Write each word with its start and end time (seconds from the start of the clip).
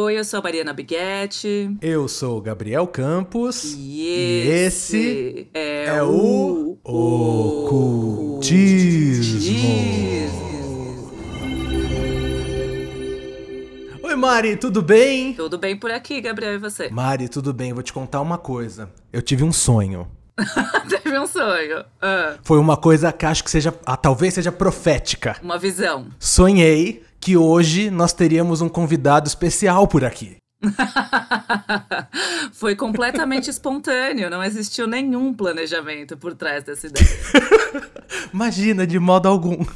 Oi, 0.00 0.16
eu 0.16 0.24
sou 0.24 0.38
a 0.38 0.42
Mariana 0.44 0.72
Biguetti. 0.72 1.76
Eu 1.82 2.06
sou 2.06 2.38
o 2.38 2.40
Gabriel 2.40 2.86
Campos. 2.86 3.74
E 3.76 4.06
esse, 4.06 4.96
e 4.96 5.00
esse 5.00 5.50
é, 5.52 5.86
é, 5.86 6.02
o 6.04 6.78
Ocultismo. 6.84 8.38
Oi, 14.04 14.14
Mari, 14.14 14.56
tudo 14.56 14.80
bem? 14.82 15.34
Tudo 15.34 15.58
bem 15.58 15.76
por 15.76 15.90
aqui, 15.90 16.20
Gabriel, 16.20 16.54
e 16.54 16.58
você? 16.58 16.88
Mari, 16.90 17.28
tudo 17.28 17.52
bem. 17.52 17.72
Vou 17.72 17.82
te 17.82 17.92
contar 17.92 18.20
uma 18.20 18.38
coisa. 18.38 18.88
Eu 19.12 19.20
tive 19.20 19.42
um 19.42 19.52
sonho. 19.52 20.06
Teve 21.02 21.18
um 21.18 21.26
sonho. 21.26 21.80
Uh. 21.80 22.38
Foi 22.44 22.58
uma 22.60 22.76
coisa 22.76 23.12
que 23.12 23.26
acho 23.26 23.42
que 23.42 23.50
seja, 23.50 23.74
ah, 23.84 23.96
talvez 23.96 24.34
seja 24.34 24.52
profética. 24.52 25.36
Uma 25.42 25.58
visão. 25.58 26.06
Sonhei 26.20 27.02
que 27.28 27.36
hoje 27.36 27.90
nós 27.90 28.14
teríamos 28.14 28.62
um 28.62 28.70
convidado 28.70 29.28
especial 29.28 29.86
por 29.86 30.02
aqui. 30.02 30.38
Foi 32.54 32.74
completamente 32.74 33.50
espontâneo, 33.50 34.30
não 34.30 34.42
existiu 34.42 34.86
nenhum 34.86 35.34
planejamento 35.34 36.16
por 36.16 36.34
trás 36.34 36.64
dessa 36.64 36.86
ideia. 36.86 37.06
Imagina, 38.32 38.86
de 38.86 38.98
modo 38.98 39.28
algum. 39.28 39.58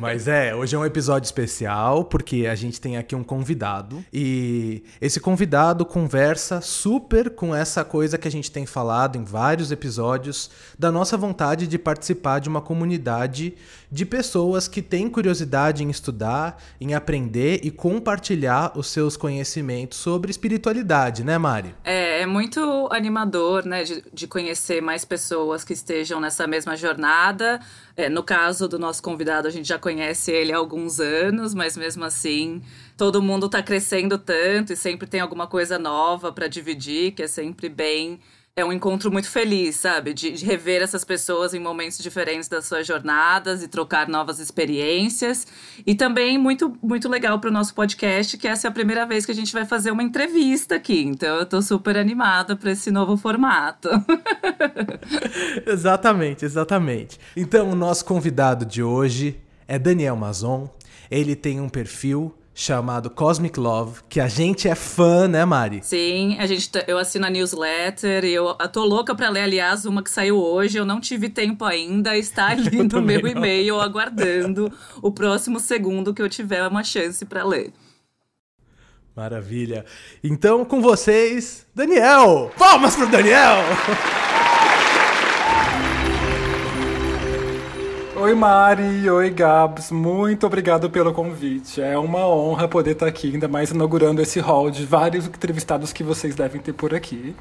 Mas 0.00 0.28
é, 0.28 0.54
hoje 0.54 0.74
é 0.74 0.78
um 0.78 0.84
episódio 0.84 1.26
especial 1.26 2.04
porque 2.04 2.46
a 2.46 2.54
gente 2.54 2.80
tem 2.80 2.96
aqui 2.96 3.14
um 3.14 3.24
convidado 3.24 4.04
e 4.12 4.82
esse 5.00 5.20
convidado 5.20 5.84
conversa 5.84 6.60
super 6.60 7.30
com 7.30 7.54
essa 7.54 7.84
coisa 7.84 8.18
que 8.18 8.28
a 8.28 8.30
gente 8.30 8.50
tem 8.50 8.66
falado 8.66 9.16
em 9.16 9.24
vários 9.24 9.70
episódios 9.72 10.50
da 10.78 10.90
nossa 10.90 11.16
vontade 11.16 11.66
de 11.66 11.78
participar 11.78 12.38
de 12.40 12.48
uma 12.48 12.60
comunidade 12.60 13.54
de 13.90 14.04
pessoas 14.04 14.68
que 14.68 14.82
têm 14.82 15.08
curiosidade 15.08 15.82
em 15.82 15.90
estudar, 15.90 16.62
em 16.80 16.94
aprender 16.94 17.60
e 17.62 17.70
compartilhar 17.70 18.72
os 18.76 18.88
seus 18.88 19.16
conhecimentos 19.16 19.98
sobre 19.98 20.30
espiritualidade, 20.30 21.24
né, 21.24 21.38
Mari? 21.38 21.74
É, 21.84 22.20
é 22.20 22.26
muito 22.26 22.88
animador, 22.92 23.64
né, 23.64 23.84
de, 23.84 24.04
de 24.12 24.26
conhecer 24.26 24.82
mais 24.82 25.04
pessoas 25.04 25.64
que 25.64 25.72
estejam 25.72 26.20
nessa 26.20 26.46
mesma 26.46 26.76
jornada. 26.76 27.60
É, 27.96 28.08
no 28.08 28.22
caso 28.22 28.68
do 28.68 28.78
nosso 28.78 29.02
convidado, 29.02 29.48
a 29.48 29.50
gente 29.50 29.68
já 29.68 29.78
conhece 29.78 30.30
ele 30.30 30.52
há 30.52 30.56
alguns 30.56 31.00
anos, 31.00 31.54
mas 31.54 31.76
mesmo 31.76 32.04
assim, 32.04 32.62
todo 32.96 33.22
mundo 33.22 33.46
está 33.46 33.62
crescendo 33.62 34.18
tanto 34.18 34.72
e 34.72 34.76
sempre 34.76 35.06
tem 35.06 35.20
alguma 35.20 35.46
coisa 35.46 35.78
nova 35.78 36.30
para 36.30 36.46
dividir, 36.46 37.12
que 37.12 37.22
é 37.22 37.26
sempre 37.26 37.68
bem 37.68 38.20
é 38.58 38.64
um 38.64 38.72
encontro 38.72 39.10
muito 39.12 39.30
feliz, 39.30 39.76
sabe? 39.76 40.12
De, 40.12 40.32
de, 40.32 40.44
rever 40.44 40.82
essas 40.82 41.04
pessoas 41.04 41.54
em 41.54 41.60
momentos 41.60 41.98
diferentes 41.98 42.48
das 42.48 42.66
suas 42.66 42.84
jornadas 42.84 43.62
e 43.62 43.68
trocar 43.68 44.08
novas 44.08 44.40
experiências. 44.40 45.46
E 45.86 45.94
também 45.94 46.36
muito, 46.36 46.76
muito 46.82 47.08
legal 47.08 47.38
para 47.38 47.50
o 47.50 47.52
nosso 47.52 47.72
podcast, 47.72 48.36
que 48.36 48.48
essa 48.48 48.66
é 48.66 48.68
a 48.68 48.72
primeira 48.72 49.06
vez 49.06 49.24
que 49.24 49.30
a 49.30 49.34
gente 49.34 49.52
vai 49.52 49.64
fazer 49.64 49.92
uma 49.92 50.02
entrevista 50.02 50.74
aqui. 50.74 51.02
Então 51.02 51.36
eu 51.36 51.42
estou 51.44 51.62
super 51.62 51.96
animada 51.96 52.56
para 52.56 52.72
esse 52.72 52.90
novo 52.90 53.16
formato. 53.16 53.88
exatamente, 55.64 56.44
exatamente. 56.44 57.20
Então 57.36 57.70
o 57.70 57.76
nosso 57.76 58.04
convidado 58.04 58.66
de 58.66 58.82
hoje 58.82 59.40
é 59.68 59.78
Daniel 59.78 60.16
Mazon. 60.16 60.68
Ele 61.08 61.36
tem 61.36 61.60
um 61.60 61.68
perfil 61.68 62.34
chamado 62.58 63.08
Cosmic 63.08 63.58
Love, 63.58 64.00
que 64.08 64.18
a 64.18 64.26
gente 64.26 64.66
é 64.68 64.74
fã, 64.74 65.28
né, 65.28 65.44
Mari? 65.44 65.78
Sim, 65.80 66.36
a 66.40 66.46
gente 66.46 66.68
tá, 66.68 66.82
eu 66.88 66.98
assino 66.98 67.24
a 67.24 67.30
newsletter 67.30 68.24
e 68.24 68.34
eu, 68.34 68.56
eu 68.58 68.68
tô 68.68 68.84
louca 68.84 69.14
para 69.14 69.28
ler, 69.28 69.42
aliás, 69.42 69.86
uma 69.86 70.02
que 70.02 70.10
saiu 70.10 70.36
hoje, 70.36 70.76
eu 70.76 70.84
não 70.84 71.00
tive 71.00 71.28
tempo 71.28 71.64
ainda, 71.64 72.16
está 72.16 72.48
ali 72.50 72.82
no 72.82 73.00
meu 73.00 73.24
e-mail 73.28 73.80
aguardando 73.80 74.72
o 75.00 75.12
próximo 75.12 75.60
segundo 75.60 76.12
que 76.12 76.20
eu 76.20 76.28
tiver 76.28 76.66
uma 76.66 76.82
chance 76.82 77.24
para 77.24 77.44
ler. 77.44 77.72
Maravilha. 79.14 79.84
Então, 80.22 80.64
com 80.64 80.80
vocês, 80.80 81.64
Daniel! 81.72 82.50
Palmas 82.58 82.96
pro 82.96 83.06
Daniel! 83.06 83.58
Oi 88.28 88.34
Mari, 88.34 89.08
oi 89.08 89.30
Gabs, 89.30 89.90
muito 89.90 90.46
obrigado 90.46 90.90
pelo 90.90 91.14
convite. 91.14 91.80
É 91.80 91.96
uma 91.96 92.28
honra 92.28 92.68
poder 92.68 92.90
estar 92.90 93.06
aqui, 93.06 93.32
ainda 93.32 93.48
mais 93.48 93.70
inaugurando 93.70 94.20
esse 94.20 94.38
hall 94.38 94.70
de 94.70 94.84
vários 94.84 95.26
entrevistados 95.26 95.94
que 95.94 96.04
vocês 96.04 96.34
devem 96.34 96.60
ter 96.60 96.74
por 96.74 96.94
aqui. 96.94 97.34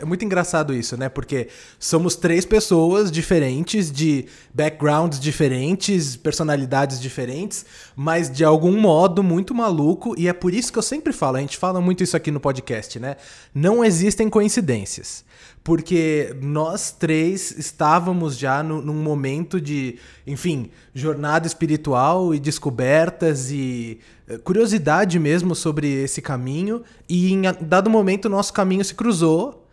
É 0.00 0.04
muito 0.04 0.24
engraçado 0.24 0.72
isso, 0.74 0.96
né? 0.96 1.08
Porque 1.08 1.48
somos 1.78 2.16
três 2.16 2.46
pessoas 2.46 3.10
diferentes, 3.10 3.92
de 3.92 4.24
backgrounds 4.54 5.20
diferentes, 5.20 6.16
personalidades 6.16 7.00
diferentes, 7.00 7.66
mas 7.94 8.30
de 8.30 8.42
algum 8.42 8.80
modo 8.80 9.22
muito 9.22 9.54
maluco 9.54 10.14
e 10.16 10.26
é 10.26 10.32
por 10.32 10.54
isso 10.54 10.72
que 10.72 10.78
eu 10.78 10.82
sempre 10.82 11.12
falo, 11.12 11.36
a 11.36 11.40
gente 11.40 11.58
fala 11.58 11.80
muito 11.80 12.02
isso 12.02 12.16
aqui 12.16 12.30
no 12.30 12.40
podcast, 12.40 12.98
né? 12.98 13.16
Não 13.54 13.84
existem 13.84 14.30
coincidências. 14.30 15.24
Porque 15.62 16.34
nós 16.40 16.90
três 16.90 17.50
estávamos 17.50 18.36
já 18.38 18.62
no, 18.62 18.80
num 18.80 18.94
momento 19.02 19.60
de, 19.60 19.98
enfim, 20.26 20.70
jornada 20.94 21.46
espiritual 21.46 22.34
e 22.34 22.40
descobertas 22.40 23.50
e 23.50 24.00
eh, 24.26 24.38
curiosidade 24.38 25.18
mesmo 25.18 25.54
sobre 25.54 25.86
esse 26.02 26.22
caminho. 26.22 26.82
E 27.06 27.32
em 27.32 27.42
dado 27.60 27.90
momento 27.90 28.26
nosso 28.26 28.54
caminho 28.54 28.82
se 28.82 28.94
cruzou 28.94 29.66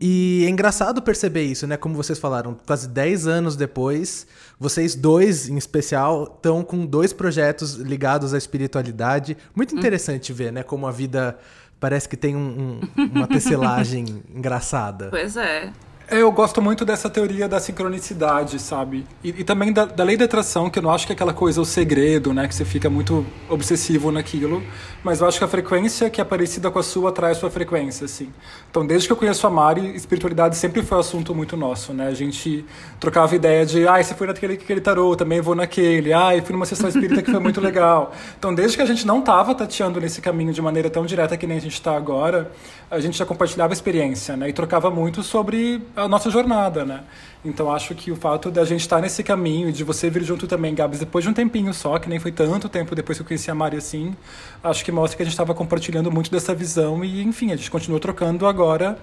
e 0.00 0.44
é 0.46 0.50
engraçado 0.50 1.00
perceber 1.00 1.44
isso, 1.44 1.66
né? 1.66 1.76
Como 1.76 1.94
vocês 1.94 2.18
falaram, 2.18 2.56
quase 2.66 2.88
10 2.88 3.26
anos 3.26 3.56
depois, 3.56 4.26
vocês 4.58 4.94
dois, 4.94 5.48
em 5.48 5.56
especial, 5.56 6.24
estão 6.24 6.62
com 6.62 6.84
dois 6.84 7.12
projetos 7.12 7.74
ligados 7.74 8.34
à 8.34 8.38
espiritualidade. 8.38 9.36
Muito 9.54 9.74
hum. 9.74 9.78
interessante 9.78 10.32
hum. 10.32 10.36
ver, 10.36 10.52
né? 10.52 10.62
Como 10.62 10.86
a 10.86 10.90
vida 10.90 11.38
parece 11.80 12.08
que 12.08 12.16
tem 12.16 12.36
um, 12.36 12.80
um, 12.96 13.04
uma 13.14 13.26
tecelagem 13.26 14.22
engraçada. 14.34 15.08
Pois 15.10 15.36
é. 15.36 15.72
É, 16.08 16.22
eu 16.22 16.30
gosto 16.30 16.62
muito 16.62 16.84
dessa 16.84 17.10
teoria 17.10 17.48
da 17.48 17.58
sincronicidade, 17.58 18.60
sabe? 18.60 19.04
E, 19.24 19.30
e 19.30 19.42
também 19.42 19.72
da, 19.72 19.84
da, 19.84 20.04
lei 20.04 20.16
da 20.16 20.24
atração, 20.24 20.70
que 20.70 20.78
eu 20.78 20.82
não 20.84 20.92
acho 20.92 21.04
que 21.04 21.12
é 21.12 21.14
aquela 21.14 21.34
coisa 21.34 21.60
o 21.60 21.64
segredo, 21.64 22.32
né? 22.32 22.46
Que 22.46 22.54
você 22.54 22.64
fica 22.64 22.88
muito 22.88 23.26
obsessivo 23.48 24.12
naquilo. 24.12 24.62
Mas 25.02 25.20
eu 25.20 25.26
acho 25.26 25.36
que 25.36 25.44
a 25.44 25.48
frequência 25.48 26.08
que 26.08 26.20
é 26.20 26.24
parecida 26.24 26.70
com 26.70 26.78
a 26.78 26.82
sua 26.84 27.08
atrai 27.08 27.32
a 27.32 27.34
sua 27.34 27.50
frequência, 27.50 28.04
assim. 28.04 28.32
Então, 28.70 28.86
desde 28.86 29.08
que 29.08 29.12
eu 29.12 29.16
conheço 29.16 29.44
a 29.48 29.50
Mari, 29.50 29.96
espiritualidade 29.96 30.56
sempre 30.56 30.80
foi 30.80 30.96
um 30.96 31.00
assunto 31.00 31.34
muito 31.34 31.56
nosso, 31.56 31.92
né? 31.92 32.06
A 32.06 32.14
gente 32.14 32.64
trocava 33.00 33.34
ideia 33.34 33.66
de, 33.66 33.88
ah, 33.88 34.00
você 34.00 34.14
foi 34.14 34.28
naquele, 34.28 34.54
aquele 34.54 34.80
tarô, 34.80 35.16
também 35.16 35.40
vou 35.40 35.56
naquele. 35.56 36.12
Ah, 36.12 36.36
eu 36.36 36.42
fui 36.44 36.52
numa 36.52 36.66
sessão 36.66 36.88
espírita 36.88 37.20
que 37.20 37.32
foi 37.32 37.40
muito 37.40 37.60
legal. 37.60 38.12
Então, 38.38 38.54
desde 38.54 38.76
que 38.76 38.82
a 38.82 38.86
gente 38.86 39.04
não 39.04 39.18
estava 39.18 39.56
tateando 39.56 40.00
nesse 40.00 40.20
caminho 40.20 40.52
de 40.52 40.62
maneira 40.62 40.88
tão 40.88 41.04
direta 41.04 41.36
que 41.36 41.48
nem 41.48 41.56
a 41.56 41.60
gente 41.60 41.74
está 41.74 41.96
agora, 41.96 42.52
a 42.88 43.00
gente 43.00 43.18
já 43.18 43.26
compartilhava 43.26 43.72
experiência, 43.72 44.36
né? 44.36 44.48
E 44.48 44.52
trocava 44.52 44.88
muito 44.88 45.24
sobre 45.24 45.82
a 45.96 46.06
nossa 46.06 46.30
jornada, 46.30 46.84
né? 46.84 47.00
Então 47.46 47.72
acho 47.72 47.94
que 47.94 48.10
o 48.10 48.16
fato 48.16 48.50
da 48.50 48.64
gente 48.64 48.80
estar 48.80 49.00
nesse 49.00 49.22
caminho 49.22 49.68
e 49.68 49.72
de 49.72 49.84
você 49.84 50.10
vir 50.10 50.24
junto 50.24 50.46
também, 50.46 50.74
Gabs, 50.74 50.98
depois 50.98 51.24
de 51.24 51.30
um 51.30 51.32
tempinho 51.32 51.72
só, 51.72 51.98
que 51.98 52.08
nem 52.08 52.18
foi 52.18 52.32
tanto 52.32 52.68
tempo 52.68 52.94
depois 52.94 53.16
que 53.16 53.22
eu 53.22 53.26
conheci 53.26 53.50
a 53.50 53.54
Mari 53.54 53.76
assim, 53.76 54.14
acho 54.62 54.84
que 54.84 54.90
mostra 54.90 55.16
que 55.16 55.22
a 55.22 55.26
gente 55.26 55.32
estava 55.32 55.54
compartilhando 55.54 56.10
muito 56.10 56.30
dessa 56.30 56.54
visão 56.54 57.04
e, 57.04 57.22
enfim, 57.22 57.52
a 57.52 57.56
gente 57.56 57.70
continuou 57.70 58.00
trocando 58.00 58.46
agora 58.46 58.98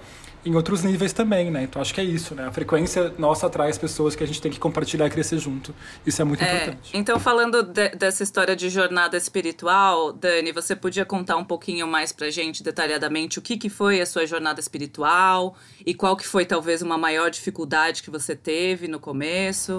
em 0.45 0.55
outros 0.55 0.83
níveis 0.83 1.13
também, 1.13 1.49
né? 1.49 1.63
Então 1.63 1.81
acho 1.81 1.93
que 1.93 2.01
é 2.01 2.03
isso, 2.03 2.35
né? 2.35 2.45
A 2.47 2.51
frequência 2.51 3.13
nossa 3.17 3.47
atrai 3.47 3.69
as 3.69 3.77
pessoas 3.77 4.15
que 4.15 4.23
a 4.23 4.27
gente 4.27 4.41
tem 4.41 4.51
que 4.51 4.59
compartilhar 4.59 5.07
e 5.07 5.09
crescer 5.09 5.37
junto. 5.37 5.73
Isso 6.05 6.21
é 6.21 6.25
muito 6.25 6.43
é, 6.43 6.55
importante. 6.55 6.91
Então, 6.93 7.19
falando 7.19 7.63
de, 7.63 7.89
dessa 7.89 8.23
história 8.23 8.55
de 8.55 8.69
jornada 8.69 9.15
espiritual, 9.15 10.11
Dani, 10.11 10.51
você 10.51 10.75
podia 10.75 11.05
contar 11.05 11.37
um 11.37 11.45
pouquinho 11.45 11.87
mais 11.87 12.11
pra 12.11 12.29
gente, 12.29 12.61
detalhadamente, 12.61 13.39
o 13.39 13.41
que, 13.41 13.57
que 13.57 13.69
foi 13.69 14.01
a 14.01 14.05
sua 14.05 14.25
jornada 14.25 14.59
espiritual 14.59 15.55
e 15.85 15.93
qual 15.93 16.17
que 16.17 16.27
foi, 16.27 16.45
talvez, 16.45 16.81
uma 16.81 16.97
maior 16.97 17.29
dificuldade 17.29 18.03
que 18.03 18.09
você 18.09 18.32
teve 18.35 18.87
no 18.87 18.99
começo? 18.99 19.77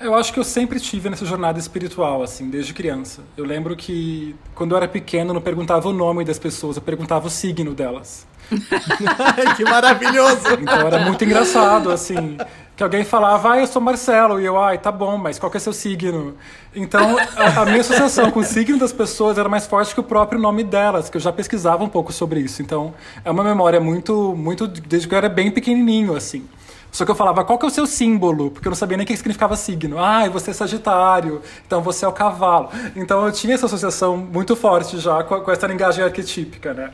Eu 0.00 0.14
acho 0.14 0.32
que 0.32 0.38
eu 0.40 0.44
sempre 0.44 0.80
tive 0.80 1.08
nessa 1.08 1.24
jornada 1.24 1.58
espiritual, 1.58 2.22
assim, 2.22 2.50
desde 2.50 2.74
criança. 2.74 3.22
Eu 3.36 3.44
lembro 3.44 3.76
que, 3.76 4.34
quando 4.54 4.72
eu 4.72 4.76
era 4.76 4.88
pequeno, 4.88 5.30
eu 5.30 5.34
não 5.34 5.40
perguntava 5.40 5.88
o 5.88 5.92
nome 5.92 6.24
das 6.24 6.38
pessoas, 6.38 6.76
eu 6.76 6.82
perguntava 6.82 7.26
o 7.28 7.30
signo 7.30 7.74
delas. 7.74 8.26
que 9.56 9.64
maravilhoso! 9.64 10.42
Então 10.60 10.86
era 10.86 10.98
muito 10.98 11.24
engraçado, 11.24 11.90
assim. 11.90 12.36
Que 12.76 12.82
alguém 12.82 13.04
falava, 13.04 13.52
ah, 13.52 13.60
eu 13.60 13.66
sou 13.68 13.80
Marcelo. 13.80 14.40
E 14.40 14.44
eu, 14.44 14.60
ai, 14.60 14.78
tá 14.78 14.90
bom, 14.90 15.16
mas 15.16 15.38
qual 15.38 15.48
que 15.48 15.56
é 15.56 15.60
seu 15.60 15.72
signo? 15.72 16.34
Então, 16.74 17.16
a, 17.36 17.62
a 17.62 17.64
minha 17.64 17.80
associação 17.80 18.32
com 18.32 18.40
o 18.40 18.44
signo 18.44 18.78
das 18.78 18.92
pessoas 18.92 19.38
era 19.38 19.48
mais 19.48 19.64
forte 19.64 19.94
que 19.94 20.00
o 20.00 20.04
próprio 20.04 20.40
nome 20.40 20.64
delas, 20.64 21.08
que 21.08 21.16
eu 21.16 21.20
já 21.20 21.32
pesquisava 21.32 21.84
um 21.84 21.88
pouco 21.88 22.12
sobre 22.12 22.40
isso. 22.40 22.60
Então, 22.60 22.92
é 23.24 23.30
uma 23.30 23.44
memória 23.44 23.80
muito, 23.80 24.34
muito, 24.36 24.66
desde 24.66 25.06
que 25.06 25.14
eu 25.14 25.18
era 25.18 25.28
bem 25.28 25.52
pequenininho, 25.52 26.16
assim. 26.16 26.46
Só 26.94 27.04
que 27.04 27.10
eu 27.10 27.16
falava, 27.16 27.42
qual 27.44 27.58
que 27.58 27.64
é 27.64 27.68
o 27.68 27.72
seu 27.72 27.88
símbolo? 27.88 28.52
Porque 28.52 28.68
eu 28.68 28.70
não 28.70 28.76
sabia 28.76 28.96
nem 28.96 29.02
o 29.02 29.06
que 29.06 29.16
significava 29.16 29.56
signo. 29.56 29.98
Ah, 29.98 30.28
você 30.28 30.52
é 30.52 30.54
Sagitário, 30.54 31.42
então 31.66 31.82
você 31.82 32.04
é 32.04 32.08
o 32.08 32.12
cavalo. 32.12 32.68
Então 32.94 33.26
eu 33.26 33.32
tinha 33.32 33.52
essa 33.52 33.66
associação 33.66 34.16
muito 34.16 34.54
forte 34.54 35.00
já 35.00 35.24
com, 35.24 35.40
com 35.40 35.50
essa 35.50 35.66
linguagem 35.66 36.04
arquetípica, 36.04 36.72
né? 36.72 36.92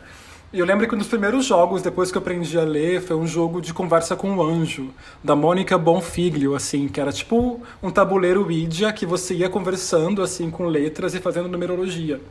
E 0.54 0.58
eu 0.58 0.64
lembro 0.64 0.88
que 0.88 0.94
um 0.94 0.98
dos 0.98 1.06
primeiros 1.06 1.44
jogos, 1.44 1.82
depois 1.82 2.10
que 2.10 2.16
eu 2.16 2.22
aprendi 2.22 2.58
a 2.58 2.62
ler, 2.62 3.02
foi 3.02 3.14
um 3.14 3.26
jogo 3.26 3.60
de 3.60 3.74
conversa 3.74 4.16
com 4.16 4.34
o 4.34 4.42
anjo, 4.42 4.88
da 5.22 5.36
Mônica 5.36 5.76
Bonfiglio, 5.76 6.54
assim, 6.54 6.88
que 6.88 6.98
era 6.98 7.12
tipo 7.12 7.60
um 7.82 7.90
tabuleiro 7.90 8.42
Ouija 8.42 8.90
que 8.94 9.04
você 9.04 9.34
ia 9.34 9.50
conversando, 9.50 10.22
assim, 10.22 10.50
com 10.50 10.64
letras 10.64 11.14
e 11.14 11.20
fazendo 11.20 11.46
numerologia. 11.46 12.22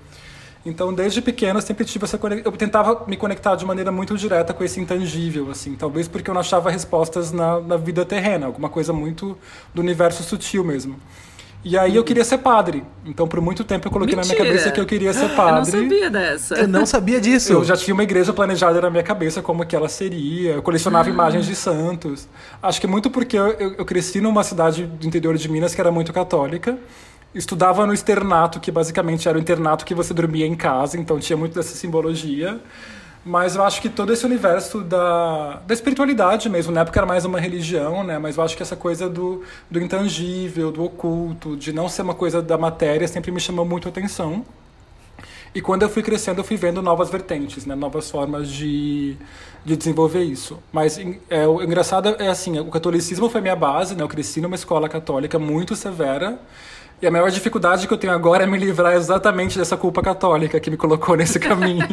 Então, 0.69 0.93
desde 0.93 1.21
pequeno, 1.21 1.59
eu 1.59 1.61
sempre 1.61 1.83
tive 1.83 2.05
essa 2.05 2.19
eu 2.45 2.51
tentava 2.53 3.03
me 3.07 3.17
conectar 3.17 3.55
de 3.55 3.65
maneira 3.65 3.91
muito 3.91 4.17
direta 4.17 4.53
com 4.53 4.63
esse 4.63 4.79
intangível, 4.79 5.49
assim, 5.49 5.75
talvez 5.75 6.07
porque 6.07 6.29
eu 6.29 6.33
não 6.33 6.41
achava 6.41 6.69
respostas 6.69 7.31
na, 7.31 7.59
na 7.59 7.77
vida 7.77 8.05
terrena, 8.05 8.45
alguma 8.45 8.69
coisa 8.69 8.93
muito 8.93 9.37
do 9.73 9.81
universo 9.81 10.23
sutil 10.23 10.63
mesmo. 10.63 10.95
E 11.61 11.77
aí 11.77 11.95
eu 11.97 12.05
queria 12.05 12.23
ser 12.23 12.37
padre. 12.37 12.85
Então, 13.05 13.27
por 13.27 13.41
muito 13.41 13.65
tempo, 13.65 13.87
eu 13.87 13.91
coloquei 13.91 14.15
Mentira. 14.15 14.37
na 14.37 14.43
minha 14.43 14.51
cabeça 14.51 14.71
que 14.71 14.79
eu 14.79 14.85
queria 14.85 15.13
ser 15.13 15.29
padre. 15.35 15.75
Eu 15.75 15.81
não 15.81 15.89
sabia 15.89 16.09
dessa. 16.09 16.55
Eu 16.55 16.67
não 16.67 16.85
sabia 16.85 17.19
disso. 17.19 17.51
Eu 17.51 17.63
já 17.65 17.75
tinha 17.75 17.93
uma 17.93 18.03
igreja 18.03 18.31
planejada 18.31 18.79
na 18.79 18.89
minha 18.89 19.03
cabeça, 19.03 19.41
como 19.41 19.65
que 19.65 19.75
ela 19.75 19.89
seria. 19.89 20.51
Eu 20.51 20.61
colecionava 20.61 21.09
ah. 21.09 21.11
imagens 21.11 21.45
de 21.45 21.55
santos. 21.55 22.29
Acho 22.63 22.79
que 22.79 22.87
muito 22.87 23.09
porque 23.09 23.37
eu, 23.37 23.47
eu, 23.53 23.73
eu 23.73 23.85
cresci 23.85 24.21
numa 24.21 24.41
cidade 24.41 24.85
do 24.85 25.05
interior 25.05 25.35
de 25.35 25.49
Minas 25.49 25.75
que 25.75 25.81
era 25.81 25.91
muito 25.91 26.13
católica. 26.13 26.77
Estudava 27.33 27.85
no 27.85 27.93
externato, 27.93 28.59
que 28.59 28.71
basicamente 28.71 29.29
era 29.29 29.37
o 29.37 29.41
internato 29.41 29.85
que 29.85 29.93
você 29.93 30.13
dormia 30.13 30.47
em 30.47 30.55
casa, 30.55 30.97
então 30.97 31.19
tinha 31.19 31.37
muito 31.37 31.53
dessa 31.53 31.75
simbologia. 31.75 32.59
Mas 33.23 33.55
eu 33.55 33.63
acho 33.63 33.81
que 33.81 33.89
todo 33.89 34.13
esse 34.13 34.25
universo 34.25 34.81
da, 34.81 35.61
da 35.67 35.73
espiritualidade 35.73 36.49
mesmo, 36.49 36.71
na 36.71 36.81
época 36.81 36.99
era 36.99 37.05
mais 37.05 37.25
uma 37.25 37.39
religião, 37.39 38.03
né? 38.03 38.17
Mas 38.17 38.37
eu 38.37 38.43
acho 38.43 38.55
que 38.55 38.63
essa 38.63 38.75
coisa 38.75 39.09
do, 39.09 39.43
do 39.69 39.79
intangível, 39.79 40.71
do 40.71 40.83
oculto, 40.83 41.57
de 41.57 41.73
não 41.73 41.89
ser 41.89 42.01
uma 42.01 42.15
coisa 42.15 42.41
da 42.41 42.57
matéria, 42.57 43.07
sempre 43.07 43.31
me 43.31 43.39
chamou 43.39 43.65
muito 43.65 43.87
a 43.87 43.91
atenção. 43.91 44.45
E 45.53 45.61
quando 45.61 45.81
eu 45.81 45.89
fui 45.89 46.01
crescendo, 46.01 46.39
eu 46.39 46.43
fui 46.43 46.55
vendo 46.55 46.81
novas 46.81 47.09
vertentes, 47.09 47.65
né? 47.65 47.75
Novas 47.75 48.09
formas 48.09 48.49
de, 48.49 49.17
de 49.65 49.75
desenvolver 49.75 50.23
isso. 50.23 50.57
Mas 50.71 50.99
é, 51.29 51.45
o 51.45 51.61
engraçado 51.61 52.15
é 52.19 52.29
assim, 52.29 52.57
o 52.59 52.65
catolicismo 52.65 53.29
foi 53.29 53.41
minha 53.41 53.55
base, 53.55 53.95
né? 53.95 54.03
Eu 54.03 54.07
cresci 54.07 54.39
numa 54.39 54.55
escola 54.55 54.87
católica 54.87 55.37
muito 55.37 55.75
severa. 55.75 56.39
E 57.01 57.07
a 57.07 57.11
maior 57.11 57.31
dificuldade 57.31 57.87
que 57.87 57.93
eu 57.93 57.97
tenho 57.97 58.13
agora 58.13 58.43
é 58.43 58.47
me 58.47 58.57
livrar 58.57 58.93
exatamente 58.93 59.57
dessa 59.57 59.77
culpa 59.77 60.01
católica 60.01 60.59
que 60.59 60.69
me 60.69 60.77
colocou 60.77 61.15
nesse 61.15 61.39
caminho. 61.39 61.87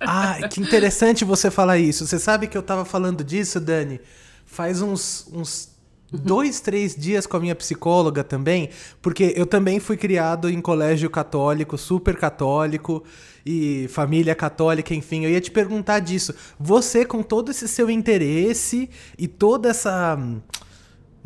Ah, 0.00 0.46
que 0.48 0.60
interessante 0.60 1.24
você 1.24 1.50
falar 1.50 1.78
isso. 1.78 2.06
Você 2.06 2.18
sabe 2.18 2.46
que 2.46 2.56
eu 2.56 2.62
tava 2.62 2.84
falando 2.84 3.24
disso, 3.24 3.58
Dani, 3.58 4.00
faz 4.44 4.80
uns, 4.80 5.28
uns 5.32 5.76
dois, 6.12 6.60
três 6.60 6.94
dias 6.94 7.26
com 7.26 7.36
a 7.36 7.40
minha 7.40 7.54
psicóloga 7.54 8.22
também, 8.22 8.70
porque 9.02 9.34
eu 9.36 9.44
também 9.44 9.80
fui 9.80 9.96
criado 9.96 10.48
em 10.48 10.60
colégio 10.60 11.10
católico, 11.10 11.76
super 11.76 12.16
católico 12.16 13.02
e 13.44 13.88
família 13.88 14.34
católica, 14.34 14.94
enfim. 14.94 15.24
Eu 15.24 15.30
ia 15.30 15.40
te 15.40 15.50
perguntar 15.50 15.98
disso. 15.98 16.34
Você, 16.58 17.04
com 17.04 17.22
todo 17.22 17.50
esse 17.50 17.66
seu 17.66 17.90
interesse 17.90 18.88
e 19.18 19.26
toda 19.26 19.70
essa. 19.70 20.18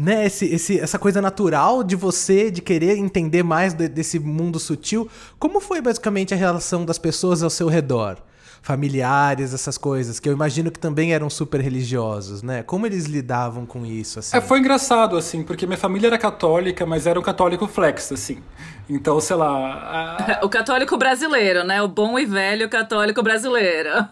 Né, 0.00 0.24
esse, 0.24 0.46
esse, 0.46 0.80
essa 0.80 0.98
coisa 0.98 1.20
natural 1.20 1.84
de 1.84 1.94
você, 1.94 2.50
de 2.50 2.62
querer 2.62 2.96
entender 2.96 3.42
mais 3.42 3.74
de, 3.74 3.86
desse 3.86 4.18
mundo 4.18 4.58
sutil, 4.58 5.06
como 5.38 5.60
foi 5.60 5.82
basicamente 5.82 6.32
a 6.32 6.36
relação 6.38 6.86
das 6.86 6.98
pessoas 6.98 7.42
ao 7.42 7.50
seu 7.50 7.68
redor? 7.68 8.16
familiares, 8.62 9.54
essas 9.54 9.78
coisas, 9.78 10.20
que 10.20 10.28
eu 10.28 10.32
imagino 10.32 10.70
que 10.70 10.78
também 10.78 11.14
eram 11.14 11.30
super 11.30 11.60
religiosos, 11.60 12.42
né? 12.42 12.62
Como 12.62 12.86
eles 12.86 13.06
lidavam 13.06 13.64
com 13.64 13.86
isso, 13.86 14.18
assim? 14.18 14.36
É, 14.36 14.40
foi 14.40 14.58
engraçado, 14.58 15.16
assim, 15.16 15.42
porque 15.42 15.66
minha 15.66 15.78
família 15.78 16.08
era 16.08 16.18
católica, 16.18 16.84
mas 16.84 17.06
era 17.06 17.18
um 17.18 17.22
católico 17.22 17.66
flex, 17.66 18.12
assim. 18.12 18.38
Então, 18.90 19.20
sei 19.20 19.36
lá. 19.36 20.38
A... 20.40 20.42
o 20.44 20.48
católico 20.48 20.96
brasileiro, 20.96 21.62
né? 21.62 21.80
O 21.80 21.86
bom 21.86 22.18
e 22.18 22.26
velho 22.26 22.68
católico 22.68 23.22
brasileiro. 23.22 23.90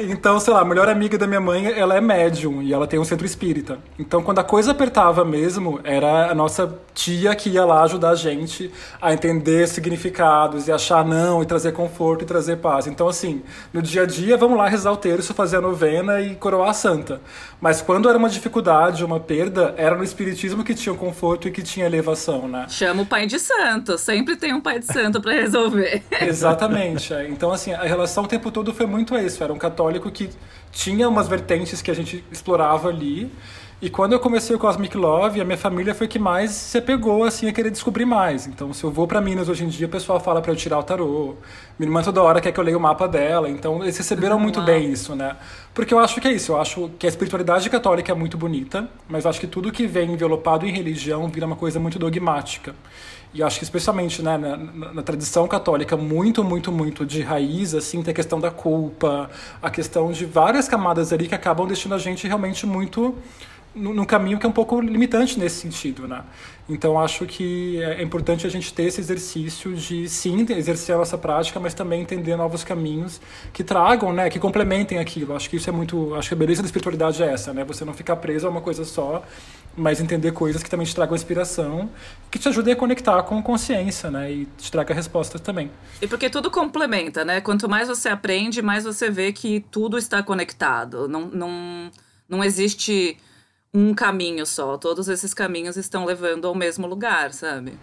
então, 0.00 0.40
sei 0.40 0.52
lá, 0.52 0.60
a 0.60 0.64
melhor 0.64 0.88
amiga 0.88 1.16
da 1.16 1.26
minha 1.26 1.40
mãe, 1.40 1.66
ela 1.66 1.96
é 1.96 2.00
médium 2.00 2.60
e 2.60 2.72
ela 2.72 2.86
tem 2.86 2.98
um 2.98 3.04
centro 3.04 3.24
espírita. 3.24 3.78
Então, 3.96 4.22
quando 4.22 4.40
a 4.40 4.44
coisa 4.44 4.72
apertava 4.72 5.24
mesmo, 5.24 5.78
era 5.84 6.30
a 6.30 6.34
nossa 6.34 6.76
tia 6.92 7.34
que 7.36 7.50
ia 7.50 7.64
lá 7.64 7.84
ajudar 7.84 8.10
a 8.10 8.14
gente 8.16 8.72
a 9.00 9.12
entender 9.12 9.68
significados 9.68 10.66
e 10.66 10.72
achar 10.72 11.04
não 11.04 11.42
e 11.42 11.46
trazer 11.46 11.72
conforto 11.72 12.22
e 12.22 12.26
trazer 12.26 12.56
paz. 12.56 12.88
Então, 12.88 13.08
assim, 13.08 13.42
no 13.72 13.80
dia 13.80 14.02
a 14.02 14.06
dia, 14.06 14.36
vamos 14.36 14.58
lá 14.58 14.68
rezar 14.68 14.90
o 14.90 14.96
terço, 14.96 15.32
fazer 15.32 15.58
a 15.58 15.60
novena 15.60 16.20
e 16.20 16.34
coroar 16.34 16.70
a 16.70 16.74
santa. 16.74 17.20
Mas 17.60 17.80
quando 17.80 18.08
era 18.08 18.18
uma 18.18 18.28
dificuldade, 18.28 19.04
uma 19.04 19.20
perda, 19.20 19.74
era 19.76 19.96
no 19.96 20.02
espiritismo 20.02 20.64
que 20.64 20.74
tinha 20.74 20.92
o 20.92 20.96
conforto 20.96 21.46
e 21.46 21.52
que 21.52 21.62
tinha 21.62 21.86
elevação 21.86 22.47
né? 22.48 22.66
Chama 22.68 23.02
o 23.02 23.06
pai 23.06 23.26
de 23.26 23.38
santo, 23.38 23.96
sempre 23.98 24.36
tem 24.36 24.52
um 24.52 24.60
pai 24.60 24.80
de 24.80 24.86
santo 24.86 25.20
para 25.20 25.32
resolver. 25.32 26.02
Exatamente. 26.20 27.12
É. 27.14 27.28
Então, 27.28 27.52
assim, 27.52 27.72
a 27.72 27.82
relação 27.82 28.24
o 28.24 28.26
tempo 28.26 28.50
todo 28.50 28.72
foi 28.72 28.86
muito 28.86 29.16
isso. 29.16 29.42
Era 29.42 29.52
um 29.52 29.58
católico 29.58 30.10
que 30.10 30.30
tinha 30.72 31.08
umas 31.08 31.28
vertentes 31.28 31.82
que 31.82 31.90
a 31.90 31.94
gente 31.94 32.24
explorava 32.32 32.88
ali. 32.88 33.30
E 33.80 33.88
quando 33.88 34.12
eu 34.12 34.18
comecei 34.18 34.56
o 34.56 34.58
Cosmic 34.58 34.96
Love, 34.96 35.40
a 35.40 35.44
minha 35.44 35.56
família 35.56 35.94
foi 35.94 36.08
que 36.08 36.18
mais 36.18 36.50
se 36.50 36.78
apegou 36.78 37.22
assim 37.22 37.48
a 37.48 37.52
querer 37.52 37.70
descobrir 37.70 38.04
mais. 38.04 38.44
Então, 38.44 38.72
se 38.72 38.82
eu 38.82 38.90
vou 38.90 39.06
para 39.06 39.20
Minas 39.20 39.48
hoje 39.48 39.64
em 39.64 39.68
dia, 39.68 39.86
o 39.86 39.88
pessoal 39.88 40.18
fala 40.18 40.42
para 40.42 40.50
eu 40.50 40.56
tirar 40.56 40.80
o 40.80 40.82
tarô. 40.82 41.36
Minha 41.78 41.88
irmã 41.88 42.02
toda 42.02 42.20
hora 42.20 42.40
quer 42.40 42.50
que 42.50 42.58
eu 42.58 42.64
leia 42.64 42.76
o 42.76 42.80
mapa 42.80 43.06
dela. 43.06 43.48
Então, 43.48 43.80
eles 43.80 43.96
receberam 43.96 44.34
uhum. 44.34 44.42
muito 44.42 44.60
bem 44.62 44.90
isso, 44.90 45.14
né? 45.14 45.36
Porque 45.72 45.94
eu 45.94 46.00
acho 46.00 46.20
que 46.20 46.26
é 46.26 46.32
isso. 46.32 46.50
Eu 46.50 46.60
acho 46.60 46.90
que 46.98 47.06
a 47.06 47.08
espiritualidade 47.08 47.70
católica 47.70 48.10
é 48.10 48.14
muito 48.16 48.36
bonita, 48.36 48.90
mas 49.08 49.24
acho 49.24 49.38
que 49.38 49.46
tudo 49.46 49.70
que 49.70 49.86
vem 49.86 50.10
envelopado 50.10 50.66
em 50.66 50.72
religião 50.72 51.28
vira 51.28 51.46
uma 51.46 51.54
coisa 51.54 51.78
muito 51.78 52.00
dogmática. 52.00 52.74
E 53.32 53.44
acho 53.44 53.58
que 53.58 53.64
especialmente 53.64 54.22
né, 54.22 54.36
na, 54.36 54.56
na, 54.56 54.92
na, 54.94 55.02
tradição 55.02 55.46
católica, 55.46 55.96
muito, 55.96 56.42
muito, 56.42 56.72
muito 56.72 57.06
de 57.06 57.22
raiz, 57.22 57.74
assim, 57.74 58.02
tem 58.02 58.10
a 58.10 58.14
questão 58.14 58.40
da 58.40 58.50
culpa, 58.50 59.30
a 59.62 59.70
questão 59.70 60.10
de 60.10 60.24
várias 60.24 60.66
camadas 60.66 61.12
ali 61.12 61.28
que 61.28 61.34
acabam 61.34 61.66
deixando 61.66 61.94
a 61.94 61.98
gente 61.98 62.26
realmente 62.26 62.66
muito 62.66 63.14
num 63.78 64.04
caminho 64.04 64.38
que 64.38 64.44
é 64.44 64.48
um 64.48 64.52
pouco 64.52 64.80
limitante 64.80 65.38
nesse 65.38 65.60
sentido, 65.60 66.06
né? 66.06 66.22
Então 66.68 66.98
acho 67.00 67.24
que 67.24 67.82
é 67.82 68.02
importante 68.02 68.46
a 68.46 68.50
gente 68.50 68.74
ter 68.74 68.84
esse 68.84 69.00
exercício 69.00 69.74
de 69.74 70.06
sim 70.08 70.44
exercer 70.50 70.94
a 70.94 70.98
nossa 70.98 71.16
prática, 71.16 71.58
mas 71.58 71.72
também 71.72 72.02
entender 72.02 72.36
novos 72.36 72.62
caminhos 72.62 73.20
que 73.52 73.64
tragam, 73.64 74.12
né, 74.12 74.28
que 74.28 74.38
complementem 74.38 74.98
aquilo. 74.98 75.34
Acho 75.34 75.48
que 75.48 75.56
isso 75.56 75.70
é 75.70 75.72
muito, 75.72 76.14
acho 76.14 76.28
que 76.28 76.34
a 76.34 76.36
beleza 76.36 76.60
da 76.60 76.66
espiritualidade 76.66 77.22
é 77.22 77.32
essa, 77.32 77.54
né? 77.54 77.64
Você 77.64 77.84
não 77.84 77.94
ficar 77.94 78.16
preso 78.16 78.46
a 78.46 78.50
uma 78.50 78.60
coisa 78.60 78.84
só, 78.84 79.22
mas 79.74 79.98
entender 80.00 80.32
coisas 80.32 80.62
que 80.62 80.68
também 80.68 80.84
te 80.84 80.94
tragam 80.94 81.14
inspiração, 81.14 81.88
que 82.30 82.38
te 82.38 82.48
ajudem 82.48 82.74
a 82.74 82.76
conectar 82.76 83.22
com 83.22 83.42
consciência, 83.42 84.10
né, 84.10 84.30
e 84.30 84.48
te 84.58 84.70
traga 84.70 84.92
respostas 84.92 85.40
também. 85.40 85.70
E 86.02 86.06
porque 86.06 86.28
tudo 86.28 86.50
complementa, 86.50 87.24
né? 87.24 87.40
Quanto 87.40 87.66
mais 87.66 87.88
você 87.88 88.10
aprende, 88.10 88.60
mais 88.60 88.84
você 88.84 89.08
vê 89.08 89.32
que 89.32 89.64
tudo 89.70 89.96
está 89.96 90.22
conectado. 90.22 91.08
Não 91.08 91.28
não 91.28 91.90
não 92.28 92.44
existe 92.44 93.16
um 93.72 93.94
caminho 93.94 94.44
só. 94.46 94.76
Todos 94.76 95.08
esses 95.08 95.34
caminhos 95.34 95.76
estão 95.76 96.04
levando 96.04 96.46
ao 96.46 96.54
mesmo 96.54 96.86
lugar, 96.86 97.32
sabe? 97.32 97.74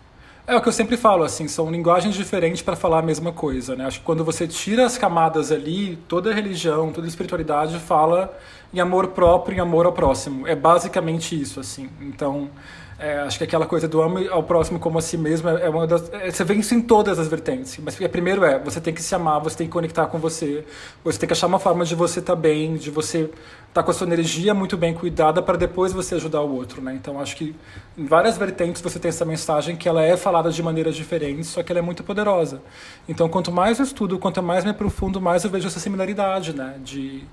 É 0.48 0.56
o 0.56 0.62
que 0.62 0.68
eu 0.68 0.74
sempre 0.74 0.96
falo, 0.96 1.24
assim, 1.24 1.48
são 1.48 1.72
linguagens 1.72 2.14
diferentes 2.14 2.62
para 2.62 2.76
falar 2.76 3.00
a 3.00 3.02
mesma 3.02 3.32
coisa, 3.32 3.76
né? 3.76 3.88
Acho 3.88 4.00
que 4.00 4.06
quando 4.06 4.24
você 4.24 4.48
tira 4.48 4.86
as 4.86 4.96
camadas 4.96 5.52
ali, 5.52 5.98
toda 6.08 6.32
religião, 6.32 6.92
toda 6.92 7.08
espiritualidade 7.08 7.80
fala 7.80 8.32
em 8.72 8.80
amor 8.80 9.08
próprio, 9.08 9.58
em 9.58 9.60
amor 9.60 9.88
ao 9.88 9.94
próximo. 9.94 10.48
É 10.48 10.56
basicamente 10.56 11.40
isso, 11.40 11.60
assim. 11.60 11.90
Então, 12.00 12.52
é, 12.98 13.20
acho 13.20 13.38
que 13.38 13.44
aquela 13.44 13.66
coisa 13.66 13.90
do 13.90 14.02
amo 14.02 14.20
ao 14.32 14.42
próximo 14.42 14.80
como 14.80 14.98
a 14.98 15.02
si 15.02 15.18
mesmo 15.18 15.50
é, 15.50 15.64
é 15.64 15.70
uma 15.70 15.86
das. 15.86 16.10
É, 16.14 16.32
você 16.32 16.46
vê 16.46 16.54
isso 16.54 16.74
em 16.74 16.82
todas 16.82 17.20
as 17.20 17.28
vertentes. 17.28 17.78
Mas 17.84 18.00
é, 18.00 18.08
primeiro 18.08 18.46
é, 18.46 18.58
você 18.58 18.80
tem 18.80 18.94
que 18.94 19.02
se 19.02 19.14
amar, 19.14 19.42
você 19.42 19.58
tem 19.58 19.68
que 19.68 19.74
conectar 19.74 20.06
com 20.08 20.18
você, 20.18 20.66
você 21.04 21.20
tem 21.20 21.28
que 21.28 21.34
achar 21.34 21.48
uma 21.48 21.60
forma 21.60 21.84
de 21.84 21.94
você 21.94 22.20
estar 22.20 22.36
tá 22.36 22.42
bem, 22.42 22.78
de 22.78 22.90
você 22.90 23.24
estar 23.24 23.34
tá 23.74 23.84
com 23.84 23.92
a 23.92 23.94
sua 23.94 24.08
energia 24.08 24.54
muito 24.54 24.78
bem 24.78 24.94
cuidada 24.94 25.42
para 25.42 25.58
depois 25.58 25.92
você 25.92 26.16
ajudar 26.16 26.42
o 26.42 26.56
outro, 26.56 26.82
né? 26.82 26.94
Então 26.94 27.20
acho 27.20 27.36
que 27.36 27.54
em 27.98 28.06
várias 28.06 28.38
vertentes 28.38 28.82
você 28.82 28.98
tem 28.98 29.10
essa 29.10 29.26
mensagem 29.26 29.76
que 29.76 29.90
ela 29.90 30.02
é 30.02 30.16
falada 30.16 30.50
de 30.50 30.64
maneiras 30.64 30.96
diferentes, 30.96 31.50
só 31.50 31.62
que 31.62 31.74
ela 31.74 31.80
é 31.80 31.84
muito 31.84 32.02
poderosa. 32.02 32.62
Então 33.10 33.28
quanto 33.28 33.52
mais 33.52 33.78
eu 33.78 33.84
estudo, 33.84 34.18
quanto 34.18 34.42
mais 34.42 34.64
me 34.64 34.70
aprofundo, 34.70 35.20
mais 35.20 35.44
eu 35.44 35.50
vejo 35.50 35.68
essa 35.68 35.82
similaridade, 35.82 36.56
né? 36.56 36.76
De 36.82 37.26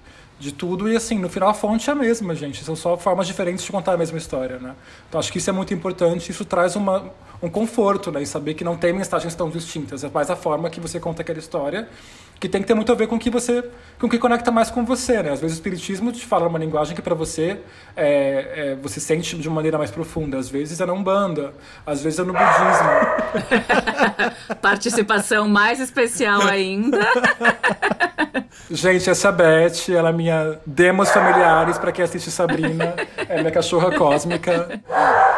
de 0.42 0.52
tudo. 0.52 0.90
E 0.90 0.96
assim, 0.96 1.18
no 1.18 1.28
final 1.28 1.48
a 1.48 1.54
fonte 1.54 1.88
é 1.88 1.92
a 1.92 1.96
mesma, 1.96 2.34
gente. 2.34 2.64
São 2.64 2.74
só 2.74 2.96
formas 2.96 3.28
diferentes 3.28 3.64
de 3.64 3.70
contar 3.70 3.92
a 3.92 3.96
mesma 3.96 4.18
história, 4.18 4.58
né? 4.58 4.74
Então 5.08 5.20
acho 5.20 5.30
que 5.30 5.38
isso 5.38 5.48
é 5.48 5.52
muito 5.52 5.72
importante. 5.72 6.30
Isso 6.30 6.44
traz 6.44 6.74
uma, 6.74 7.12
um 7.40 7.48
conforto, 7.48 8.10
né? 8.10 8.24
Saber 8.24 8.54
que 8.54 8.64
não 8.64 8.76
tem 8.76 8.92
mensagens 8.92 9.34
tão 9.36 9.48
distintas. 9.48 10.02
É 10.02 10.10
mais 10.10 10.30
a 10.30 10.36
forma 10.36 10.68
que 10.68 10.80
você 10.80 10.98
conta 10.98 11.22
aquela 11.22 11.38
história, 11.38 11.88
que 12.42 12.48
tem 12.48 12.60
que 12.60 12.66
ter 12.66 12.74
muito 12.74 12.90
a 12.90 12.94
ver 12.96 13.06
com 13.06 13.14
o 13.14 13.18
que 13.20 13.30
você, 13.30 13.62
com 14.00 14.08
o 14.08 14.10
que 14.10 14.18
conecta 14.18 14.50
mais 14.50 14.68
com 14.68 14.84
você, 14.84 15.22
né? 15.22 15.30
Às 15.30 15.40
vezes 15.40 15.56
o 15.56 15.60
espiritismo 15.60 16.10
te 16.10 16.26
fala 16.26 16.48
uma 16.48 16.58
linguagem 16.58 16.92
que 16.92 17.00
para 17.00 17.14
você 17.14 17.60
é, 17.96 18.72
é, 18.72 18.76
você 18.82 18.98
sente 18.98 19.36
de 19.36 19.46
uma 19.46 19.54
maneira 19.54 19.78
mais 19.78 19.92
profunda. 19.92 20.38
Às 20.38 20.48
vezes 20.48 20.80
é 20.80 20.84
na 20.84 20.92
umbanda, 20.92 21.54
às 21.86 22.02
vezes 22.02 22.18
é 22.18 22.24
no 22.24 22.32
budismo. 22.32 22.90
Participação 24.60 25.48
mais 25.48 25.78
especial 25.78 26.42
ainda. 26.42 26.98
Gente, 28.68 29.08
essa 29.08 29.30
Beth, 29.30 29.88
ela 29.88 30.08
é 30.08 30.12
minha 30.12 30.58
demos 30.66 31.10
familiares 31.10 31.78
para 31.78 31.92
quem 31.92 32.04
assiste 32.04 32.28
Sabrina. 32.28 32.94
É 33.28 33.38
minha 33.38 33.52
cachorra 33.52 33.96
cósmica. 33.96 34.82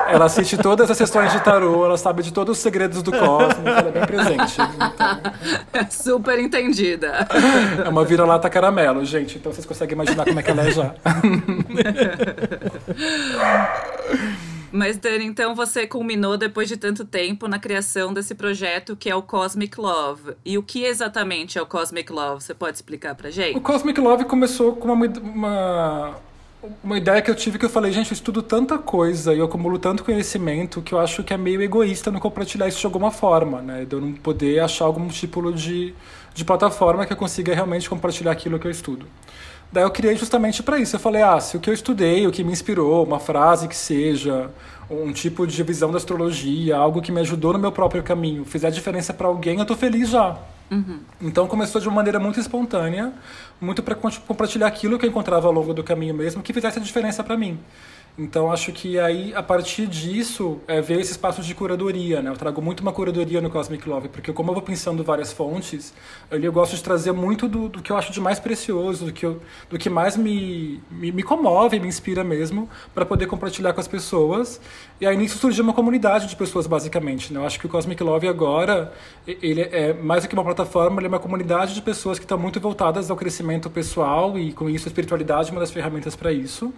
Ela 0.08 0.26
assiste 0.26 0.56
todas 0.56 0.90
as 0.90 0.96
sessões 0.96 1.32
de 1.32 1.40
tarô, 1.40 1.84
ela 1.84 1.96
sabe 1.96 2.22
de 2.22 2.32
todos 2.32 2.56
os 2.56 2.62
segredos 2.62 3.02
do 3.02 3.10
cosmos, 3.10 3.66
ela 3.66 3.88
é 3.88 3.92
bem 3.92 4.06
presente. 4.06 4.56
Então... 4.60 5.88
Super 5.90 6.38
entendida. 6.38 7.26
É 7.84 7.88
uma 7.88 8.04
vira-lata 8.04 8.48
caramelo, 8.50 9.04
gente. 9.04 9.38
Então 9.38 9.52
vocês 9.52 9.66
conseguem 9.66 9.94
imaginar 9.94 10.24
como 10.24 10.38
é 10.38 10.42
que 10.42 10.50
ela 10.50 10.62
é 10.62 10.70
já. 10.70 10.94
Mas, 14.74 14.96
Dani, 14.96 15.24
então 15.24 15.54
você 15.54 15.86
culminou 15.86 16.36
depois 16.36 16.68
de 16.68 16.76
tanto 16.76 17.04
tempo 17.04 17.46
na 17.46 17.60
criação 17.60 18.12
desse 18.12 18.34
projeto 18.34 18.96
que 18.96 19.08
é 19.08 19.14
o 19.14 19.22
Cosmic 19.22 19.80
Love. 19.80 20.32
E 20.44 20.58
o 20.58 20.64
que 20.64 20.84
exatamente 20.84 21.56
é 21.56 21.62
o 21.62 21.66
Cosmic 21.66 22.10
Love? 22.12 22.42
Você 22.42 22.54
pode 22.54 22.76
explicar 22.76 23.14
pra 23.14 23.30
gente? 23.30 23.56
O 23.56 23.60
Cosmic 23.60 24.00
Love 24.00 24.24
começou 24.24 24.74
com 24.74 24.92
uma, 24.92 25.06
uma, 25.06 26.16
uma 26.82 26.98
ideia 26.98 27.20
que 27.20 27.30
eu 27.30 27.34
tive 27.34 27.58
que 27.58 27.64
eu 27.64 27.70
falei, 27.70 27.92
gente, 27.92 28.10
eu 28.10 28.14
estudo 28.14 28.42
tanta 28.42 28.78
coisa 28.78 29.34
e 29.34 29.38
eu 29.38 29.44
acumulo 29.44 29.78
tanto 29.78 30.04
conhecimento 30.04 30.80
que 30.82 30.92
eu 30.92 30.98
acho 30.98 31.22
que 31.22 31.34
é 31.34 31.36
meio 31.36 31.62
egoísta 31.62 32.10
não 32.10 32.20
compartilhar 32.20 32.68
isso 32.68 32.80
de 32.80 32.86
alguma 32.86 33.10
forma, 33.10 33.60
né? 33.60 33.84
De 33.84 33.94
eu 33.94 34.00
não 34.00 34.12
poder 34.12 34.60
achar 34.60 34.84
algum 34.84 35.08
tipo 35.08 35.52
de, 35.52 35.94
de 36.34 36.44
plataforma 36.44 37.04
que 37.06 37.12
eu 37.12 37.16
consiga 37.16 37.54
realmente 37.54 37.88
compartilhar 37.88 38.32
aquilo 38.32 38.58
que 38.58 38.66
eu 38.66 38.70
estudo. 38.70 39.06
Daí 39.70 39.82
eu 39.82 39.90
criei 39.90 40.16
justamente 40.16 40.62
para 40.62 40.78
isso. 40.78 40.96
Eu 40.96 41.00
falei, 41.00 41.22
ah, 41.22 41.40
se 41.40 41.56
o 41.56 41.60
que 41.60 41.68
eu 41.68 41.74
estudei, 41.74 42.26
o 42.26 42.30
que 42.30 42.44
me 42.44 42.52
inspirou, 42.52 43.04
uma 43.04 43.18
frase 43.18 43.66
que 43.66 43.76
seja, 43.76 44.50
um 44.90 45.12
tipo 45.12 45.46
de 45.46 45.62
visão 45.62 45.90
da 45.90 45.96
astrologia, 45.96 46.76
algo 46.76 47.00
que 47.00 47.12
me 47.12 47.20
ajudou 47.20 47.52
no 47.52 47.58
meu 47.58 47.72
próprio 47.72 48.02
caminho, 48.02 48.44
fizer 48.44 48.70
diferença 48.70 49.12
para 49.12 49.26
alguém, 49.26 49.58
eu 49.58 49.64
tô 49.64 49.76
feliz 49.76 50.10
já. 50.10 50.36
Uhum. 50.70 51.00
Então 51.20 51.46
começou 51.46 51.80
de 51.80 51.88
uma 51.88 51.94
maneira 51.94 52.18
muito 52.18 52.40
espontânea, 52.40 53.12
muito 53.60 53.82
para 53.82 53.94
compartilhar 53.94 54.66
aquilo 54.66 54.98
que 54.98 55.06
eu 55.06 55.10
encontrava 55.10 55.46
ao 55.46 55.52
longo 55.52 55.74
do 55.74 55.84
caminho 55.84 56.14
mesmo, 56.14 56.42
que 56.42 56.52
fizesse 56.52 56.78
a 56.78 56.82
diferença 56.82 57.22
para 57.22 57.36
mim. 57.36 57.58
Então 58.16 58.52
acho 58.52 58.70
que 58.70 58.96
aí 58.96 59.34
a 59.34 59.42
partir 59.42 59.88
disso 59.88 60.60
é, 60.68 60.80
veio 60.80 61.00
esse 61.00 61.10
espaço 61.10 61.42
de 61.42 61.52
curadoria, 61.52 62.22
né? 62.22 62.30
Eu 62.30 62.36
trago 62.36 62.62
muito 62.62 62.78
uma 62.78 62.92
curadoria 62.92 63.40
no 63.40 63.50
Cosmic 63.50 63.88
Love, 63.88 64.08
porque 64.08 64.32
como 64.32 64.50
eu 64.50 64.54
vou 64.54 64.62
pensando 64.62 65.02
várias 65.02 65.32
fontes, 65.32 65.92
ali 66.30 66.44
eu 66.44 66.52
gosto 66.52 66.76
de 66.76 66.82
trazer 66.82 67.10
muito 67.10 67.48
do, 67.48 67.68
do 67.68 67.82
que 67.82 67.90
eu 67.90 67.96
acho 67.96 68.12
de 68.12 68.20
mais 68.20 68.38
precioso, 68.38 69.06
do 69.06 69.12
que, 69.12 69.26
eu, 69.26 69.42
do 69.68 69.76
que 69.76 69.90
mais 69.90 70.16
me, 70.16 70.80
me, 70.92 71.10
me 71.10 71.24
comove, 71.24 71.80
me 71.80 71.88
inspira 71.88 72.22
mesmo, 72.22 72.70
para 72.94 73.04
poder 73.04 73.26
compartilhar 73.26 73.72
com 73.72 73.80
as 73.80 73.88
pessoas. 73.88 74.60
E 75.00 75.06
aí 75.06 75.16
nisso 75.16 75.36
surgiu 75.38 75.64
uma 75.64 75.74
comunidade 75.74 76.28
de 76.28 76.36
pessoas 76.36 76.68
basicamente, 76.68 77.32
né? 77.32 77.40
Eu 77.40 77.44
acho 77.44 77.58
que 77.58 77.66
o 77.66 77.68
Cosmic 77.68 78.00
Love 78.00 78.28
agora 78.28 78.92
ele 79.26 79.62
é 79.62 79.92
mais 79.92 80.22
do 80.22 80.28
que 80.28 80.34
uma 80.34 80.44
plataforma, 80.44 81.00
ele 81.00 81.06
é 81.06 81.08
uma 81.08 81.18
comunidade 81.18 81.74
de 81.74 81.82
pessoas 81.82 82.20
que 82.20 82.24
estão 82.24 82.38
muito 82.38 82.60
voltadas 82.60 83.10
ao 83.10 83.16
crescimento 83.16 83.68
pessoal 83.68 84.38
e 84.38 84.52
com 84.52 84.70
isso 84.70 84.86
a 84.86 84.88
espiritualidade 84.88 85.48
é 85.48 85.50
uma 85.50 85.60
das 85.60 85.72
ferramentas 85.72 86.14
para 86.14 86.32
isso. 86.32 86.72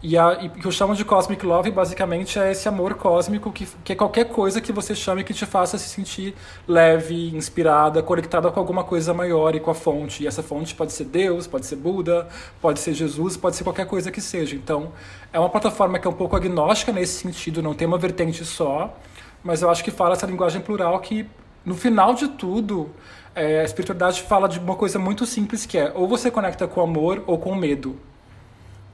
E, 0.00 0.16
a, 0.16 0.44
e 0.44 0.48
que 0.48 0.64
eu 0.64 0.70
chamo 0.70 0.94
de 0.94 1.04
Cosmic 1.04 1.44
Love 1.44 1.72
basicamente 1.72 2.38
é 2.38 2.52
esse 2.52 2.68
amor 2.68 2.94
cósmico 2.94 3.50
que, 3.50 3.66
que 3.82 3.92
é 3.92 3.96
qualquer 3.96 4.26
coisa 4.26 4.60
que 4.60 4.70
você 4.70 4.94
chame 4.94 5.24
que 5.24 5.34
te 5.34 5.44
faça 5.44 5.76
se 5.76 5.88
sentir 5.88 6.36
leve, 6.68 7.34
inspirada, 7.34 8.00
conectada 8.00 8.48
com 8.52 8.60
alguma 8.60 8.84
coisa 8.84 9.12
maior 9.12 9.56
e 9.56 9.60
com 9.60 9.72
a 9.72 9.74
fonte. 9.74 10.22
E 10.22 10.28
essa 10.28 10.40
fonte 10.40 10.72
pode 10.72 10.92
ser 10.92 11.04
Deus, 11.04 11.48
pode 11.48 11.66
ser 11.66 11.74
Buda, 11.74 12.28
pode 12.60 12.78
ser 12.78 12.94
Jesus, 12.94 13.36
pode 13.36 13.56
ser 13.56 13.64
qualquer 13.64 13.86
coisa 13.86 14.12
que 14.12 14.20
seja. 14.20 14.54
Então, 14.54 14.92
é 15.32 15.38
uma 15.40 15.50
plataforma 15.50 15.98
que 15.98 16.06
é 16.06 16.10
um 16.10 16.14
pouco 16.14 16.36
agnóstica 16.36 16.92
nesse 16.92 17.20
sentido, 17.20 17.60
não 17.60 17.74
tem 17.74 17.88
uma 17.88 17.98
vertente 17.98 18.44
só, 18.44 18.96
mas 19.42 19.62
eu 19.62 19.70
acho 19.70 19.82
que 19.82 19.90
fala 19.90 20.12
essa 20.12 20.26
linguagem 20.26 20.60
plural 20.60 21.00
que, 21.00 21.26
no 21.64 21.74
final 21.74 22.14
de 22.14 22.28
tudo, 22.28 22.88
é, 23.34 23.62
a 23.62 23.64
espiritualidade 23.64 24.22
fala 24.22 24.48
de 24.48 24.60
uma 24.60 24.76
coisa 24.76 24.96
muito 24.96 25.26
simples 25.26 25.66
que 25.66 25.76
é 25.76 25.92
ou 25.92 26.06
você 26.06 26.30
conecta 26.30 26.68
com 26.68 26.80
amor 26.80 27.24
ou 27.26 27.36
com 27.36 27.52
medo. 27.56 27.98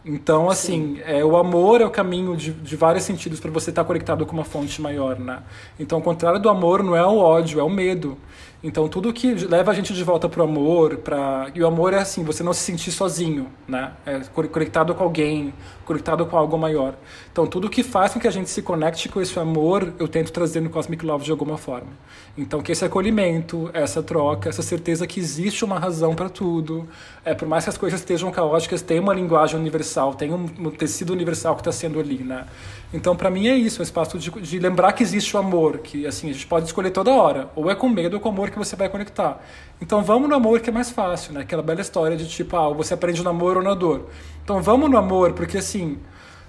Então, 0.05 0.51
assim, 0.51 1.01
é, 1.07 1.25
o 1.25 1.35
amor 1.35 1.81
é 1.81 1.87
o 1.87 1.91
caminho 1.91 2.37
de, 2.37 2.53
de 2.53 2.77
vários 2.77 3.05
sentidos 3.05 3.41
para 3.41 3.51
você 3.51 3.71
estar 3.71 3.83
tá 3.83 3.87
conectado 3.87 4.27
com 4.27 4.35
uma 4.35 4.45
fonte 4.45 4.81
maior, 4.83 5.19
né? 5.19 5.43
Então, 5.81 5.97
ao 5.97 6.03
contrário 6.03 6.39
do 6.39 6.51
amor, 6.51 6.83
não 6.83 6.95
é 6.95 7.03
o 7.05 7.17
ódio, 7.17 7.59
é 7.59 7.63
o 7.63 7.71
medo. 7.71 8.19
Então, 8.63 8.87
tudo 8.87 9.13
que 9.15 9.33
leva 9.33 9.71
a 9.71 9.75
gente 9.75 9.95
de 9.95 10.05
volta 10.05 10.29
pro 10.29 10.43
amor, 10.43 10.99
pra... 10.99 11.51
e 11.55 11.63
o 11.63 11.67
amor 11.67 11.95
é 11.95 11.99
assim, 11.99 12.23
você 12.23 12.43
não 12.43 12.53
se 12.53 12.61
sentir 12.61 12.93
sozinho, 12.93 13.49
né? 13.67 13.93
É 14.05 14.21
conectado 14.31 14.95
com 14.95 15.05
alguém, 15.05 15.55
conectado 15.85 16.25
com 16.27 16.37
algo 16.37 16.57
maior. 16.59 16.95
Então, 17.33 17.47
tudo 17.47 17.69
que 17.69 17.83
faz 17.83 18.13
com 18.13 18.21
que 18.21 18.29
a 18.29 18.31
gente 18.31 18.51
se 18.51 18.63
conecte 18.63 19.09
com 19.09 19.21
esse 19.21 19.39
amor, 19.39 19.93
eu 19.99 20.09
tento 20.09 20.33
trazer 20.33 20.61
no 20.61 20.71
Cosmic 20.71 21.05
Love 21.05 21.25
de 21.25 21.31
alguma 21.31 21.57
forma. 21.57 21.89
Então, 22.37 22.63
que 22.63 22.73
esse 22.73 22.85
acolhimento, 22.85 23.71
essa 23.73 24.03
troca, 24.03 24.49
essa 24.49 24.63
certeza 24.63 25.07
que 25.07 25.21
existe 25.21 25.65
uma 25.65 25.79
razão 25.79 26.15
para 26.15 26.29
tudo, 26.29 26.89
é 27.25 27.35
por 27.35 27.47
mais 27.47 27.65
que 27.65 27.71
as 27.71 27.79
coisas 27.79 28.01
estejam 28.01 28.31
caóticas, 28.31 28.83
tem 28.83 28.99
uma 28.99 29.15
linguagem 29.15 29.59
universal, 29.59 30.15
tem 30.15 30.33
um, 30.33 30.49
tecido 30.71 31.13
universal 31.13 31.55
que 31.55 31.61
está 31.61 31.73
sendo 31.73 32.01
ali, 32.01 32.19
né? 32.25 32.47
Então, 32.93 33.17
para 33.17 33.31
mim 33.31 33.49
é 33.49 33.57
isso, 33.57 33.81
um 33.81 33.83
espaço 33.83 34.19
de, 34.19 34.31
de, 34.31 34.59
lembrar 34.59 34.93
que 34.93 35.03
existe 35.03 35.37
o 35.37 35.39
amor, 35.39 35.79
que 35.79 36.07
assim 36.07 36.31
a 36.31 36.33
gente 36.33 36.47
pode 36.47 36.67
escolher 36.67 36.91
toda 36.91 37.11
hora, 37.11 37.51
ou 37.55 37.71
é 37.71 37.75
com 37.75 37.89
medo 37.89 38.15
ou 38.15 38.21
com 38.21 38.29
amor 38.29 38.51
que 38.51 38.59
você 38.59 38.77
vai 38.77 38.89
conectar. 38.89 39.41
Então, 39.81 40.03
vamos 40.03 40.29
no 40.29 40.35
amor 40.35 40.61
que 40.61 40.71
é 40.71 40.73
mais 40.73 40.91
fácil, 40.91 41.33
né? 41.33 41.41
Aquela 41.41 41.63
bela 41.63 41.81
história 41.81 42.17
de 42.17 42.29
tipo, 42.29 42.57
ah, 42.57 42.73
você 42.73 42.95
aprende 42.95 43.23
no 43.23 43.31
amor 43.31 43.57
ou 43.57 43.63
na 43.63 43.75
dor. 43.75 44.09
Então, 44.45 44.61
vamos 44.61 44.91
no 44.91 44.99
amor, 44.99 45.33
porque 45.33 45.57
assim, 45.57 45.99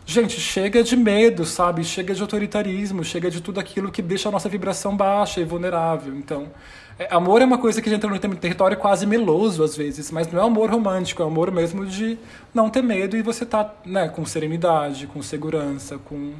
gente, 0.06 0.38
chega 0.38 0.84
de 0.84 0.98
medo, 0.98 1.46
sabe? 1.46 1.82
Chega 1.82 2.14
de 2.14 2.22
autoritarismo, 2.22 3.06
chega 3.06 3.32
de 3.32 3.40
tudo 3.40 3.58
aquilo 3.58 3.90
que 3.90 4.02
deixa 4.02 4.28
a 4.28 4.32
nossa 4.34 4.50
vibração 4.50 4.98
baixa 4.98 5.40
e 5.40 5.46
vulnerável. 5.46 6.14
Então, 6.14 6.52
é, 7.00 7.08
amor 7.10 7.42
é 7.42 7.46
uma 7.46 7.58
coisa 7.58 7.82
que 7.82 7.90
entra 7.90 8.10
no 8.10 8.20
território 8.20 8.75
quase 8.75 9.06
meloso 9.06 9.64
às 9.64 9.78
vezes, 9.78 10.12
mas 10.12 10.30
não 10.30 10.42
é 10.42 10.46
amor 10.46 10.70
romântico, 10.70 11.24
é 11.24 11.25
amor 11.25 11.52
mesmo 11.52 11.86
de 11.86 12.18
não 12.54 12.70
ter 12.70 12.84
medo 12.84 13.16
e 13.16 13.22
você 13.22 13.46
tá, 13.46 13.74
né, 13.86 14.10
com 14.10 14.25
serenidade, 14.25 15.08
com 15.08 15.22
segurança, 15.22 15.98
com 15.98 16.34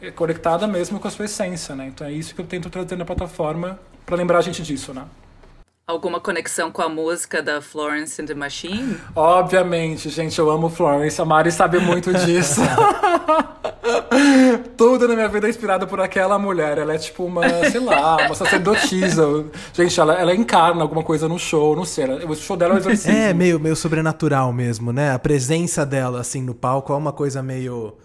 é, 0.00 0.12
conectada 0.12 0.68
mesmo 0.68 1.00
com 1.00 1.08
a 1.08 1.10
sua 1.10 1.24
essência, 1.24 1.74
né? 1.74 1.88
Então 1.88 2.06
é 2.06 2.12
isso 2.12 2.34
que 2.36 2.40
eu 2.40 2.46
tento 2.46 2.70
trazer 2.70 2.96
na 2.96 3.04
plataforma 3.04 3.80
para 4.06 4.16
lembrar 4.16 4.38
a 4.38 4.42
gente 4.42 4.62
disso, 4.62 4.94
né? 4.94 5.04
Alguma 5.90 6.20
conexão 6.20 6.70
com 6.70 6.80
a 6.82 6.88
música 6.88 7.42
da 7.42 7.60
Florence 7.60 8.22
and 8.22 8.26
the 8.26 8.32
Machine? 8.32 8.96
Obviamente, 9.12 10.08
gente, 10.08 10.38
eu 10.38 10.48
amo 10.48 10.70
Florence. 10.70 11.20
A 11.20 11.24
Mari 11.24 11.50
sabe 11.50 11.80
muito 11.80 12.14
disso. 12.14 12.60
Tudo 14.78 15.08
na 15.08 15.14
minha 15.16 15.28
vida 15.28 15.48
é 15.48 15.50
inspirado 15.50 15.88
por 15.88 16.00
aquela 16.00 16.38
mulher. 16.38 16.78
Ela 16.78 16.94
é 16.94 16.98
tipo 16.98 17.24
uma, 17.24 17.42
sei 17.68 17.80
lá, 17.80 18.18
uma 18.24 18.36
sacerdotisa. 18.36 19.46
Gente, 19.72 19.98
ela, 19.98 20.14
ela 20.14 20.32
encarna 20.32 20.80
alguma 20.80 21.02
coisa 21.02 21.26
no 21.28 21.40
show, 21.40 21.74
não 21.74 21.84
sei. 21.84 22.04
o 22.04 22.36
show 22.36 22.56
dela 22.56 22.74
é 22.74 22.76
um 22.76 22.78
exorcismo. 22.78 23.12
É 23.12 23.34
meio, 23.34 23.58
meio 23.58 23.74
sobrenatural 23.74 24.52
mesmo, 24.52 24.92
né? 24.92 25.12
A 25.12 25.18
presença 25.18 25.84
dela, 25.84 26.20
assim, 26.20 26.40
no 26.40 26.54
palco 26.54 26.92
é 26.92 26.96
uma 26.96 27.12
coisa 27.12 27.42
meio. 27.42 27.96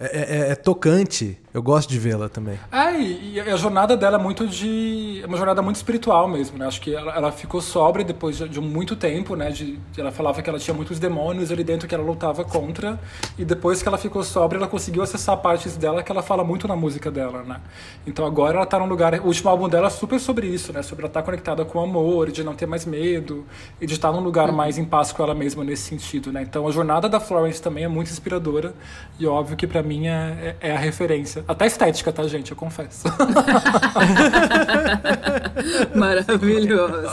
É, 0.00 0.06
é, 0.06 0.52
é, 0.52 0.54
tocante. 0.54 1.38
Eu 1.56 1.62
gosto 1.62 1.88
de 1.88 1.98
vê-la 1.98 2.28
também. 2.28 2.58
É, 2.70 3.00
e 3.00 3.40
a 3.40 3.56
jornada 3.56 3.96
dela 3.96 4.18
é 4.18 4.22
muito 4.22 4.46
de. 4.46 5.22
É 5.22 5.26
uma 5.26 5.38
jornada 5.38 5.62
muito 5.62 5.76
espiritual 5.76 6.28
mesmo, 6.28 6.58
né? 6.58 6.66
Acho 6.66 6.82
que 6.82 6.94
ela, 6.94 7.16
ela 7.16 7.32
ficou 7.32 7.62
sóbria 7.62 8.04
depois 8.04 8.36
de, 8.36 8.46
de, 8.46 8.60
muito 8.60 8.94
tempo, 8.94 9.34
né? 9.34 9.50
De, 9.50 9.78
de, 9.78 9.98
ela 9.98 10.12
falava 10.12 10.42
que 10.42 10.50
ela 10.50 10.58
tinha 10.58 10.74
muitos 10.74 10.98
demônios 10.98 11.50
ali 11.50 11.64
dentro 11.64 11.88
que 11.88 11.94
ela 11.94 12.04
lutava 12.04 12.44
contra. 12.44 13.00
E 13.38 13.44
depois 13.46 13.82
que 13.82 13.88
ela 13.88 13.96
ficou 13.96 14.22
sóbria, 14.22 14.58
ela 14.58 14.68
conseguiu 14.68 15.02
acessar 15.02 15.34
partes 15.38 15.78
dela 15.78 16.02
que 16.02 16.12
ela 16.12 16.22
fala 16.22 16.44
muito 16.44 16.68
na 16.68 16.76
música 16.76 17.10
dela, 17.10 17.42
né? 17.42 17.58
Então 18.06 18.26
agora 18.26 18.58
ela 18.58 18.66
tá 18.66 18.78
num 18.78 18.84
lugar. 18.84 19.18
O 19.20 19.28
último 19.28 19.48
álbum 19.48 19.66
dela 19.66 19.86
é 19.86 19.90
super 19.90 20.20
sobre 20.20 20.46
isso, 20.46 20.74
né? 20.74 20.82
Sobre 20.82 21.04
ela 21.04 21.08
estar 21.08 21.22
tá 21.22 21.24
conectada 21.24 21.64
com 21.64 21.78
o 21.78 21.82
amor, 21.82 22.30
de 22.30 22.44
não 22.44 22.54
ter 22.54 22.66
mais 22.66 22.84
medo, 22.84 23.46
e 23.80 23.86
de 23.86 23.94
estar 23.94 24.12
num 24.12 24.20
lugar 24.20 24.50
uhum. 24.50 24.56
mais 24.56 24.76
em 24.76 24.84
paz 24.84 25.10
com 25.10 25.22
ela 25.22 25.34
mesma 25.34 25.64
nesse 25.64 25.84
sentido, 25.84 26.30
né? 26.30 26.42
Então 26.42 26.68
a 26.68 26.70
jornada 26.70 27.08
da 27.08 27.18
Florence 27.18 27.62
também 27.62 27.84
é 27.84 27.88
muito 27.88 28.10
inspiradora. 28.10 28.74
E 29.18 29.26
óbvio 29.26 29.56
que 29.56 29.66
para 29.66 29.82
mim 29.82 30.06
é, 30.06 30.54
é, 30.60 30.68
é 30.68 30.72
a 30.72 30.78
referência. 30.78 31.45
Até 31.48 31.66
estética, 31.66 32.12
tá, 32.12 32.26
gente? 32.26 32.50
Eu 32.50 32.56
confesso. 32.56 33.06
Maravilhoso. 35.94 37.06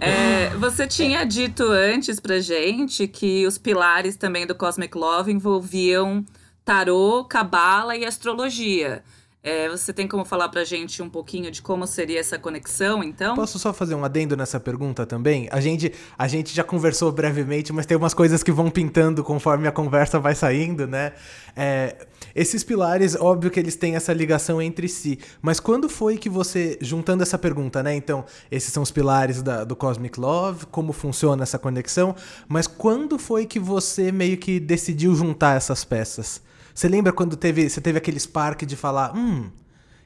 É, 0.00 0.50
você 0.56 0.86
tinha 0.86 1.24
dito 1.24 1.64
antes 1.64 2.20
pra 2.20 2.38
gente 2.38 3.08
que 3.08 3.44
os 3.46 3.58
pilares 3.58 4.16
também 4.16 4.46
do 4.46 4.54
Cosmic 4.54 4.96
Love 4.96 5.32
envolviam 5.32 6.24
tarô, 6.64 7.24
cabala 7.24 7.96
e 7.96 8.04
astrologia. 8.04 9.02
É, 9.46 9.68
você 9.68 9.92
tem 9.92 10.08
como 10.08 10.24
falar 10.24 10.48
pra 10.48 10.64
gente 10.64 11.00
um 11.00 11.08
pouquinho 11.08 11.52
de 11.52 11.62
como 11.62 11.86
seria 11.86 12.18
essa 12.18 12.36
conexão, 12.36 13.00
então? 13.04 13.36
Posso 13.36 13.60
só 13.60 13.72
fazer 13.72 13.94
um 13.94 14.04
adendo 14.04 14.36
nessa 14.36 14.58
pergunta 14.58 15.06
também? 15.06 15.48
A 15.52 15.60
gente, 15.60 15.92
a 16.18 16.26
gente 16.26 16.52
já 16.52 16.64
conversou 16.64 17.12
brevemente, 17.12 17.72
mas 17.72 17.86
tem 17.86 17.96
umas 17.96 18.12
coisas 18.12 18.42
que 18.42 18.50
vão 18.50 18.68
pintando 18.68 19.22
conforme 19.22 19.68
a 19.68 19.70
conversa 19.70 20.18
vai 20.18 20.34
saindo, 20.34 20.88
né? 20.88 21.12
É, 21.54 22.08
esses 22.34 22.64
pilares, 22.64 23.14
óbvio 23.14 23.48
que 23.48 23.60
eles 23.60 23.76
têm 23.76 23.94
essa 23.94 24.12
ligação 24.12 24.60
entre 24.60 24.88
si, 24.88 25.16
mas 25.40 25.60
quando 25.60 25.88
foi 25.88 26.18
que 26.18 26.28
você, 26.28 26.76
juntando 26.80 27.22
essa 27.22 27.38
pergunta, 27.38 27.84
né? 27.84 27.94
Então, 27.94 28.24
esses 28.50 28.72
são 28.72 28.82
os 28.82 28.90
pilares 28.90 29.42
da, 29.42 29.62
do 29.62 29.76
Cosmic 29.76 30.18
Love, 30.18 30.66
como 30.72 30.92
funciona 30.92 31.44
essa 31.44 31.56
conexão, 31.56 32.16
mas 32.48 32.66
quando 32.66 33.16
foi 33.16 33.46
que 33.46 33.60
você 33.60 34.10
meio 34.10 34.38
que 34.38 34.58
decidiu 34.58 35.14
juntar 35.14 35.56
essas 35.56 35.84
peças? 35.84 36.44
Você 36.76 36.88
lembra 36.88 37.10
quando 37.10 37.38
teve, 37.38 37.70
você 37.70 37.80
teve 37.80 37.96
aquele 37.96 38.20
spark 38.20 38.66
de 38.66 38.76
falar, 38.76 39.16
hum, 39.16 39.48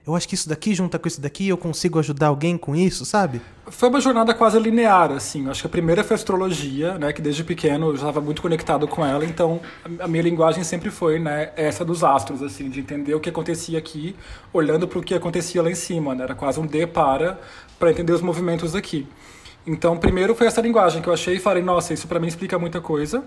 eu 0.06 0.14
acho 0.14 0.28
que 0.28 0.36
isso 0.36 0.48
daqui 0.48 0.72
junta 0.72 1.00
com 1.00 1.08
isso 1.08 1.20
daqui, 1.20 1.48
eu 1.48 1.58
consigo 1.58 1.98
ajudar 1.98 2.28
alguém 2.28 2.56
com 2.56 2.76
isso, 2.76 3.04
sabe? 3.04 3.40
Foi 3.66 3.88
uma 3.88 4.00
jornada 4.00 4.32
quase 4.32 4.56
linear, 4.56 5.10
assim. 5.10 5.50
Acho 5.50 5.62
que 5.62 5.66
a 5.66 5.70
primeira 5.70 6.04
foi 6.04 6.14
a 6.14 6.18
astrologia, 6.18 6.96
né? 6.96 7.12
Que 7.12 7.20
desde 7.20 7.42
pequeno 7.42 7.88
eu 7.88 7.96
já 7.96 8.08
estava 8.08 8.20
muito 8.20 8.40
conectado 8.40 8.86
com 8.86 9.04
ela, 9.04 9.24
então 9.24 9.60
a 9.98 10.06
minha 10.06 10.22
linguagem 10.22 10.62
sempre 10.62 10.92
foi, 10.92 11.18
né? 11.18 11.50
Essa 11.56 11.84
dos 11.84 12.04
astros, 12.04 12.40
assim, 12.40 12.70
de 12.70 12.78
entender 12.78 13.16
o 13.16 13.20
que 13.20 13.30
acontecia 13.30 13.76
aqui, 13.76 14.14
olhando 14.52 14.86
para 14.86 15.00
o 15.00 15.02
que 15.02 15.12
acontecia 15.12 15.60
lá 15.60 15.72
em 15.72 15.74
cima, 15.74 16.14
né? 16.14 16.22
Era 16.22 16.36
quase 16.36 16.60
um 16.60 16.66
D 16.66 16.86
para 16.86 17.40
para 17.80 17.90
entender 17.90 18.12
os 18.12 18.22
movimentos 18.22 18.76
aqui. 18.76 19.08
Então, 19.66 19.96
primeiro 19.96 20.36
foi 20.36 20.46
essa 20.46 20.60
linguagem 20.60 21.02
que 21.02 21.08
eu 21.08 21.12
achei 21.12 21.34
e 21.34 21.40
falei, 21.40 21.64
nossa, 21.64 21.92
isso 21.92 22.06
para 22.06 22.20
mim 22.20 22.28
explica 22.28 22.56
muita 22.60 22.80
coisa 22.80 23.24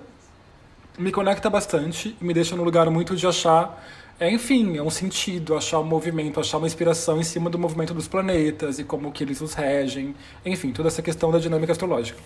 me 0.97 1.11
conecta 1.11 1.49
bastante 1.49 2.15
e 2.21 2.23
me 2.23 2.33
deixa 2.33 2.55
no 2.55 2.63
lugar 2.63 2.89
muito 2.89 3.15
de 3.15 3.25
achar, 3.25 3.83
é, 4.19 4.31
enfim, 4.31 4.77
é 4.77 4.81
um 4.81 4.89
sentido, 4.89 5.55
achar 5.55 5.79
um 5.79 5.83
movimento, 5.83 6.39
achar 6.39 6.57
uma 6.57 6.67
inspiração 6.67 7.19
em 7.19 7.23
cima 7.23 7.49
do 7.49 7.57
movimento 7.57 7.93
dos 7.93 8.07
planetas 8.07 8.79
e 8.79 8.83
como 8.83 9.11
que 9.11 9.23
eles 9.23 9.41
os 9.41 9.53
regem, 9.53 10.15
enfim, 10.45 10.71
toda 10.71 10.87
essa 10.87 11.01
questão 11.01 11.31
da 11.31 11.39
dinâmica 11.39 11.71
astrológica. 11.71 12.19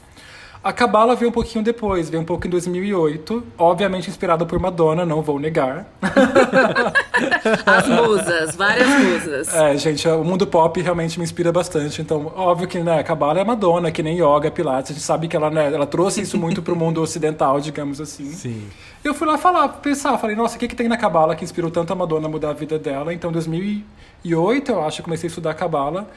A 0.64 0.74
Cabala 0.74 1.16
veio 1.16 1.30
um 1.30 1.34
pouquinho 1.34 1.64
depois, 1.64 2.10
veio 2.10 2.22
um 2.22 2.26
pouco 2.26 2.48
em 2.48 2.50
2008, 2.50 3.44
obviamente 3.58 4.10
inspirada 4.10 4.46
por 4.46 4.60
Madonna, 4.60 5.06
não 5.06 5.22
vou 5.22 5.40
negar. 5.40 5.86
As 7.66 7.88
musas, 7.88 8.56
várias 8.56 8.88
musas. 8.88 9.54
É, 9.54 9.78
gente, 9.78 10.08
o 10.08 10.24
mundo 10.24 10.46
pop 10.46 10.80
realmente 10.82 11.18
me 11.20 11.24
inspira 11.24 11.52
bastante, 11.52 12.02
então 12.02 12.32
óbvio 12.36 12.68
que, 12.68 12.80
né, 12.80 13.00
a 13.00 13.04
Cabala 13.04 13.40
é 13.40 13.44
Madonna, 13.44 13.92
que 13.92 14.04
nem 14.04 14.18
yoga, 14.18 14.52
pilates, 14.52 14.92
a 14.92 14.94
gente 14.94 15.04
sabe 15.04 15.28
que 15.28 15.36
ela, 15.36 15.50
né, 15.50 15.74
ela 15.74 15.86
trouxe 15.86 16.22
isso 16.22 16.38
muito 16.38 16.62
pro 16.62 16.76
mundo 16.76 17.02
ocidental, 17.02 17.60
digamos 17.60 18.02
assim. 18.02 18.32
Sim. 18.32 18.68
Eu 19.04 19.14
fui 19.14 19.28
lá 19.28 19.38
falar, 19.38 19.68
pensar, 19.70 20.18
falei, 20.18 20.36
nossa, 20.36 20.58
o 20.58 20.60
que 20.60 20.68
que 20.68 20.76
tem 20.76 20.88
na 20.88 20.98
Cabala 20.98 21.36
que 21.36 21.44
inspirou 21.44 21.72
tanto 21.72 21.94
a 21.94 21.96
Madonna 21.96 22.28
a 22.28 22.30
mudar 22.30 22.50
a 22.50 22.54
vida 22.54 22.78
dela? 22.78 23.14
Então, 23.14 23.30
em 23.30 23.34
2008, 23.34 24.72
eu 24.72 24.84
acho, 24.84 25.02
eu 25.02 25.04
comecei 25.04 25.28
a 25.28 25.30
estudar 25.30 25.52
a 25.52 25.54
Cabala. 25.54 26.08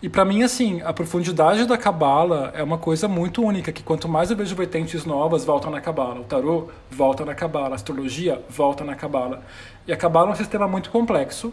E 0.00 0.08
para 0.08 0.24
mim, 0.24 0.44
assim, 0.44 0.80
a 0.82 0.92
profundidade 0.92 1.66
da 1.66 1.76
Cabala 1.76 2.52
é 2.54 2.62
uma 2.62 2.78
coisa 2.78 3.08
muito 3.08 3.42
única, 3.42 3.72
que 3.72 3.82
quanto 3.82 4.08
mais 4.08 4.30
eu 4.30 4.36
vejo 4.36 4.54
vertentes 4.54 5.04
novas, 5.04 5.44
voltam 5.44 5.72
na 5.72 5.80
Cabala. 5.80 6.20
O 6.20 6.24
tarô 6.24 6.68
volta 6.88 7.24
na 7.24 7.34
Cabala, 7.34 7.70
a 7.70 7.74
astrologia 7.74 8.40
volta 8.48 8.84
na 8.84 8.94
Cabala. 8.94 9.42
E 9.88 9.92
a 9.92 9.96
Cabala 9.96 10.28
é 10.28 10.32
um 10.34 10.36
sistema 10.36 10.68
muito 10.68 10.90
complexo, 10.90 11.52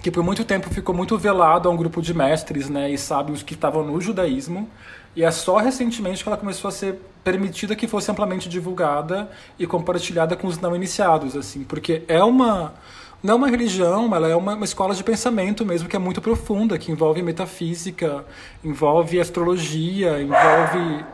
que 0.00 0.12
por 0.12 0.22
muito 0.22 0.44
tempo 0.44 0.70
ficou 0.70 0.94
muito 0.94 1.18
velado 1.18 1.68
a 1.68 1.72
um 1.72 1.76
grupo 1.76 2.00
de 2.00 2.14
mestres 2.14 2.68
né, 2.70 2.88
e 2.88 2.96
sábios 2.96 3.42
que 3.42 3.54
estavam 3.54 3.84
no 3.84 4.00
judaísmo. 4.00 4.70
E 5.16 5.24
é 5.24 5.30
só 5.32 5.56
recentemente 5.56 6.22
que 6.22 6.28
ela 6.28 6.38
começou 6.38 6.68
a 6.68 6.72
ser 6.72 7.00
permitida 7.24 7.74
que 7.74 7.88
fosse 7.88 8.08
amplamente 8.12 8.48
divulgada 8.48 9.28
e 9.58 9.66
compartilhada 9.66 10.36
com 10.36 10.46
os 10.46 10.60
não 10.60 10.76
iniciados, 10.76 11.34
assim, 11.34 11.64
porque 11.64 12.04
é 12.06 12.22
uma 12.22 12.74
não 13.22 13.34
é 13.34 13.36
uma 13.36 13.48
religião, 13.48 14.14
ela 14.14 14.28
é 14.28 14.36
uma, 14.36 14.54
uma, 14.54 14.64
escola 14.64 14.94
de 14.94 15.02
pensamento 15.02 15.64
mesmo 15.64 15.88
que 15.88 15.96
é 15.96 15.98
muito 15.98 16.20
profunda, 16.20 16.78
que 16.78 16.92
envolve 16.92 17.22
metafísica, 17.22 18.24
envolve 18.62 19.20
astrologia, 19.20 20.20
envolve 20.20 21.04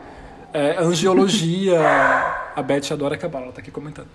é, 0.53 0.77
angiologia. 0.79 1.79
A 2.55 2.61
Beth 2.61 2.91
adora 2.91 3.17
Cabala, 3.17 3.45
ela 3.45 3.49
está 3.49 3.61
aqui 3.61 3.71
comentando. 3.71 4.07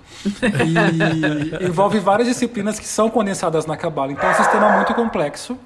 E 1.61 1.65
envolve 1.65 1.99
várias 1.99 2.29
disciplinas 2.29 2.79
que 2.79 2.87
são 2.87 3.11
condensadas 3.11 3.67
na 3.67 3.77
Cabala. 3.77 4.13
Então 4.13 4.29
é 4.29 4.33
um 4.33 4.37
sistema 4.37 4.71
muito 4.77 4.95
complexo. 4.95 5.59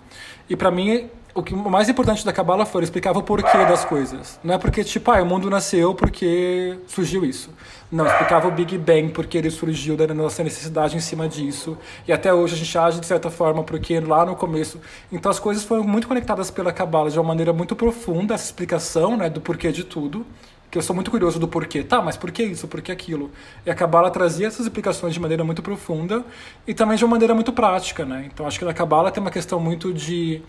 E 0.48 0.56
para 0.56 0.70
mim 0.70 1.10
o 1.34 1.42
que 1.42 1.54
o 1.54 1.70
mais 1.70 1.88
importante 1.88 2.24
da 2.24 2.32
Cabala 2.32 2.66
foi 2.66 2.82
explicar 2.82 3.16
o 3.16 3.22
porquê 3.22 3.58
das 3.64 3.84
coisas. 3.84 4.38
Não 4.44 4.54
é 4.54 4.58
porque, 4.58 4.84
tipo, 4.84 5.10
ah, 5.10 5.22
o 5.22 5.26
mundo 5.26 5.48
nasceu 5.48 5.94
porque 5.94 6.78
surgiu 6.86 7.24
isso. 7.24 7.50
Não, 7.92 8.06
explicava 8.06 8.48
o 8.48 8.50
Big 8.50 8.78
Bang, 8.78 9.10
porque 9.10 9.36
ele 9.36 9.50
surgiu 9.50 9.98
da 9.98 10.06
nossa 10.14 10.42
necessidade 10.42 10.96
em 10.96 11.00
cima 11.00 11.28
disso. 11.28 11.76
E 12.08 12.12
até 12.12 12.32
hoje 12.32 12.54
a 12.54 12.56
gente 12.56 12.78
age 12.78 12.98
de 12.98 13.04
certa 13.04 13.28
forma, 13.28 13.62
porque 13.62 14.00
lá 14.00 14.24
no 14.24 14.34
começo. 14.34 14.80
Então 15.12 15.30
as 15.30 15.38
coisas 15.38 15.62
foram 15.62 15.84
muito 15.84 16.08
conectadas 16.08 16.50
pela 16.50 16.72
Cabala 16.72 17.10
de 17.10 17.18
uma 17.18 17.28
maneira 17.28 17.52
muito 17.52 17.76
profunda, 17.76 18.32
essa 18.32 18.46
explicação 18.46 19.14
né, 19.14 19.28
do 19.28 19.42
porquê 19.42 19.70
de 19.70 19.84
tudo. 19.84 20.24
Que 20.70 20.78
eu 20.78 20.82
sou 20.82 20.96
muito 20.96 21.10
curioso 21.10 21.38
do 21.38 21.46
porquê. 21.46 21.82
Tá, 21.82 22.00
mas 22.00 22.16
por 22.16 22.30
que 22.30 22.42
isso? 22.42 22.66
Por 22.66 22.80
que 22.80 22.90
aquilo? 22.90 23.30
E 23.66 23.70
a 23.70 23.74
Cabala 23.74 24.10
trazia 24.10 24.46
essas 24.46 24.64
explicações 24.64 25.12
de 25.12 25.20
maneira 25.20 25.44
muito 25.44 25.60
profunda 25.60 26.24
e 26.66 26.72
também 26.72 26.96
de 26.96 27.04
uma 27.04 27.10
maneira 27.10 27.34
muito 27.34 27.52
prática, 27.52 28.06
né? 28.06 28.26
Então 28.32 28.46
acho 28.46 28.58
que 28.58 28.64
na 28.64 28.72
Cabala 28.72 29.10
tem 29.10 29.20
uma 29.20 29.30
questão 29.30 29.60
muito 29.60 29.92
de 29.92 30.40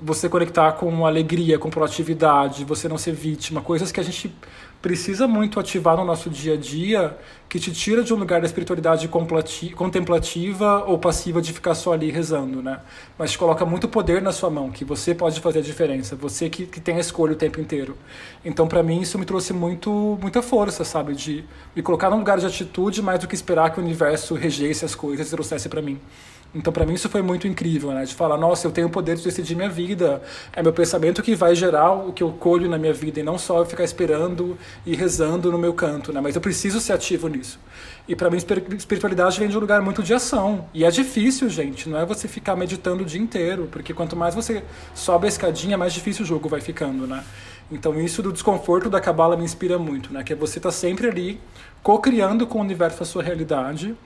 você 0.00 0.28
conectar 0.28 0.72
com 0.72 1.06
alegria, 1.06 1.60
com 1.60 1.70
proatividade, 1.70 2.64
você 2.64 2.88
não 2.88 2.98
ser 2.98 3.12
vítima, 3.12 3.60
coisas 3.60 3.92
que 3.92 4.00
a 4.00 4.02
gente 4.02 4.34
precisa 4.82 5.28
muito 5.28 5.60
ativar 5.60 5.96
no 5.96 6.04
nosso 6.04 6.28
dia 6.28 6.54
a 6.54 6.56
dia, 6.56 7.16
que 7.48 7.60
te 7.60 7.70
tira 7.70 8.02
de 8.02 8.12
um 8.12 8.16
lugar 8.16 8.40
da 8.40 8.46
espiritualidade 8.46 9.06
contemplativa 9.08 10.84
ou 10.86 10.98
passiva 10.98 11.40
de 11.40 11.52
ficar 11.52 11.74
só 11.74 11.92
ali 11.92 12.10
rezando, 12.10 12.60
né? 12.60 12.80
Mas 13.16 13.30
te 13.30 13.38
coloca 13.38 13.64
muito 13.64 13.86
poder 13.86 14.20
na 14.20 14.32
sua 14.32 14.50
mão, 14.50 14.72
que 14.72 14.84
você 14.84 15.14
pode 15.14 15.40
fazer 15.40 15.60
a 15.60 15.62
diferença, 15.62 16.16
você 16.16 16.50
que, 16.50 16.66
que 16.66 16.80
tem 16.80 16.96
a 16.96 17.00
escolha 17.00 17.32
o 17.32 17.36
tempo 17.36 17.60
inteiro. 17.60 17.96
Então, 18.44 18.66
para 18.66 18.82
mim, 18.82 19.00
isso 19.00 19.18
me 19.18 19.24
trouxe 19.24 19.52
muito, 19.52 20.18
muita 20.20 20.42
força, 20.42 20.82
sabe? 20.84 21.14
De 21.14 21.44
me 21.76 21.82
colocar 21.82 22.10
num 22.10 22.18
lugar 22.18 22.38
de 22.38 22.46
atitude 22.46 23.00
mais 23.00 23.20
do 23.20 23.28
que 23.28 23.34
esperar 23.36 23.70
que 23.70 23.78
o 23.78 23.82
universo 23.82 24.34
regesse 24.34 24.84
as 24.84 24.96
coisas 24.96 25.28
e 25.28 25.30
trouxesse 25.30 25.68
para 25.68 25.80
mim. 25.80 26.00
Então, 26.54 26.70
para 26.70 26.84
mim, 26.84 26.92
isso 26.92 27.08
foi 27.08 27.22
muito 27.22 27.48
incrível, 27.48 27.92
né? 27.92 28.04
De 28.04 28.14
falar, 28.14 28.36
nossa, 28.36 28.66
eu 28.66 28.70
tenho 28.70 28.86
o 28.86 28.90
poder 28.90 29.16
de 29.16 29.24
decidir 29.24 29.56
minha 29.56 29.70
vida. 29.70 30.20
É 30.52 30.62
meu 30.62 30.72
pensamento 30.72 31.22
que 31.22 31.34
vai 31.34 31.54
gerar 31.54 31.92
o 31.92 32.12
que 32.12 32.22
eu 32.22 32.30
colho 32.30 32.68
na 32.68 32.76
minha 32.76 32.92
vida 32.92 33.20
e 33.20 33.22
não 33.22 33.38
só 33.38 33.60
eu 33.60 33.64
ficar 33.64 33.84
esperando 33.84 34.58
e 34.84 34.94
rezando 34.94 35.50
no 35.50 35.56
meu 35.56 35.72
canto, 35.72 36.12
né? 36.12 36.20
Mas 36.20 36.34
eu 36.34 36.42
preciso 36.42 36.78
ser 36.78 36.92
ativo 36.92 37.26
nisso. 37.26 37.58
E 38.06 38.14
para 38.14 38.28
mim, 38.28 38.36
espiritualidade 38.36 39.38
vem 39.38 39.48
de 39.48 39.56
um 39.56 39.60
lugar 39.60 39.80
muito 39.80 40.02
de 40.02 40.12
ação. 40.12 40.66
E 40.74 40.84
é 40.84 40.90
difícil, 40.90 41.48
gente. 41.48 41.88
Não 41.88 41.98
é 41.98 42.04
você 42.04 42.28
ficar 42.28 42.54
meditando 42.54 43.02
o 43.02 43.06
dia 43.06 43.20
inteiro, 43.20 43.66
porque 43.72 43.94
quanto 43.94 44.14
mais 44.14 44.34
você 44.34 44.62
sobe 44.94 45.24
a 45.24 45.28
escadinha, 45.28 45.78
mais 45.78 45.94
difícil 45.94 46.22
o 46.22 46.28
jogo 46.28 46.50
vai 46.50 46.60
ficando, 46.60 47.06
né? 47.06 47.24
Então, 47.70 47.98
isso 47.98 48.22
do 48.22 48.30
desconforto 48.30 48.90
da 48.90 49.00
cabala 49.00 49.38
me 49.38 49.44
inspira 49.44 49.78
muito, 49.78 50.12
né? 50.12 50.22
Que 50.22 50.34
é 50.34 50.36
você 50.36 50.60
tá 50.60 50.70
sempre 50.70 51.08
ali, 51.08 51.40
co-criando 51.82 52.46
com 52.46 52.58
o 52.58 52.60
universo 52.60 53.02
a 53.02 53.06
sua 53.06 53.22
realidade 53.22 53.96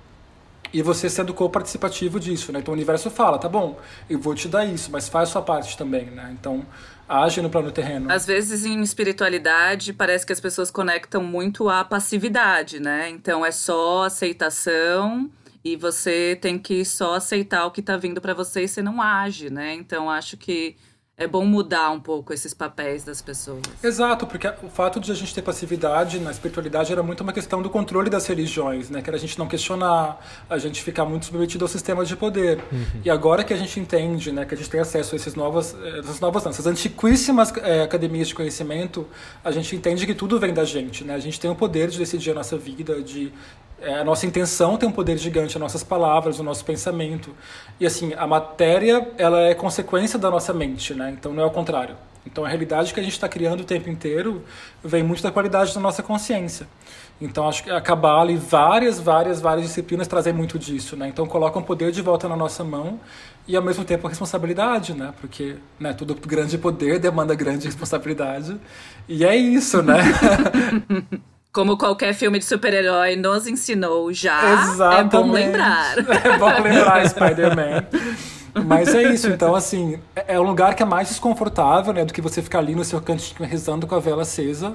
e 0.72 0.82
você 0.82 1.08
sendo 1.08 1.32
co-participativo 1.34 2.18
disso, 2.18 2.52
né? 2.52 2.58
Então 2.58 2.72
o 2.72 2.76
universo 2.76 3.10
fala, 3.10 3.38
tá 3.38 3.48
bom, 3.48 3.78
eu 4.08 4.18
vou 4.18 4.34
te 4.34 4.48
dar 4.48 4.64
isso, 4.64 4.90
mas 4.90 5.08
faz 5.08 5.28
sua 5.28 5.42
parte 5.42 5.76
também, 5.76 6.06
né? 6.06 6.34
Então 6.38 6.64
age 7.08 7.40
no 7.40 7.48
plano 7.48 7.70
terreno. 7.70 8.10
Às 8.10 8.26
vezes 8.26 8.64
em 8.64 8.80
espiritualidade 8.82 9.92
parece 9.92 10.26
que 10.26 10.32
as 10.32 10.40
pessoas 10.40 10.70
conectam 10.70 11.22
muito 11.22 11.68
à 11.68 11.84
passividade, 11.84 12.80
né? 12.80 13.08
Então 13.10 13.44
é 13.44 13.50
só 13.50 14.04
aceitação 14.04 15.30
e 15.64 15.76
você 15.76 16.38
tem 16.40 16.58
que 16.58 16.84
só 16.84 17.14
aceitar 17.14 17.66
o 17.66 17.70
que 17.70 17.82
tá 17.82 17.96
vindo 17.96 18.20
para 18.20 18.34
você 18.34 18.64
e 18.64 18.68
você 18.68 18.82
não 18.82 19.00
age, 19.02 19.50
né? 19.50 19.74
Então 19.74 20.10
acho 20.10 20.36
que 20.36 20.76
é 21.18 21.26
bom 21.26 21.46
mudar 21.46 21.90
um 21.92 21.98
pouco 21.98 22.34
esses 22.34 22.52
papéis 22.52 23.02
das 23.02 23.22
pessoas. 23.22 23.62
Exato, 23.82 24.26
porque 24.26 24.46
o 24.62 24.68
fato 24.68 25.00
de 25.00 25.10
a 25.10 25.14
gente 25.14 25.34
ter 25.34 25.40
passividade 25.40 26.20
na 26.20 26.30
espiritualidade 26.30 26.92
era 26.92 27.02
muito 27.02 27.22
uma 27.22 27.32
questão 27.32 27.62
do 27.62 27.70
controle 27.70 28.10
das 28.10 28.26
religiões, 28.26 28.90
né? 28.90 29.00
Que 29.00 29.08
era 29.08 29.16
a 29.16 29.20
gente 29.20 29.38
não 29.38 29.48
questionar, 29.48 30.20
a 30.48 30.58
gente 30.58 30.82
ficar 30.82 31.06
muito 31.06 31.24
submetido 31.24 31.64
ao 31.64 31.68
sistema 31.68 32.04
de 32.04 32.14
poder. 32.14 32.62
Uhum. 32.70 33.00
E 33.02 33.08
agora 33.08 33.42
que 33.44 33.54
a 33.54 33.56
gente 33.56 33.80
entende, 33.80 34.30
né, 34.30 34.44
que 34.44 34.52
a 34.52 34.56
gente 34.58 34.68
tem 34.68 34.78
acesso 34.78 35.14
a 35.14 35.16
esses 35.16 35.34
novas, 35.34 35.74
eh, 35.82 36.00
essas 36.00 36.20
novas, 36.20 36.44
não, 36.44 36.50
essas 36.50 36.66
antiquíssimas 36.66 37.50
é, 37.62 37.82
academias 37.82 38.28
de 38.28 38.34
conhecimento, 38.34 39.06
a 39.42 39.50
gente 39.50 39.74
entende 39.74 40.06
que 40.06 40.14
tudo 40.14 40.38
vem 40.38 40.52
da 40.52 40.64
gente, 40.64 41.02
né? 41.02 41.14
A 41.14 41.18
gente 41.18 41.40
tem 41.40 41.50
o 41.50 41.54
poder 41.54 41.88
de 41.88 41.98
decidir 41.98 42.32
a 42.32 42.34
nossa 42.34 42.58
vida, 42.58 43.00
de 43.02 43.32
a 43.82 44.04
nossa 44.04 44.26
intenção 44.26 44.76
tem 44.76 44.88
um 44.88 44.92
poder 44.92 45.18
gigante, 45.18 45.56
as 45.56 45.60
nossas 45.60 45.84
palavras, 45.84 46.38
o 46.38 46.42
nosso 46.42 46.64
pensamento. 46.64 47.34
E 47.78 47.86
assim, 47.86 48.14
a 48.14 48.26
matéria, 48.26 49.10
ela 49.18 49.40
é 49.42 49.54
consequência 49.54 50.18
da 50.18 50.30
nossa 50.30 50.52
mente, 50.54 50.94
né? 50.94 51.14
Então 51.18 51.32
não 51.32 51.42
é 51.42 51.46
o 51.46 51.50
contrário. 51.50 51.96
Então 52.26 52.44
a 52.44 52.48
realidade 52.48 52.92
que 52.92 52.98
a 52.98 53.02
gente 53.02 53.12
está 53.12 53.28
criando 53.28 53.60
o 53.60 53.64
tempo 53.64 53.88
inteiro 53.88 54.42
vem 54.82 55.02
muito 55.02 55.22
da 55.22 55.30
qualidade 55.30 55.72
da 55.74 55.80
nossa 55.80 56.02
consciência. 56.02 56.66
Então 57.20 57.48
acho 57.48 57.62
que 57.62 57.70
a 57.70 57.80
Kabbalah 57.80 58.32
e 58.32 58.36
várias, 58.36 58.98
várias, 58.98 59.40
várias 59.40 59.66
disciplinas 59.66 60.08
trazem 60.08 60.32
muito 60.32 60.58
disso, 60.58 60.96
né? 60.96 61.08
Então 61.08 61.26
colocam 61.26 61.62
o 61.62 61.64
poder 61.64 61.92
de 61.92 62.02
volta 62.02 62.28
na 62.28 62.36
nossa 62.36 62.64
mão 62.64 62.98
e 63.46 63.56
ao 63.56 63.62
mesmo 63.62 63.84
tempo 63.84 64.06
a 64.06 64.10
responsabilidade, 64.10 64.92
né? 64.92 65.14
Porque 65.20 65.56
né, 65.78 65.92
todo 65.92 66.14
grande 66.14 66.58
poder 66.58 66.98
demanda 66.98 67.34
grande 67.34 67.66
responsabilidade. 67.66 68.58
E 69.08 69.24
é 69.24 69.36
isso, 69.36 69.82
né? 69.82 69.98
Como 71.56 71.78
qualquer 71.78 72.12
filme 72.12 72.38
de 72.38 72.44
super-herói 72.44 73.16
nos 73.16 73.46
ensinou 73.46 74.12
já. 74.12 74.62
Exatamente. 74.72 75.16
É 75.16 75.18
bom 75.18 75.32
lembrar. 75.32 75.94
É 76.22 76.36
bom 76.36 76.62
lembrar 76.62 77.08
Spider-Man. 77.08 77.86
Mas 78.66 78.94
é 78.94 79.14
isso, 79.14 79.30
então 79.30 79.54
assim, 79.54 79.98
é, 80.14 80.34
é 80.34 80.38
um 80.38 80.42
lugar 80.42 80.74
que 80.74 80.82
é 80.82 80.86
mais 80.86 81.08
desconfortável, 81.08 81.94
né, 81.94 82.04
do 82.04 82.12
que 82.12 82.20
você 82.20 82.42
ficar 82.42 82.58
ali 82.58 82.74
no 82.74 82.84
seu 82.84 83.00
cantinho 83.00 83.48
rezando 83.48 83.86
com 83.86 83.94
a 83.94 83.98
vela 83.98 84.20
acesa, 84.20 84.74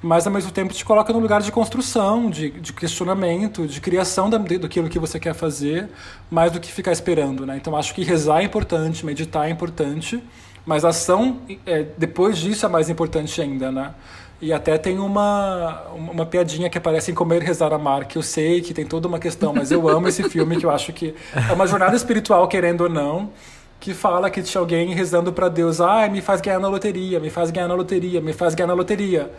mas 0.00 0.24
ao 0.24 0.32
mesmo 0.32 0.52
tempo 0.52 0.72
te 0.72 0.84
coloca 0.84 1.12
num 1.12 1.18
lugar 1.18 1.42
de 1.42 1.50
construção, 1.50 2.30
de, 2.30 2.50
de 2.50 2.72
questionamento, 2.72 3.66
de 3.66 3.80
criação 3.80 4.30
da, 4.30 4.38
do 4.38 4.68
que 4.68 4.98
você 5.00 5.18
quer 5.18 5.34
fazer, 5.34 5.88
mais 6.30 6.52
do 6.52 6.60
que 6.60 6.70
ficar 6.70 6.92
esperando, 6.92 7.44
né? 7.44 7.56
Então 7.56 7.74
acho 7.74 7.92
que 7.92 8.04
rezar 8.04 8.40
é 8.40 8.44
importante, 8.44 9.04
meditar 9.04 9.48
é 9.48 9.50
importante, 9.50 10.22
mas 10.64 10.84
a 10.84 10.90
ação 10.90 11.40
é, 11.66 11.86
depois 11.98 12.38
disso 12.38 12.66
é 12.66 12.68
mais 12.68 12.88
importante 12.88 13.42
ainda, 13.42 13.72
né? 13.72 13.94
E 14.42 14.54
até 14.54 14.78
tem 14.78 14.98
uma, 14.98 15.82
uma 15.92 16.24
piadinha 16.24 16.70
que 16.70 16.78
aparece 16.78 17.10
em 17.10 17.14
Comer, 17.14 17.42
Rezar, 17.42 17.74
Amar, 17.74 18.06
que 18.06 18.16
eu 18.16 18.22
sei 18.22 18.62
que 18.62 18.72
tem 18.72 18.86
toda 18.86 19.06
uma 19.06 19.18
questão, 19.18 19.52
mas 19.52 19.70
eu 19.70 19.86
amo 19.86 20.08
esse 20.08 20.22
filme, 20.30 20.56
que 20.56 20.64
eu 20.64 20.70
acho 20.70 20.94
que 20.94 21.14
é 21.48 21.52
uma 21.52 21.66
jornada 21.66 21.94
espiritual, 21.94 22.48
querendo 22.48 22.82
ou 22.82 22.88
não, 22.88 23.30
que 23.78 23.92
fala 23.92 24.30
que 24.30 24.42
tinha 24.42 24.58
alguém 24.58 24.94
rezando 24.94 25.30
para 25.30 25.50
Deus, 25.50 25.78
ah, 25.78 26.08
me 26.08 26.22
faz 26.22 26.40
ganhar 26.40 26.58
na 26.58 26.68
loteria, 26.68 27.20
me 27.20 27.28
faz 27.28 27.50
ganhar 27.50 27.68
na 27.68 27.74
loteria, 27.74 28.20
me 28.20 28.32
faz 28.32 28.54
ganhar 28.54 28.68
na 28.68 28.74
loteria. 28.74 29.30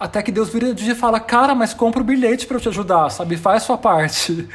Até 0.00 0.20
que 0.20 0.32
Deus 0.32 0.48
vira 0.48 0.70
e 0.70 0.94
fala, 0.96 1.20
cara, 1.20 1.54
mas 1.54 1.72
compra 1.72 2.00
o 2.00 2.04
bilhete 2.04 2.46
para 2.46 2.56
eu 2.56 2.60
te 2.60 2.68
ajudar, 2.68 3.08
sabe? 3.10 3.36
Faz 3.36 3.62
sua 3.62 3.78
parte. 3.78 4.48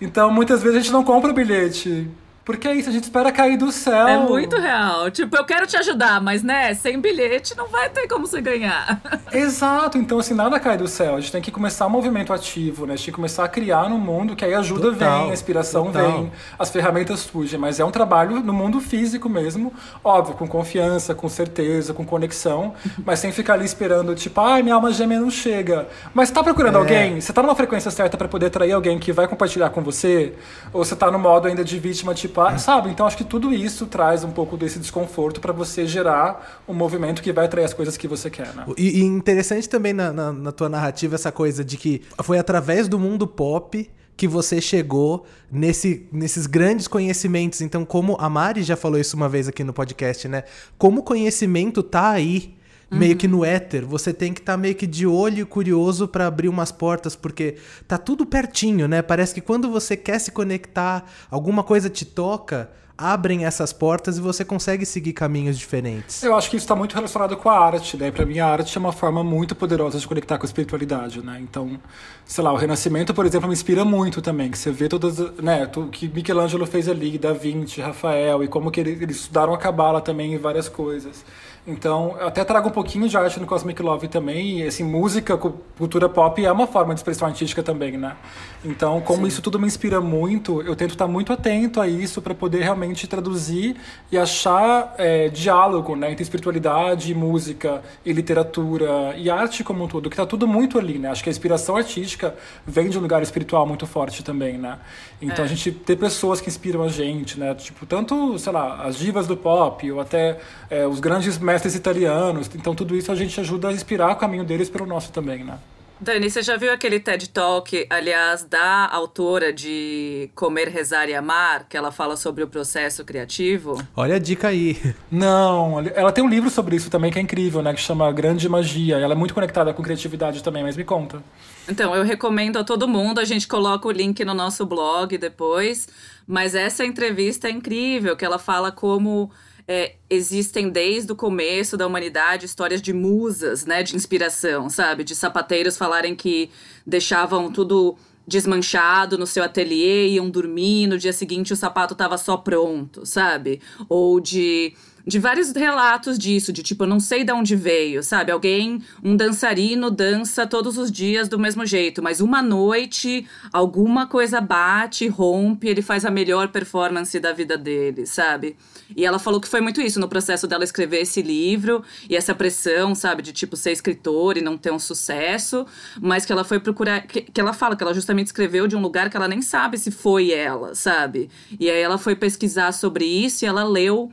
Então, 0.00 0.32
muitas 0.32 0.62
vezes 0.62 0.78
a 0.78 0.80
gente 0.80 0.92
não 0.92 1.04
compra 1.04 1.30
o 1.30 1.34
bilhete. 1.34 2.08
Porque 2.44 2.66
é 2.66 2.74
isso, 2.74 2.88
a 2.88 2.92
gente 2.92 3.04
espera 3.04 3.30
cair 3.30 3.56
do 3.56 3.70
céu. 3.70 4.08
É 4.08 4.18
muito 4.18 4.56
real. 4.58 5.10
Tipo, 5.10 5.36
eu 5.36 5.44
quero 5.44 5.66
te 5.66 5.76
ajudar, 5.76 6.20
mas 6.20 6.42
né, 6.42 6.74
sem 6.74 7.00
bilhete 7.00 7.56
não 7.56 7.68
vai 7.68 7.88
ter 7.88 8.08
como 8.08 8.26
você 8.26 8.40
ganhar. 8.40 9.00
Exato, 9.32 9.96
então 9.96 10.18
assim, 10.18 10.34
nada 10.34 10.58
cai 10.58 10.76
do 10.76 10.88
céu. 10.88 11.16
A 11.16 11.20
gente 11.20 11.30
tem 11.30 11.42
que 11.42 11.50
começar 11.50 11.86
um 11.86 11.90
movimento 11.90 12.32
ativo, 12.32 12.84
né? 12.84 12.94
A 12.94 12.96
gente 12.96 13.06
tem 13.06 13.12
que 13.12 13.16
começar 13.16 13.44
a 13.44 13.48
criar 13.48 13.88
no 13.88 13.98
mundo, 13.98 14.34
que 14.34 14.44
aí 14.44 14.54
a 14.54 14.58
ajuda 14.58 14.90
total, 14.90 15.20
vem, 15.22 15.30
a 15.30 15.32
inspiração 15.34 15.86
total. 15.86 16.12
vem, 16.12 16.32
as 16.58 16.68
ferramentas 16.70 17.20
surgem. 17.20 17.58
Mas 17.58 17.78
é 17.78 17.84
um 17.84 17.90
trabalho 17.90 18.40
no 18.40 18.52
mundo 18.52 18.80
físico 18.80 19.28
mesmo, 19.28 19.72
óbvio, 20.02 20.34
com 20.34 20.48
confiança, 20.48 21.14
com 21.14 21.28
certeza, 21.28 21.94
com 21.94 22.04
conexão, 22.04 22.74
mas 23.04 23.20
sem 23.20 23.30
ficar 23.30 23.54
ali 23.54 23.64
esperando, 23.64 24.14
tipo, 24.14 24.40
ai, 24.40 24.60
ah, 24.60 24.62
minha 24.62 24.74
alma 24.74 24.92
gêmea 24.92 25.20
não 25.20 25.30
chega. 25.30 25.86
Mas 26.12 26.30
tá 26.30 26.42
procurando 26.42 26.76
é. 26.76 26.78
alguém? 26.78 27.20
Você 27.20 27.32
tá 27.32 27.40
numa 27.40 27.54
frequência 27.54 27.90
certa 27.90 28.16
para 28.16 28.26
poder 28.26 28.46
atrair 28.46 28.72
alguém 28.72 28.98
que 28.98 29.12
vai 29.12 29.28
compartilhar 29.28 29.70
com 29.70 29.80
você? 29.80 30.34
Ou 30.72 30.84
você 30.84 30.96
tá 30.96 31.10
no 31.10 31.18
modo 31.18 31.46
ainda 31.46 31.64
de 31.64 31.78
vítima, 31.78 32.14
tipo, 32.14 32.31
sabe? 32.58 32.90
Então 32.90 33.06
acho 33.06 33.16
que 33.16 33.24
tudo 33.24 33.52
isso 33.52 33.86
traz 33.86 34.24
um 34.24 34.30
pouco 34.30 34.56
desse 34.56 34.78
desconforto 34.78 35.40
para 35.40 35.52
você 35.52 35.86
gerar 35.86 36.62
um 36.68 36.74
movimento 36.74 37.22
que 37.22 37.32
vai 37.32 37.46
atrair 37.46 37.64
as 37.64 37.74
coisas 37.74 37.96
que 37.96 38.08
você 38.08 38.30
quer, 38.30 38.54
né? 38.54 38.64
E, 38.76 39.00
e 39.00 39.02
interessante 39.02 39.68
também 39.68 39.92
na, 39.92 40.12
na, 40.12 40.32
na 40.32 40.52
tua 40.52 40.68
narrativa 40.68 41.14
essa 41.14 41.32
coisa 41.32 41.64
de 41.64 41.76
que 41.76 42.02
foi 42.22 42.38
através 42.38 42.88
do 42.88 42.98
mundo 42.98 43.26
pop 43.26 43.90
que 44.16 44.28
você 44.28 44.60
chegou 44.60 45.24
nesse, 45.50 46.06
nesses 46.12 46.46
grandes 46.46 46.86
conhecimentos. 46.86 47.60
Então, 47.60 47.84
como 47.84 48.16
a 48.20 48.28
Mari 48.28 48.62
já 48.62 48.76
falou 48.76 49.00
isso 49.00 49.16
uma 49.16 49.28
vez 49.28 49.48
aqui 49.48 49.64
no 49.64 49.72
podcast, 49.72 50.28
né? 50.28 50.44
Como 50.78 51.00
o 51.00 51.02
conhecimento 51.02 51.82
tá 51.82 52.10
aí 52.10 52.54
meio 52.92 53.16
que 53.16 53.26
no 53.26 53.38
uhum. 53.38 53.44
éter. 53.44 53.86
Você 53.86 54.12
tem 54.12 54.32
que 54.32 54.40
estar 54.40 54.52
tá 54.52 54.56
meio 54.56 54.74
que 54.74 54.86
de 54.86 55.06
olho 55.06 55.46
curioso 55.46 56.06
para 56.06 56.26
abrir 56.26 56.48
umas 56.48 56.70
portas, 56.70 57.16
porque 57.16 57.56
tá 57.88 57.98
tudo 57.98 58.26
pertinho, 58.26 58.86
né? 58.86 59.02
Parece 59.02 59.34
que 59.34 59.40
quando 59.40 59.70
você 59.70 59.96
quer 59.96 60.18
se 60.18 60.30
conectar, 60.30 61.04
alguma 61.30 61.62
coisa 61.62 61.88
te 61.88 62.04
toca, 62.04 62.70
abrem 62.96 63.44
essas 63.44 63.72
portas 63.72 64.18
e 64.18 64.20
você 64.20 64.44
consegue 64.44 64.86
seguir 64.86 65.12
caminhos 65.12 65.58
diferentes. 65.58 66.22
Eu 66.22 66.36
acho 66.36 66.48
que 66.48 66.56
isso 66.56 66.64
está 66.64 66.76
muito 66.76 66.94
relacionado 66.94 67.36
com 67.36 67.48
a 67.48 67.58
arte, 67.58 67.96
né? 67.96 68.10
Para 68.10 68.24
mim, 68.24 68.38
a 68.38 68.46
arte 68.46 68.76
é 68.76 68.80
uma 68.80 68.92
forma 68.92 69.24
muito 69.24 69.56
poderosa 69.56 69.98
de 69.98 70.06
conectar 70.06 70.38
com 70.38 70.44
a 70.44 70.46
espiritualidade, 70.46 71.20
né? 71.20 71.38
Então, 71.42 71.80
sei 72.24 72.44
lá, 72.44 72.52
o 72.52 72.56
Renascimento, 72.56 73.12
por 73.12 73.26
exemplo, 73.26 73.48
me 73.48 73.54
inspira 73.54 73.84
muito 73.84 74.22
também, 74.22 74.50
que 74.50 74.58
você 74.58 74.70
vê 74.70 74.88
todas, 74.88 75.18
né? 75.40 75.68
O 75.76 75.88
que 75.88 76.06
Michelangelo 76.08 76.66
fez 76.66 76.88
ali, 76.88 77.18
Da 77.18 77.32
Vinci, 77.32 77.80
Rafael, 77.80 78.44
e 78.44 78.48
como 78.48 78.70
que 78.70 78.80
eles, 78.80 79.00
eles 79.00 79.16
estudaram 79.16 79.52
a 79.52 79.58
cabala 79.58 80.00
também 80.00 80.34
em 80.34 80.38
várias 80.38 80.68
coisas. 80.68 81.24
Então, 81.64 82.16
eu 82.18 82.26
até 82.26 82.44
trago 82.44 82.70
um 82.70 82.72
pouquinho 82.72 83.08
de 83.08 83.16
arte 83.16 83.38
no 83.38 83.46
Cosmic 83.46 83.80
Love 83.80 84.08
também, 84.08 84.58
e 84.58 84.66
assim, 84.66 84.82
música, 84.82 85.36
cultura 85.36 86.08
pop 86.08 86.44
é 86.44 86.50
uma 86.50 86.66
forma 86.66 86.92
de 86.92 86.98
expressão 86.98 87.28
artística 87.28 87.62
também, 87.62 87.96
né? 87.96 88.16
Então, 88.64 89.00
como 89.00 89.22
Sim. 89.22 89.28
isso 89.28 89.42
tudo 89.42 89.60
me 89.60 89.66
inspira 89.68 90.00
muito, 90.00 90.60
eu 90.62 90.74
tento 90.74 90.90
estar 90.90 91.06
muito 91.06 91.32
atento 91.32 91.80
a 91.80 91.86
isso 91.86 92.20
para 92.20 92.34
poder 92.34 92.62
realmente 92.62 93.06
traduzir 93.06 93.76
e 94.10 94.18
achar 94.18 94.92
é, 94.98 95.28
diálogo, 95.28 95.94
né, 95.94 96.10
entre 96.10 96.24
espiritualidade, 96.24 97.14
música 97.14 97.80
e 98.04 98.12
literatura 98.12 99.14
e 99.16 99.30
arte 99.30 99.62
como 99.62 99.84
um 99.84 99.88
todo, 99.88 100.10
que 100.10 100.16
tá 100.16 100.26
tudo 100.26 100.48
muito 100.48 100.80
ali, 100.80 100.98
né? 100.98 101.10
Acho 101.10 101.22
que 101.22 101.28
a 101.28 101.32
inspiração 101.32 101.76
artística 101.76 102.34
vem 102.66 102.88
de 102.88 102.98
um 102.98 103.00
lugar 103.00 103.22
espiritual 103.22 103.64
muito 103.68 103.86
forte 103.86 104.24
também, 104.24 104.58
né? 104.58 104.78
Então, 105.20 105.44
é. 105.44 105.46
a 105.46 105.48
gente 105.48 105.70
ter 105.70 105.94
pessoas 105.94 106.40
que 106.40 106.48
inspiram 106.48 106.82
a 106.82 106.88
gente, 106.88 107.38
né? 107.38 107.54
Tipo, 107.54 107.86
tanto, 107.86 108.36
sei 108.36 108.52
lá, 108.52 108.82
as 108.82 108.96
divas 108.96 109.28
do 109.28 109.36
pop 109.36 109.92
ou 109.92 110.00
até 110.00 110.40
é, 110.68 110.84
os 110.86 110.98
grandes 110.98 111.38
mestres 111.52 111.74
italianos. 111.74 112.50
Então, 112.54 112.74
tudo 112.74 112.96
isso 112.96 113.12
a 113.12 113.14
gente 113.14 113.38
ajuda 113.38 113.68
a 113.68 113.72
inspirar 113.72 114.12
o 114.12 114.16
caminho 114.16 114.44
deles 114.44 114.70
pelo 114.70 114.86
nosso 114.86 115.12
também, 115.12 115.44
né? 115.44 115.58
Dani, 116.00 116.28
você 116.28 116.42
já 116.42 116.56
viu 116.56 116.72
aquele 116.72 116.98
TED 116.98 117.28
Talk, 117.28 117.86
aliás, 117.88 118.42
da 118.42 118.88
autora 118.88 119.52
de 119.52 120.28
Comer, 120.34 120.68
Rezar 120.68 121.08
e 121.08 121.14
Amar, 121.14 121.66
que 121.68 121.76
ela 121.76 121.92
fala 121.92 122.16
sobre 122.16 122.42
o 122.42 122.48
processo 122.48 123.04
criativo? 123.04 123.80
Olha 123.94 124.16
a 124.16 124.18
dica 124.18 124.48
aí. 124.48 124.80
Não, 125.08 125.78
ela 125.94 126.10
tem 126.10 126.24
um 126.24 126.28
livro 126.28 126.50
sobre 126.50 126.74
isso 126.74 126.90
também 126.90 127.12
que 127.12 127.20
é 127.20 127.22
incrível, 127.22 127.62
né? 127.62 127.72
Que 127.72 127.80
chama 127.80 128.10
Grande 128.10 128.48
Magia. 128.48 128.96
Ela 128.98 129.12
é 129.12 129.16
muito 129.16 129.32
conectada 129.32 129.72
com 129.72 129.80
criatividade 129.80 130.42
também, 130.42 130.64
mas 130.64 130.76
me 130.76 130.82
conta. 130.82 131.22
Então, 131.68 131.94
eu 131.94 132.02
recomendo 132.02 132.58
a 132.58 132.64
todo 132.64 132.88
mundo. 132.88 133.20
A 133.20 133.24
gente 133.24 133.46
coloca 133.46 133.86
o 133.86 133.92
link 133.92 134.24
no 134.24 134.34
nosso 134.34 134.66
blog 134.66 135.16
depois. 135.16 135.86
Mas 136.26 136.56
essa 136.56 136.84
entrevista 136.84 137.46
é 137.46 137.50
incrível, 137.52 138.16
que 138.16 138.24
ela 138.24 138.40
fala 138.40 138.72
como 138.72 139.30
é, 139.66 139.96
existem 140.10 140.70
desde 140.70 141.12
o 141.12 141.16
começo 141.16 141.76
da 141.76 141.86
humanidade 141.86 142.46
histórias 142.46 142.82
de 142.82 142.92
musas, 142.92 143.64
né, 143.64 143.82
de 143.82 143.96
inspiração, 143.96 144.68
sabe? 144.68 145.04
De 145.04 145.14
sapateiros 145.14 145.76
falarem 145.76 146.14
que 146.14 146.50
deixavam 146.86 147.50
tudo 147.50 147.96
desmanchado 148.26 149.18
no 149.18 149.26
seu 149.26 149.42
ateliê, 149.42 150.08
iam 150.10 150.30
dormir, 150.30 150.86
no 150.86 150.96
dia 150.96 151.12
seguinte 151.12 151.52
o 151.52 151.56
sapato 151.56 151.94
estava 151.94 152.16
só 152.16 152.36
pronto, 152.36 153.04
sabe? 153.04 153.60
Ou 153.88 154.20
de 154.20 154.74
de 155.06 155.18
vários 155.18 155.52
relatos 155.52 156.18
disso, 156.18 156.52
de 156.52 156.62
tipo, 156.62 156.84
eu 156.84 156.88
não 156.88 157.00
sei 157.00 157.24
de 157.24 157.32
onde 157.32 157.56
veio, 157.56 158.02
sabe? 158.02 158.30
Alguém, 158.30 158.82
um 159.02 159.16
dançarino 159.16 159.90
dança 159.90 160.46
todos 160.46 160.78
os 160.78 160.90
dias 160.90 161.28
do 161.28 161.38
mesmo 161.38 161.66
jeito, 161.66 162.02
mas 162.02 162.20
uma 162.20 162.42
noite 162.42 163.26
alguma 163.52 164.06
coisa 164.06 164.40
bate, 164.40 165.08
rompe, 165.08 165.68
ele 165.68 165.82
faz 165.82 166.04
a 166.04 166.10
melhor 166.10 166.48
performance 166.48 167.18
da 167.18 167.32
vida 167.32 167.56
dele, 167.56 168.06
sabe? 168.06 168.56
E 168.96 169.04
ela 169.04 169.18
falou 169.18 169.40
que 169.40 169.48
foi 169.48 169.60
muito 169.60 169.80
isso 169.80 169.98
no 169.98 170.08
processo 170.08 170.46
dela 170.46 170.64
escrever 170.64 171.00
esse 171.00 171.22
livro 171.22 171.82
e 172.08 172.16
essa 172.16 172.34
pressão, 172.34 172.94
sabe, 172.94 173.22
de 173.22 173.32
tipo 173.32 173.56
ser 173.56 173.72
escritor 173.72 174.36
e 174.36 174.42
não 174.42 174.56
ter 174.56 174.72
um 174.72 174.78
sucesso, 174.78 175.66
mas 176.00 176.24
que 176.24 176.32
ela 176.32 176.44
foi 176.44 176.60
procurar, 176.60 177.06
que, 177.06 177.22
que 177.22 177.40
ela 177.40 177.52
fala 177.52 177.76
que 177.76 177.82
ela 177.82 177.94
justamente 177.94 178.26
escreveu 178.26 178.66
de 178.66 178.76
um 178.76 178.80
lugar 178.80 179.10
que 179.10 179.16
ela 179.16 179.28
nem 179.28 179.42
sabe 179.42 179.78
se 179.78 179.90
foi 179.90 180.30
ela, 180.30 180.74
sabe? 180.74 181.30
E 181.58 181.70
aí 181.70 181.80
ela 181.80 181.98
foi 181.98 182.14
pesquisar 182.14 182.72
sobre 182.72 183.04
isso 183.04 183.44
e 183.44 183.48
ela 183.48 183.64
leu 183.64 184.12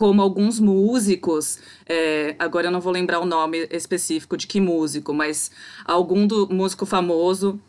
como 0.00 0.22
alguns 0.22 0.58
músicos, 0.58 1.58
é, 1.86 2.34
agora 2.38 2.68
eu 2.68 2.70
não 2.70 2.80
vou 2.80 2.90
lembrar 2.90 3.20
o 3.20 3.26
nome 3.26 3.68
específico 3.70 4.34
de 4.34 4.46
que 4.46 4.58
músico, 4.58 5.12
mas 5.12 5.50
algum 5.84 6.26
do 6.26 6.48
músico 6.50 6.86
famoso 6.86 7.60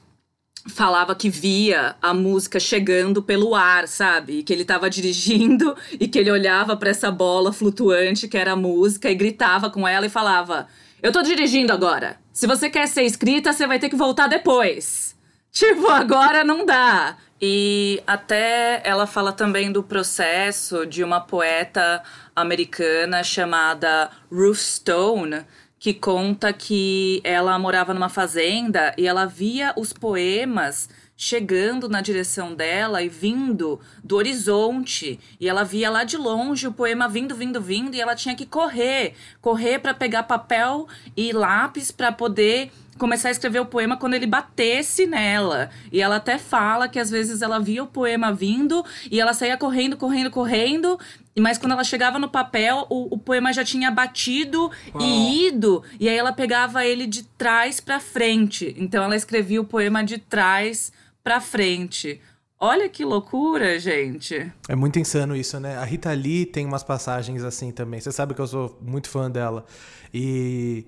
falava 0.69 1.13
que 1.13 1.29
via 1.29 1.97
a 2.01 2.13
música 2.13 2.57
chegando 2.57 3.21
pelo 3.21 3.53
ar, 3.53 3.85
sabe? 3.85 4.39
E 4.39 4.43
que 4.43 4.53
ele 4.53 4.61
estava 4.61 4.87
dirigindo 4.89 5.75
e 5.99 6.07
que 6.07 6.17
ele 6.17 6.31
olhava 6.31 6.77
para 6.77 6.91
essa 6.91 7.11
bola 7.11 7.51
flutuante 7.51 8.29
que 8.29 8.37
era 8.37 8.53
a 8.53 8.55
música 8.55 9.11
e 9.11 9.15
gritava 9.15 9.69
com 9.69 9.85
ela 9.85 10.05
e 10.05 10.09
falava: 10.09 10.69
"Eu 11.03 11.11
tô 11.11 11.21
dirigindo 11.21 11.73
agora. 11.73 12.15
Se 12.31 12.47
você 12.47 12.69
quer 12.69 12.87
ser 12.87 13.03
escrita, 13.03 13.51
você 13.51 13.67
vai 13.67 13.77
ter 13.77 13.89
que 13.89 13.95
voltar 13.97 14.27
depois." 14.27 15.17
Tipo, 15.51 15.89
agora 15.89 16.45
não 16.45 16.65
dá. 16.65 17.17
E 17.41 18.03
até 18.05 18.81
ela 18.83 19.07
fala 19.07 19.33
também 19.33 19.71
do 19.71 19.81
processo 19.81 20.85
de 20.85 21.03
uma 21.03 21.19
poeta 21.19 22.03
americana 22.35 23.23
chamada 23.23 24.11
Ruth 24.31 24.57
Stone, 24.57 25.43
que 25.79 25.91
conta 25.91 26.53
que 26.53 27.19
ela 27.23 27.57
morava 27.57 27.95
numa 27.95 28.09
fazenda 28.09 28.93
e 28.95 29.07
ela 29.07 29.25
via 29.25 29.73
os 29.75 29.91
poemas 29.91 30.87
chegando 31.17 31.89
na 31.89 32.01
direção 32.01 32.53
dela 32.53 33.01
e 33.01 33.09
vindo 33.09 33.79
do 34.03 34.15
horizonte. 34.15 35.19
E 35.39 35.47
ela 35.47 35.63
via 35.63 35.89
lá 35.89 36.03
de 36.03 36.17
longe 36.17 36.67
o 36.67 36.73
poema 36.73 37.07
vindo, 37.07 37.35
vindo, 37.35 37.61
vindo, 37.61 37.95
e 37.95 38.01
ela 38.01 38.15
tinha 38.15 38.35
que 38.35 38.45
correr 38.45 39.13
correr 39.41 39.79
para 39.79 39.93
pegar 39.93 40.23
papel 40.23 40.87
e 41.15 41.31
lápis 41.31 41.91
para 41.91 42.11
poder 42.11 42.71
começar 42.97 43.29
a 43.29 43.31
escrever 43.31 43.59
o 43.59 43.65
poema 43.65 43.97
quando 43.97 44.13
ele 44.13 44.27
batesse 44.27 45.07
nela. 45.07 45.71
E 45.91 45.99
ela 46.01 46.17
até 46.17 46.37
fala 46.37 46.87
que 46.87 46.99
às 46.99 47.09
vezes 47.09 47.41
ela 47.41 47.59
via 47.59 47.83
o 47.83 47.87
poema 47.87 48.31
vindo 48.31 48.85
e 49.09 49.19
ela 49.19 49.33
saía 49.33 49.57
correndo, 49.57 49.97
correndo, 49.97 50.29
correndo. 50.29 50.99
Mas 51.39 51.57
quando 51.57 51.71
ela 51.71 51.83
chegava 51.83 52.19
no 52.19 52.29
papel, 52.29 52.85
o, 52.89 53.15
o 53.15 53.17
poema 53.17 53.51
já 53.53 53.63
tinha 53.63 53.89
batido 53.89 54.69
Uau. 54.93 55.03
e 55.03 55.47
ido. 55.47 55.83
E 55.99 56.07
aí 56.07 56.15
ela 56.15 56.31
pegava 56.31 56.85
ele 56.85 57.07
de 57.07 57.23
trás 57.23 57.79
para 57.79 57.99
frente. 57.99 58.75
Então 58.77 59.03
ela 59.03 59.15
escrevia 59.15 59.59
o 59.59 59.65
poema 59.65 60.03
de 60.03 60.19
trás 60.19 60.91
para 61.23 61.41
frente. 61.41 62.21
Olha 62.63 62.87
que 62.87 63.03
loucura, 63.03 63.79
gente. 63.79 64.53
É 64.69 64.75
muito 64.75 64.99
insano 64.99 65.35
isso, 65.35 65.59
né? 65.59 65.77
A 65.77 65.83
Rita 65.83 66.11
Lee 66.13 66.45
tem 66.45 66.63
umas 66.63 66.83
passagens 66.83 67.43
assim 67.43 67.71
também. 67.71 67.99
Você 67.99 68.11
sabe 68.11 68.35
que 68.35 68.39
eu 68.39 68.45
sou 68.45 68.77
muito 68.79 69.09
fã 69.09 69.31
dela. 69.31 69.65
E 70.13 70.85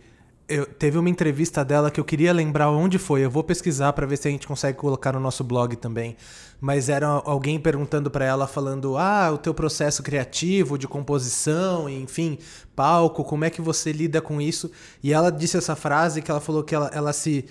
eu, 0.47 0.67
teve 0.67 0.99
uma 0.99 1.09
entrevista 1.09 1.65
dela 1.65 1.89
que 1.89 1.99
eu 1.99 2.05
queria 2.05 2.31
lembrar 2.31 2.69
onde 2.69 2.99
foi. 2.99 3.25
Eu 3.25 3.31
vou 3.31 3.43
pesquisar 3.43 3.91
para 3.93 4.05
ver 4.05 4.17
se 4.17 4.27
a 4.27 4.31
gente 4.31 4.45
consegue 4.45 4.77
colocar 4.77 5.13
no 5.13 5.19
nosso 5.19 5.43
blog 5.43 5.75
também. 5.75 6.15
Mas 6.61 6.89
era 6.89 7.07
alguém 7.07 7.59
perguntando 7.59 8.11
para 8.11 8.23
ela, 8.23 8.45
falando: 8.45 8.95
Ah, 8.95 9.31
o 9.33 9.39
teu 9.39 9.51
processo 9.51 10.03
criativo, 10.03 10.77
de 10.77 10.87
composição, 10.87 11.89
enfim, 11.89 12.37
palco, 12.75 13.23
como 13.23 13.45
é 13.45 13.49
que 13.49 13.61
você 13.61 13.91
lida 13.91 14.21
com 14.21 14.39
isso? 14.39 14.69
E 15.01 15.11
ela 15.11 15.31
disse 15.31 15.57
essa 15.57 15.75
frase 15.75 16.21
que 16.21 16.29
ela 16.29 16.39
falou 16.39 16.63
que 16.63 16.75
ela, 16.75 16.91
ela 16.93 17.11
se. 17.11 17.45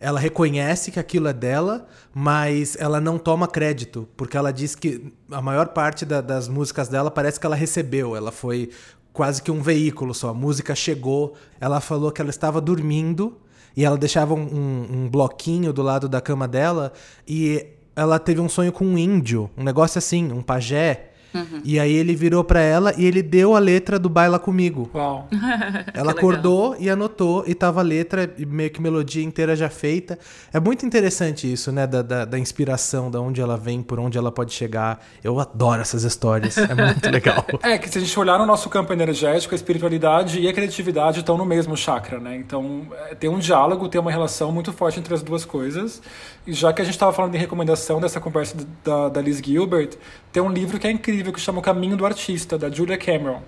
Ela 0.00 0.20
reconhece 0.20 0.92
que 0.92 1.00
aquilo 1.00 1.26
é 1.26 1.32
dela, 1.32 1.88
mas 2.14 2.76
ela 2.78 3.00
não 3.00 3.18
toma 3.18 3.48
crédito, 3.48 4.08
porque 4.16 4.36
ela 4.36 4.52
diz 4.52 4.74
que 4.74 5.12
a 5.30 5.42
maior 5.42 5.68
parte 5.68 6.04
da, 6.04 6.20
das 6.20 6.46
músicas 6.48 6.88
dela 6.88 7.10
parece 7.10 7.40
que 7.40 7.46
ela 7.46 7.56
recebeu. 7.56 8.14
Ela 8.14 8.30
foi 8.30 8.70
quase 9.12 9.42
que 9.42 9.50
um 9.50 9.60
veículo 9.60 10.14
só. 10.14 10.28
A 10.28 10.34
música 10.34 10.74
chegou, 10.74 11.34
ela 11.60 11.80
falou 11.80 12.12
que 12.12 12.20
ela 12.20 12.30
estava 12.30 12.60
dormindo 12.60 13.36
e 13.76 13.84
ela 13.84 13.98
deixava 13.98 14.34
um, 14.34 14.40
um, 14.40 14.86
um 14.92 15.08
bloquinho 15.08 15.72
do 15.72 15.82
lado 15.82 16.08
da 16.08 16.20
cama 16.20 16.46
dela 16.46 16.92
e 17.26 17.66
ela 17.96 18.20
teve 18.20 18.40
um 18.40 18.48
sonho 18.48 18.70
com 18.70 18.84
um 18.84 18.96
índio, 18.96 19.50
um 19.56 19.64
negócio 19.64 19.98
assim, 19.98 20.30
um 20.32 20.40
pajé. 20.40 21.07
Uhum. 21.34 21.60
E 21.62 21.78
aí 21.78 21.92
ele 21.92 22.14
virou 22.14 22.42
para 22.42 22.60
ela 22.60 22.94
e 22.96 23.04
ele 23.04 23.22
deu 23.22 23.54
a 23.54 23.58
letra 23.58 23.98
do 23.98 24.08
Baila 24.08 24.38
Comigo. 24.38 24.90
Uau. 24.94 25.28
ela 25.92 26.12
acordou 26.12 26.76
e 26.78 26.88
anotou 26.88 27.44
e 27.46 27.54
tava 27.54 27.80
a 27.80 27.82
letra 27.82 28.32
e 28.38 28.46
meio 28.46 28.70
que 28.70 28.80
melodia 28.80 29.22
inteira 29.22 29.54
já 29.54 29.68
feita. 29.68 30.18
É 30.52 30.58
muito 30.58 30.86
interessante 30.86 31.50
isso, 31.50 31.70
né? 31.70 31.86
Da, 31.86 32.02
da, 32.02 32.24
da, 32.24 32.38
inspiração, 32.38 33.10
da 33.10 33.20
onde 33.20 33.40
ela 33.40 33.56
vem, 33.56 33.82
por 33.82 34.00
onde 34.00 34.16
ela 34.16 34.32
pode 34.32 34.52
chegar. 34.52 35.04
Eu 35.22 35.38
adoro 35.38 35.82
essas 35.82 36.02
histórias. 36.02 36.56
É 36.56 36.74
muito 36.74 37.08
legal. 37.10 37.44
É 37.62 37.76
que 37.76 37.88
se 37.88 37.98
a 37.98 38.00
gente 38.00 38.18
olhar 38.18 38.38
no 38.38 38.46
nosso 38.46 38.70
campo 38.70 38.92
energético, 38.92 39.54
a 39.54 39.56
espiritualidade 39.56 40.40
e 40.40 40.48
a 40.48 40.52
criatividade 40.52 41.20
estão 41.20 41.36
no 41.36 41.44
mesmo 41.44 41.76
chakra, 41.76 42.18
né? 42.18 42.36
Então 42.36 42.86
é, 43.10 43.14
tem 43.14 43.28
um 43.28 43.38
diálogo, 43.38 43.88
tem 43.88 44.00
uma 44.00 44.10
relação 44.10 44.50
muito 44.50 44.72
forte 44.72 44.98
entre 44.98 45.12
as 45.12 45.22
duas 45.22 45.44
coisas. 45.44 46.00
E 46.46 46.52
já 46.52 46.72
que 46.72 46.80
a 46.80 46.84
gente 46.84 46.94
estava 46.94 47.12
falando 47.12 47.32
de 47.32 47.38
recomendação 47.38 48.00
dessa 48.00 48.18
conversa 48.18 48.56
da, 48.82 49.10
da 49.10 49.20
Liz 49.20 49.38
Gilbert, 49.38 49.90
tem 50.32 50.42
um 50.42 50.48
livro 50.48 50.78
que 50.78 50.86
é 50.86 50.90
incrível 50.90 51.17
que 51.32 51.40
chama 51.40 51.58
O 51.58 51.62
Caminho 51.62 51.96
do 51.96 52.06
Artista, 52.06 52.56
da 52.56 52.70
Julia 52.70 52.96
Cameron. 52.96 53.42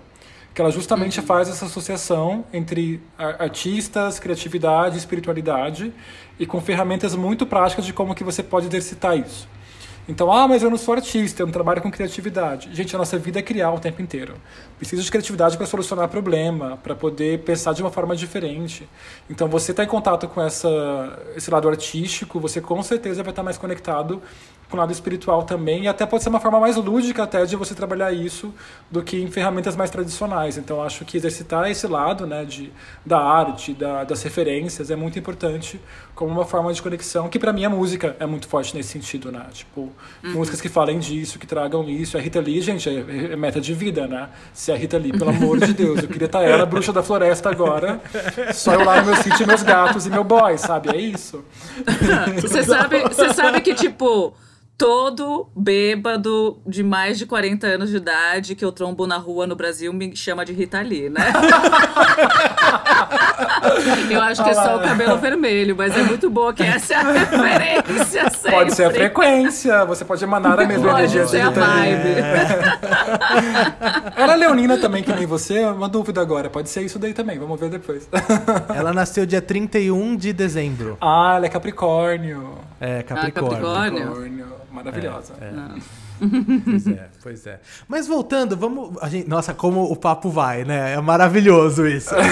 Que 0.55 0.61
ela 0.61 0.71
justamente 0.71 1.21
uhum. 1.21 1.27
faz 1.27 1.49
essa 1.49 1.67
associação 1.67 2.45
entre 2.53 3.01
artistas, 3.17 4.19
criatividade, 4.19 4.99
espiritualidade 4.99 5.93
e 6.39 6.47
com 6.47 6.61
ferramentas 6.61 7.15
muito 7.15 7.47
práticas 7.47 7.87
de 7.87 7.93
como 7.93 8.15
que 8.15 8.25
você 8.25 8.43
pode 8.43 8.67
exercitar 8.67 9.17
isso. 9.17 9.49
Então, 10.11 10.33
ah, 10.33 10.49
mas 10.49 10.63
eu 10.63 10.69
não 10.69 10.77
sou 10.77 10.95
artista, 10.95 11.43
eu 11.43 11.47
não 11.47 11.53
trabalho 11.53 11.81
com 11.81 11.89
criatividade. 11.89 12.75
Gente, 12.75 12.97
a 12.97 12.99
nossa 12.99 13.17
vida 13.17 13.39
é 13.39 13.43
criar 13.43 13.71
o 13.71 13.79
tempo 13.79 14.03
inteiro. 14.03 14.35
Precisa 14.77 15.03
de 15.03 15.09
criatividade 15.09 15.57
para 15.57 15.67
solucionar 15.67 16.09
problema, 16.09 16.77
para 16.83 16.97
poder 16.97 17.41
pensar 17.41 17.75
de 17.75 17.81
uma 17.81 17.93
forma 17.93 18.17
diferente. 18.17 18.89
Então, 19.29 19.47
você 19.47 19.71
está 19.71 19.85
em 19.85 19.87
contato 19.87 20.27
com 20.27 20.43
essa, 20.43 20.69
esse 21.37 21.49
lado 21.49 21.69
artístico, 21.69 22.41
você 22.41 22.61
com 22.61 22.83
certeza 22.83 23.23
vai 23.23 23.31
estar 23.31 23.45
mais 23.45 23.57
conectado 23.57 24.21
com 24.71 24.77
o 24.77 24.81
lado 24.81 24.93
espiritual 24.93 25.43
também, 25.43 25.83
e 25.83 25.89
até 25.89 26.07
pode 26.07 26.23
ser 26.23 26.29
uma 26.29 26.39
forma 26.41 26.61
mais 26.61 26.77
lúdica 26.77 27.25
até 27.25 27.45
de 27.45 27.57
você 27.57 27.75
trabalhar 27.75 28.13
isso 28.13 28.55
do 28.91 29.03
que 29.03 29.21
em 29.21 29.31
ferramentas 29.31 29.75
mais 29.75 29.91
tradicionais. 29.91 30.57
Então, 30.57 30.83
acho 30.83 31.05
que 31.05 31.17
exercitar 31.17 31.69
esse 31.69 31.87
lado 31.87 32.27
né, 32.27 32.45
de, 32.45 32.73
da 33.05 33.19
arte, 33.19 33.75
da, 33.75 34.05
das 34.05 34.23
referências, 34.23 34.91
é 34.91 34.97
muito 34.97 35.19
importante 35.19 35.81
como 36.15 36.31
uma 36.31 36.45
forma 36.45 36.73
de 36.73 36.81
conexão, 36.81 37.29
que 37.29 37.39
para 37.39 37.53
mim 37.53 37.65
a 37.65 37.71
música 37.71 38.15
é 38.21 38.27
muito 38.27 38.47
forte 38.47 38.77
nesse 38.77 38.91
sentido, 38.91 39.33
né? 39.33 39.47
Tipo, 39.53 39.91
uhum. 40.23 40.33
músicas 40.33 40.61
que 40.61 40.69
falem 40.69 40.99
disso, 40.99 41.39
que 41.39 41.47
tragam 41.47 41.89
isso. 41.89 42.17
A 42.17 42.21
Rita 42.21 42.39
Lee, 42.41 42.61
gente, 42.61 42.89
é, 42.89 43.33
é 43.33 43.37
meta 43.37 43.61
de 43.61 43.73
vida, 43.73 44.07
né? 44.07 44.29
Se 44.53 44.71
a 44.71 44.77
Rita 44.77 44.99
Lee, 44.99 45.13
pelo 45.13 45.31
amor 45.31 45.59
de 45.59 45.73
Deus, 45.73 46.03
eu 46.03 46.09
queria 46.09 46.27
estar 46.27 46.43
ela, 46.43 46.67
bruxa 46.67 46.93
da 46.93 47.03
floresta 47.03 47.49
agora, 47.51 48.01
só 48.53 48.75
eu 48.75 48.85
lá 48.85 49.01
no 49.01 49.07
meu 49.07 49.17
sítio, 49.17 49.47
meus 49.47 49.63
gatos 49.63 50.07
e 50.07 50.11
meu 50.11 50.23
boy, 50.23 50.59
sabe? 50.59 50.91
É 50.91 51.01
isso. 51.01 51.43
Você 52.41 52.63
sabe, 52.63 53.01
você 53.01 53.33
sabe 53.33 53.61
que, 53.61 53.75
tipo 53.75 54.35
todo 54.81 55.47
bêbado 55.55 56.59
de 56.67 56.83
mais 56.83 57.19
de 57.19 57.27
40 57.27 57.67
anos 57.67 57.91
de 57.91 57.99
idade 57.99 58.55
que 58.55 58.65
eu 58.65 58.73
trombo 58.73 59.07
na 59.07 59.19
rua 59.19 59.47
no 59.47 59.55
Brasil 59.55 59.93
me 59.93 60.17
chama 60.17 60.43
de 60.43 60.55
Rita 60.55 60.81
Lee, 60.81 61.11
né? 61.11 61.21
eu 64.09 64.23
acho 64.23 64.43
que 64.43 64.49
é 64.49 64.55
só 64.55 64.79
o 64.79 64.81
cabelo 64.81 65.19
vermelho, 65.19 65.77
mas 65.77 65.95
é 65.95 66.03
muito 66.03 66.31
boa 66.31 66.55
que 66.55 66.63
essa 66.63 66.95
é 66.95 66.97
a 66.97 67.13
referência 67.13 68.27
sempre. 68.33 68.53
Pode 68.53 68.75
ser 68.75 68.85
a 68.85 68.91
frequência, 68.91 69.85
você 69.85 70.03
pode 70.03 70.25
emanar 70.25 70.59
a 70.59 70.65
mesma 70.65 70.93
pode 70.93 71.01
energia 71.01 71.27
ser 71.27 71.43
de 71.43 71.49
Rita 71.49 71.63
a 71.63 71.67
vibe. 71.67 72.15
Ela 74.17 74.33
é 74.33 74.37
leonina 74.37 74.79
também, 74.79 75.03
que 75.03 75.13
nem 75.13 75.27
você? 75.27 75.63
Uma 75.67 75.91
dúvida 75.91 76.23
agora, 76.23 76.49
pode 76.49 76.71
ser 76.71 76.81
isso 76.81 76.99
daí 76.99 77.13
também, 77.13 77.39
vamos 77.39 77.61
ver 77.61 77.69
depois. 77.69 78.09
Ela 78.75 78.95
nasceu 78.95 79.27
dia 79.27 79.43
31 79.43 80.17
de 80.17 80.33
dezembro. 80.33 80.97
Ah, 81.03 81.35
ela 81.37 81.45
é 81.45 81.51
Capricórnio. 81.51 82.55
É, 82.81 83.03
Capricórnio. 83.03 83.69
Ah, 83.69 83.85
Capricórnio. 83.85 84.07
Capricórnio 84.07 84.61
maravilhosa. 84.71 85.35
É, 85.41 85.47
é. 85.47 85.81
pois 86.65 86.87
é, 86.87 87.09
pois 87.23 87.47
é. 87.47 87.61
Mas 87.89 88.07
voltando, 88.07 88.57
vamos. 88.57 88.97
A 89.03 89.09
gente, 89.09 89.29
nossa, 89.29 89.55
como 89.55 89.85
o 89.85 89.97
papo 89.97 90.31
vai, 90.31 90.65
né? 90.65 90.95
É 90.95 91.01
maravilhoso 91.01 91.87
isso. 91.87 92.15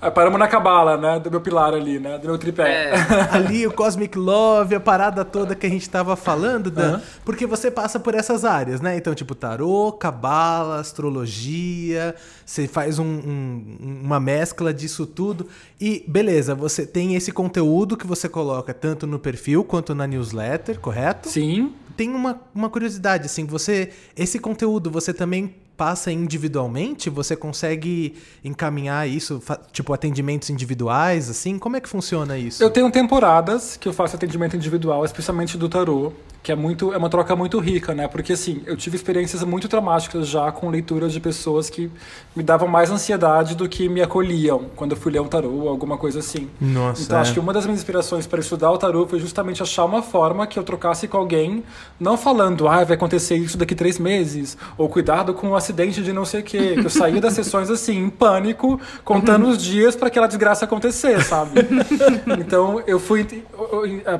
É, 0.00 0.10
paramos 0.10 0.38
na 0.38 0.46
cabala, 0.46 0.96
né? 0.96 1.18
Do 1.18 1.30
meu 1.30 1.40
pilar 1.40 1.74
ali, 1.74 1.98
né? 1.98 2.18
Do 2.18 2.28
meu 2.28 2.38
tripé. 2.38 2.92
É. 2.92 2.94
ali, 3.34 3.66
o 3.66 3.72
Cosmic 3.72 4.16
Love, 4.16 4.76
a 4.76 4.80
parada 4.80 5.24
toda 5.24 5.54
que 5.54 5.66
a 5.66 5.70
gente 5.70 5.90
tava 5.90 6.14
falando, 6.14 6.70
Dan, 6.70 6.94
uhum. 6.94 7.00
porque 7.24 7.46
você 7.46 7.70
passa 7.70 7.98
por 7.98 8.14
essas 8.14 8.44
áreas, 8.44 8.80
né? 8.80 8.96
Então, 8.96 9.14
tipo, 9.14 9.34
tarô, 9.34 9.90
cabala, 9.92 10.78
astrologia, 10.78 12.14
você 12.46 12.68
faz 12.68 12.98
um, 12.98 13.04
um, 13.04 14.00
uma 14.04 14.20
mescla 14.20 14.72
disso 14.72 15.04
tudo. 15.04 15.48
E 15.80 16.04
beleza, 16.06 16.54
você 16.54 16.86
tem 16.86 17.16
esse 17.16 17.32
conteúdo 17.32 17.96
que 17.96 18.06
você 18.06 18.28
coloca 18.28 18.72
tanto 18.72 19.06
no 19.06 19.18
perfil 19.18 19.64
quanto 19.64 19.94
na 19.94 20.06
newsletter, 20.06 20.78
correto? 20.78 21.28
Sim. 21.28 21.72
Tem 21.96 22.10
uma, 22.10 22.40
uma 22.54 22.70
curiosidade, 22.70 23.26
assim, 23.26 23.44
você. 23.44 23.90
Esse 24.16 24.38
conteúdo 24.38 24.88
você 24.88 25.12
também 25.12 25.54
passa 25.78 26.10
individualmente? 26.10 27.08
Você 27.08 27.36
consegue 27.36 28.16
encaminhar 28.44 29.08
isso, 29.08 29.40
tipo 29.72 29.92
atendimentos 29.92 30.50
individuais, 30.50 31.30
assim? 31.30 31.56
Como 31.56 31.76
é 31.76 31.80
que 31.80 31.88
funciona 31.88 32.36
isso? 32.36 32.60
Eu 32.60 32.68
tenho 32.68 32.90
temporadas 32.90 33.76
que 33.76 33.88
eu 33.88 33.92
faço 33.92 34.16
atendimento 34.16 34.56
individual, 34.56 35.04
especialmente 35.04 35.56
do 35.56 35.68
tarô, 35.68 36.12
que 36.48 36.52
é 36.52 36.56
muito 36.56 36.94
é 36.94 36.96
uma 36.96 37.10
troca 37.10 37.36
muito 37.36 37.58
rica, 37.58 37.94
né? 37.94 38.08
Porque 38.08 38.32
assim, 38.32 38.62
eu 38.64 38.74
tive 38.74 38.96
experiências 38.96 39.44
muito 39.44 39.68
traumáticas 39.68 40.26
já 40.26 40.50
com 40.50 40.70
leituras 40.70 41.12
de 41.12 41.20
pessoas 41.20 41.68
que 41.68 41.90
me 42.34 42.42
davam 42.42 42.66
mais 42.66 42.90
ansiedade 42.90 43.54
do 43.54 43.68
que 43.68 43.86
me 43.86 44.00
acolhiam 44.00 44.64
quando 44.74 44.92
eu 44.92 44.96
fui 44.96 45.12
ler 45.12 45.20
um 45.20 45.28
tarô 45.28 45.50
ou 45.50 45.68
alguma 45.68 45.98
coisa 45.98 46.20
assim. 46.20 46.48
Nossa. 46.58 47.02
Então 47.02 47.18
é. 47.18 47.20
acho 47.20 47.34
que 47.34 47.38
uma 47.38 47.52
das 47.52 47.66
minhas 47.66 47.80
inspirações 47.80 48.26
para 48.26 48.40
estudar 48.40 48.70
o 48.70 48.78
tarô 48.78 49.06
foi 49.06 49.18
justamente 49.18 49.62
achar 49.62 49.84
uma 49.84 50.00
forma 50.00 50.46
que 50.46 50.58
eu 50.58 50.62
trocasse 50.62 51.06
com 51.06 51.18
alguém, 51.18 51.62
não 52.00 52.16
falando, 52.16 52.66
ah, 52.66 52.82
vai 52.82 52.96
acontecer 52.96 53.36
isso 53.36 53.58
daqui 53.58 53.74
três 53.74 53.98
meses, 53.98 54.56
ou 54.78 54.88
cuidado 54.88 55.34
com 55.34 55.48
um 55.48 55.54
acidente 55.54 56.02
de 56.02 56.14
não 56.14 56.24
sei 56.24 56.40
o 56.40 56.44
quê. 56.44 56.76
Que 56.76 56.86
eu 56.86 56.90
saía 56.90 57.20
das 57.20 57.34
sessões 57.34 57.68
assim, 57.68 58.04
em 58.04 58.08
pânico, 58.08 58.80
contando 59.04 59.48
os 59.48 59.62
dias 59.62 59.94
para 59.94 60.08
aquela 60.08 60.26
desgraça 60.26 60.64
acontecer, 60.64 61.22
sabe? 61.22 61.60
então 62.40 62.82
eu 62.86 62.98
fui 62.98 63.26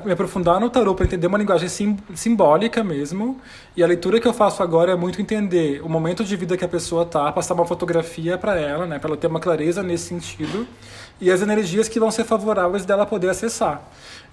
me 0.05 0.12
aprofundar 0.12 0.61
no 0.61 0.69
tarô 0.69 0.95
para 0.95 1.07
entender 1.07 1.27
uma 1.27 1.38
linguagem 1.38 1.71
sim, 1.71 1.97
simbólica 2.18 2.83
mesmo. 2.83 3.40
E 3.76 3.83
a 3.83 3.87
leitura 3.87 4.20
que 4.20 4.26
eu 4.26 4.35
faço 4.35 4.62
agora 4.62 4.92
é 4.92 4.96
muito 4.96 5.20
entender 5.22 5.81
o 5.83 5.88
momento 5.88 6.24
de 6.24 6.37
vida 6.37 6.57
que 6.57 6.64
a 6.64 6.68
pessoa 6.68 7.07
tá, 7.07 7.31
passar 7.33 7.54
uma 7.54 7.64
fotografia 7.64 8.37
para 8.37 8.59
ela, 8.59 8.87
né, 8.87 8.98
para 8.98 9.11
ela 9.11 9.16
ter 9.16 9.28
uma 9.28 9.40
clareza 9.40 9.83
nesse 9.83 10.09
sentido, 10.09 10.66
e 11.20 11.31
as 11.31 11.40
energias 11.42 11.88
que 11.88 11.98
vão 11.98 12.11
ser 12.11 12.24
favoráveis 12.24 12.85
dela 12.85 13.07
poder 13.07 13.31
acessar. 13.31 13.83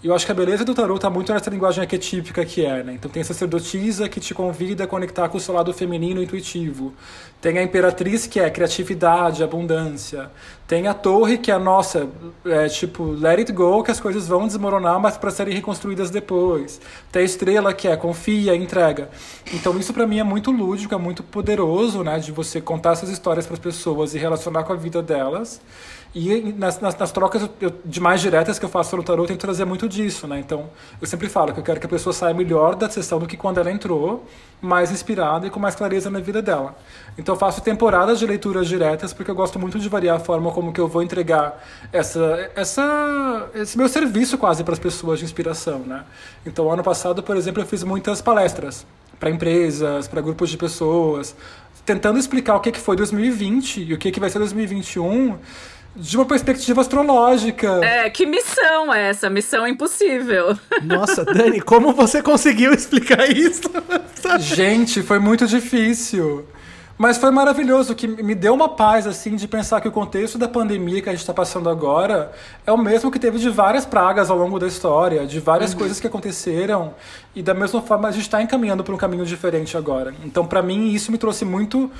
Eu 0.03 0.13
acho 0.13 0.25
que 0.25 0.31
a 0.31 0.35
beleza 0.35 0.63
do 0.63 0.75
tarot 0.75 0.97
está 0.97 1.09
muito 1.09 1.33
nessa 1.33 1.49
linguagem 1.49 1.81
arquetípica 1.81 2.45
que 2.45 2.63
é, 2.63 2.83
né? 2.83 2.93
Então 2.93 3.09
tem 3.09 3.21
a 3.21 3.25
sacerdotisa 3.25 4.07
que 4.07 4.19
te 4.19 4.35
convida 4.35 4.83
a 4.83 4.87
conectar 4.87 5.27
com 5.29 5.37
o 5.37 5.41
seu 5.41 5.53
lado 5.53 5.73
feminino 5.73 6.21
intuitivo. 6.21 6.93
Tem 7.41 7.57
a 7.57 7.63
imperatriz 7.63 8.27
que 8.27 8.39
é 8.39 8.49
criatividade, 8.49 9.43
abundância. 9.43 10.29
Tem 10.67 10.87
a 10.87 10.93
torre 10.93 11.37
que 11.37 11.51
é 11.51 11.57
nossa, 11.57 12.07
é, 12.45 12.67
tipo, 12.67 13.03
let 13.03 13.39
it 13.39 13.51
go, 13.51 13.83
que 13.83 13.89
as 13.89 13.99
coisas 13.99 14.27
vão 14.27 14.45
desmoronar, 14.45 14.99
mas 14.99 15.17
para 15.17 15.31
serem 15.31 15.55
reconstruídas 15.55 16.11
depois. 16.11 16.79
Tem 17.11 17.23
a 17.23 17.25
estrela 17.25 17.73
que 17.73 17.87
é 17.87 17.95
confia, 17.95 18.55
entrega. 18.55 19.09
Então 19.53 19.77
isso 19.79 19.93
para 19.93 20.05
mim 20.05 20.19
é 20.19 20.23
muito 20.23 20.51
lúdico, 20.51 20.93
é 20.93 20.97
muito 20.97 21.23
poderoso, 21.23 22.03
né? 22.03 22.19
De 22.19 22.31
você 22.31 22.61
contar 22.61 22.91
essas 22.91 23.09
histórias 23.09 23.45
para 23.45 23.55
as 23.55 23.59
pessoas 23.59 24.13
e 24.13 24.19
relacionar 24.19 24.63
com 24.63 24.73
a 24.73 24.75
vida 24.75 25.01
delas. 25.01 25.61
E 26.15 26.53
nas, 26.53 26.79
nas, 26.79 26.97
nas 26.97 27.11
trocas 27.11 27.49
eu, 27.59 27.73
de 27.83 27.99
mais 27.99 28.21
diretas 28.21 28.57
que 28.57 28.63
eu 28.63 28.69
faço 28.69 28.95
no 28.95 29.03
tarot, 29.03 29.23
eu 29.23 29.27
tento 29.27 29.41
trazer 29.41 29.65
muito 29.65 29.89
disso, 29.89 30.25
né? 30.25 30.39
Então, 30.39 30.69
eu 31.01 31.05
sempre 31.05 31.27
falo 31.27 31.53
que 31.53 31.59
eu 31.59 31.63
quero 31.63 31.77
que 31.77 31.85
a 31.85 31.89
pessoa 31.89 32.13
saia 32.13 32.33
melhor 32.33 32.73
da 32.73 32.89
sessão 32.89 33.19
do 33.19 33.27
que 33.27 33.35
quando 33.35 33.59
ela 33.59 33.69
entrou, 33.69 34.25
mais 34.61 34.91
inspirada 34.91 35.45
e 35.45 35.49
com 35.49 35.59
mais 35.59 35.75
clareza 35.75 36.09
na 36.09 36.21
vida 36.21 36.41
dela. 36.41 36.73
Então, 37.17 37.35
eu 37.35 37.39
faço 37.39 37.59
temporadas 37.59 38.17
de 38.17 38.25
leituras 38.25 38.65
diretas, 38.65 39.11
porque 39.11 39.29
eu 39.29 39.35
gosto 39.35 39.59
muito 39.59 39.77
de 39.77 39.89
variar 39.89 40.15
a 40.15 40.19
forma 40.19 40.53
como 40.53 40.71
que 40.71 40.79
eu 40.79 40.87
vou 40.87 41.03
entregar 41.03 41.61
essa, 41.91 42.49
essa, 42.55 43.49
esse 43.53 43.77
meu 43.77 43.89
serviço 43.89 44.37
quase 44.37 44.63
para 44.63 44.71
as 44.71 44.79
pessoas 44.79 45.19
de 45.19 45.25
inspiração, 45.25 45.79
né? 45.79 46.05
Então, 46.45 46.71
ano 46.71 46.81
passado, 46.81 47.21
por 47.21 47.35
exemplo, 47.35 47.61
eu 47.61 47.67
fiz 47.67 47.83
muitas 47.83 48.21
palestras 48.21 48.87
para 49.19 49.29
empresas, 49.29 50.07
para 50.07 50.21
grupos 50.21 50.49
de 50.49 50.57
pessoas, 50.57 51.35
tentando 51.85 52.17
explicar 52.17 52.55
o 52.55 52.61
que, 52.61 52.71
que 52.71 52.79
foi 52.79 52.95
2020 52.95 53.83
e 53.83 53.93
o 53.93 53.97
que, 53.97 54.11
que 54.11 54.19
vai 54.19 54.29
ser 54.29 54.39
2021 54.39 55.37
de 55.95 56.17
uma 56.17 56.25
perspectiva 56.25 56.81
astrológica. 56.81 57.79
É, 57.83 58.09
que 58.09 58.25
missão 58.25 58.93
é 58.93 59.09
essa? 59.09 59.29
Missão 59.29 59.65
impossível. 59.65 60.57
Nossa, 60.83 61.23
Dani, 61.23 61.61
como 61.61 61.93
você 61.93 62.21
conseguiu 62.21 62.73
explicar 62.73 63.29
isso? 63.29 63.69
Gente, 64.39 65.01
foi 65.01 65.19
muito 65.19 65.47
difícil. 65.47 66.45
Mas 66.97 67.17
foi 67.17 67.29
maravilhoso, 67.29 67.93
que 67.93 68.07
me 68.07 68.33
deu 68.33 68.53
uma 68.53 68.69
paz, 68.69 69.05
assim, 69.05 69.35
de 69.35 69.49
pensar 69.49 69.81
que 69.81 69.87
o 69.87 69.91
contexto 69.91 70.37
da 70.37 70.47
pandemia 70.47 71.01
que 71.01 71.09
a 71.09 71.11
gente 71.11 71.21
está 71.21 71.33
passando 71.33 71.69
agora 71.69 72.31
é 72.65 72.71
o 72.71 72.77
mesmo 72.77 73.11
que 73.11 73.19
teve 73.19 73.37
de 73.37 73.49
várias 73.49 73.85
pragas 73.85 74.29
ao 74.29 74.37
longo 74.37 74.57
da 74.57 74.65
história, 74.65 75.25
de 75.25 75.41
várias 75.41 75.73
uhum. 75.73 75.79
coisas 75.79 75.99
que 75.99 76.07
aconteceram, 76.07 76.93
e 77.35 77.43
da 77.43 77.53
mesma 77.53 77.81
forma 77.81 78.07
a 78.07 78.11
gente 78.11 78.23
está 78.23 78.41
encaminhando 78.41 78.81
para 78.81 78.93
um 78.93 78.97
caminho 78.97 79.25
diferente 79.25 79.75
agora. 79.75 80.13
Então, 80.23 80.45
para 80.45 80.61
mim, 80.61 80.93
isso 80.93 81.11
me 81.11 81.17
trouxe 81.17 81.43
muito 81.43 81.91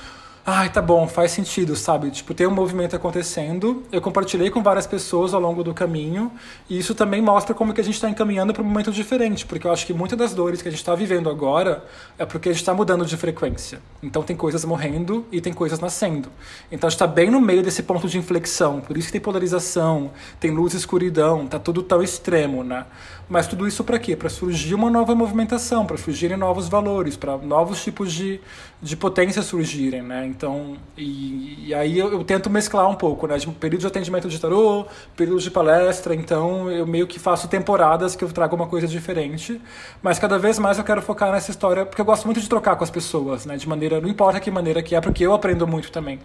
ai, 0.45 0.69
tá 0.69 0.79
bom, 0.79 1.07
faz 1.07 1.31
sentido, 1.31 1.75
sabe? 1.75 2.11
Tipo, 2.11 2.33
tem 2.35 2.45
um 2.45 2.51
movimento 2.51 2.95
acontecendo. 2.95 3.81
Eu 3.91 3.99
compartilhei 3.99 4.51
com 4.51 4.61
várias 4.61 4.85
pessoas 4.85 5.33
ao 5.33 5.41
longo 5.41 5.63
do 5.63 5.73
caminho, 5.73 6.31
e 6.69 6.77
isso 6.77 6.93
também 6.93 7.19
mostra 7.19 7.55
como 7.55 7.73
que 7.73 7.81
a 7.81 7.83
gente 7.83 7.95
está 7.95 8.07
encaminhando 8.07 8.53
para 8.53 8.61
um 8.61 8.65
momento 8.65 8.91
diferente, 8.91 9.43
porque 9.43 9.65
eu 9.65 9.71
acho 9.71 9.87
que 9.87 9.93
muitas 9.93 10.19
das 10.19 10.33
dores 10.35 10.61
que 10.61 10.67
a 10.67 10.71
gente 10.71 10.81
está 10.81 10.93
vivendo 10.93 11.31
agora 11.31 11.83
é 12.19 12.25
porque 12.25 12.49
a 12.49 12.51
gente 12.51 12.61
está 12.61 12.75
mudando 12.75 13.05
de 13.07 13.17
frequência. 13.17 13.81
Então 14.03 14.21
tem 14.21 14.35
coisas 14.35 14.63
morrendo 14.63 15.25
e 15.31 15.41
tem 15.41 15.51
coisas 15.51 15.79
nascendo. 15.79 16.29
Então 16.71 16.87
a 16.87 16.91
gente 16.91 16.97
está 16.97 17.07
bem 17.07 17.31
no 17.31 17.41
meio 17.41 17.63
desse 17.63 17.81
ponto 17.81 18.07
de 18.07 18.19
inflexão, 18.19 18.81
por 18.81 18.95
isso 18.97 19.07
que 19.07 19.13
tem 19.13 19.21
polarização, 19.21 20.11
tem 20.39 20.51
luz 20.51 20.75
e 20.75 20.77
escuridão, 20.77 21.47
tá 21.47 21.57
tudo 21.57 21.81
tão 21.81 22.03
extremo, 22.03 22.63
né? 22.63 22.85
Mas 23.27 23.47
tudo 23.47 23.67
isso 23.67 23.83
para 23.83 23.97
quê? 23.97 24.15
Para 24.15 24.29
surgir 24.29 24.75
uma 24.75 24.89
nova 24.89 25.15
movimentação, 25.15 25.83
para 25.83 25.97
surgirem 25.97 26.37
novos 26.37 26.69
valores, 26.69 27.17
para 27.17 27.35
novos 27.37 27.83
tipos 27.83 28.13
de, 28.13 28.39
de 28.79 28.95
potência 28.95 29.41
surgirem, 29.41 30.03
né? 30.03 30.27
Então, 30.27 30.77
e, 30.95 31.69
e 31.69 31.73
aí 31.73 31.97
eu, 31.97 32.11
eu, 32.11 32.23
tento 32.23 32.51
mesclar 32.51 32.87
um 32.87 32.93
pouco, 32.93 33.25
né? 33.25 33.37
De 33.37 33.47
período 33.47 33.81
de 33.81 33.87
atendimento 33.87 34.29
de 34.29 34.39
tarô, 34.39 34.85
período 35.15 35.41
de 35.41 35.49
palestra, 35.49 36.13
então 36.13 36.69
eu 36.69 36.85
meio 36.85 37.07
que 37.07 37.17
faço 37.17 37.47
temporadas 37.47 38.15
que 38.15 38.23
eu 38.23 38.31
trago 38.31 38.55
uma 38.55 38.67
coisa 38.67 38.87
diferente, 38.87 39.59
mas 40.03 40.19
cada 40.19 40.37
vez 40.37 40.59
mais 40.59 40.77
eu 40.77 40.83
quero 40.83 41.01
focar 41.01 41.31
nessa 41.31 41.49
história, 41.49 41.83
porque 41.83 42.01
eu 42.01 42.05
gosto 42.05 42.25
muito 42.25 42.39
de 42.39 42.47
trocar 42.47 42.75
com 42.75 42.83
as 42.83 42.91
pessoas, 42.91 43.43
né? 43.43 43.57
De 43.57 43.67
maneira, 43.67 43.99
não 43.99 44.07
importa 44.07 44.39
que 44.39 44.51
maneira 44.51 44.83
que 44.83 44.95
é, 44.95 45.01
porque 45.01 45.25
eu 45.25 45.33
aprendo 45.33 45.65
muito 45.65 45.91
também. 45.91 46.19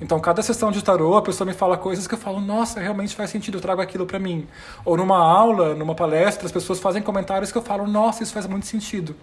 Então, 0.00 0.20
cada 0.20 0.42
sessão 0.42 0.70
de 0.70 0.82
tarô, 0.82 1.16
a 1.16 1.22
pessoa 1.22 1.46
me 1.46 1.52
fala 1.52 1.76
coisas 1.76 2.06
que 2.06 2.14
eu 2.14 2.18
falo, 2.18 2.40
nossa, 2.40 2.78
realmente 2.78 3.16
faz 3.16 3.30
sentido, 3.30 3.58
eu 3.58 3.60
trago 3.60 3.82
aquilo 3.82 4.06
para 4.06 4.18
mim. 4.18 4.46
Ou 4.84 4.96
numa 4.96 5.18
aula, 5.18 5.74
numa 5.74 5.94
palestra, 5.94 6.46
as 6.46 6.52
pessoas 6.52 6.78
fazem 6.78 7.02
comentários 7.02 7.50
que 7.50 7.58
eu 7.58 7.62
falo, 7.62 7.84
nossa, 7.86 8.22
isso 8.22 8.32
faz 8.32 8.46
muito 8.46 8.66
sentido. 8.66 9.16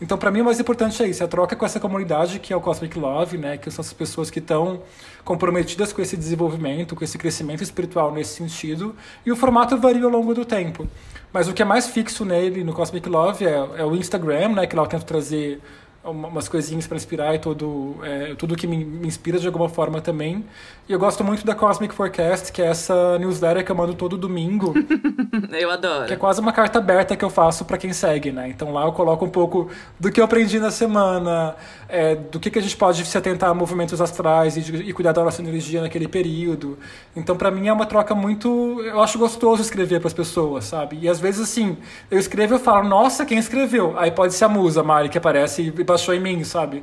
Então, 0.00 0.16
para 0.16 0.30
mim, 0.30 0.40
o 0.40 0.44
mais 0.44 0.58
importante 0.58 1.02
é 1.02 1.06
isso, 1.06 1.22
é 1.22 1.26
a 1.26 1.28
troca 1.28 1.54
com 1.54 1.66
essa 1.66 1.78
comunidade 1.78 2.38
que 2.38 2.52
é 2.52 2.56
o 2.56 2.60
Cosmic 2.62 2.98
Love, 2.98 3.36
né, 3.36 3.58
que 3.58 3.70
são 3.70 3.82
as 3.82 3.92
pessoas 3.92 4.30
que 4.30 4.38
estão 4.38 4.80
comprometidas 5.22 5.92
com 5.92 6.00
esse 6.00 6.16
desenvolvimento, 6.16 6.96
com 6.96 7.04
esse 7.04 7.18
crescimento 7.18 7.62
espiritual 7.62 8.10
nesse 8.10 8.34
sentido. 8.34 8.96
E 9.26 9.30
o 9.30 9.36
formato 9.36 9.76
varia 9.76 10.04
ao 10.04 10.10
longo 10.10 10.34
do 10.34 10.46
tempo. 10.46 10.88
Mas 11.30 11.46
o 11.46 11.52
que 11.52 11.60
é 11.60 11.64
mais 11.64 11.88
fixo 11.88 12.24
nele, 12.24 12.64
no 12.64 12.72
Cosmic 12.72 13.06
Love, 13.08 13.46
é, 13.46 13.68
é 13.76 13.84
o 13.84 13.94
Instagram, 13.94 14.48
né, 14.50 14.66
que 14.66 14.74
lá 14.74 14.82
eu 14.82 14.86
tento 14.86 15.04
trazer 15.04 15.60
umas 16.04 16.48
coisinhas 16.48 16.86
para 16.86 16.96
inspirar 16.96 17.34
e 17.34 17.38
todo, 17.38 17.96
é, 18.02 18.34
tudo 18.34 18.56
que 18.56 18.66
me, 18.66 18.84
me, 18.84 19.06
inspira 19.06 19.38
de 19.38 19.46
alguma 19.46 19.68
forma 19.68 20.00
também. 20.00 20.44
E 20.88 20.92
eu 20.92 20.98
gosto 20.98 21.22
muito 21.22 21.46
da 21.46 21.54
Cosmic 21.54 21.94
Forecast, 21.94 22.50
que 22.50 22.60
é 22.60 22.66
essa 22.66 23.16
newsletter 23.20 23.64
que 23.64 23.70
eu 23.70 23.76
mando 23.76 23.94
todo 23.94 24.18
domingo. 24.18 24.74
eu 25.52 25.70
adoro. 25.70 26.06
Que 26.06 26.14
é 26.14 26.16
quase 26.16 26.40
uma 26.40 26.52
carta 26.52 26.80
aberta 26.80 27.14
que 27.14 27.24
eu 27.24 27.30
faço 27.30 27.64
para 27.64 27.78
quem 27.78 27.92
segue, 27.92 28.32
né? 28.32 28.48
Então 28.48 28.72
lá 28.72 28.84
eu 28.84 28.92
coloco 28.92 29.24
um 29.24 29.28
pouco 29.28 29.70
do 29.98 30.10
que 30.10 30.20
eu 30.20 30.24
aprendi 30.24 30.58
na 30.58 30.72
semana, 30.72 31.54
é, 31.88 32.16
do 32.16 32.40
que, 32.40 32.50
que 32.50 32.58
a 32.58 32.62
gente 32.62 32.76
pode 32.76 33.04
se 33.04 33.16
atentar 33.16 33.50
a 33.50 33.54
movimentos 33.54 34.00
astrais 34.00 34.56
e, 34.56 34.60
e 34.60 34.92
cuidar 34.92 35.12
da 35.12 35.22
nossa 35.22 35.40
energia 35.40 35.82
naquele 35.82 36.08
período. 36.08 36.78
Então 37.14 37.36
para 37.36 37.50
mim 37.50 37.68
é 37.68 37.72
uma 37.72 37.86
troca 37.86 38.12
muito... 38.12 38.82
Eu 38.82 39.00
acho 39.00 39.20
gostoso 39.20 39.62
escrever 39.62 40.00
para 40.00 40.08
as 40.08 40.14
pessoas, 40.14 40.64
sabe? 40.64 40.98
E 41.00 41.08
às 41.08 41.20
vezes 41.20 41.42
assim, 41.42 41.76
eu 42.10 42.18
escrevo 42.18 42.54
e 42.54 42.56
eu 42.56 42.60
falo, 42.60 42.88
nossa, 42.88 43.24
quem 43.24 43.38
escreveu? 43.38 43.94
Aí 43.96 44.10
pode 44.10 44.34
ser 44.34 44.46
a 44.46 44.48
musa, 44.48 44.82
Mari, 44.82 45.08
que 45.08 45.16
aparece 45.16 45.62
e 45.62 45.91
baixou 45.92 46.14
em 46.14 46.20
mim, 46.20 46.42
sabe? 46.44 46.82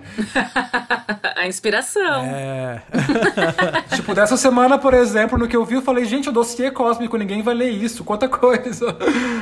a 1.36 1.48
inspiração. 1.48 2.24
É. 2.24 2.82
tipo, 3.96 4.14
dessa 4.14 4.38
semana, 4.38 4.78
por 4.78 4.94
exemplo, 4.94 5.38
no 5.38 5.48
que 5.48 5.56
eu 5.56 5.66
vi, 5.66 5.76
eu 5.76 5.82
falei, 5.82 6.06
gente, 6.06 6.30
o 6.30 6.32
dossiê 6.32 6.72
cósmico, 6.72 7.18
ninguém 7.18 7.42
vai 7.42 7.54
ler 7.54 7.70
isso, 7.70 8.04
quanta 8.04 8.28
coisa. 8.30 8.96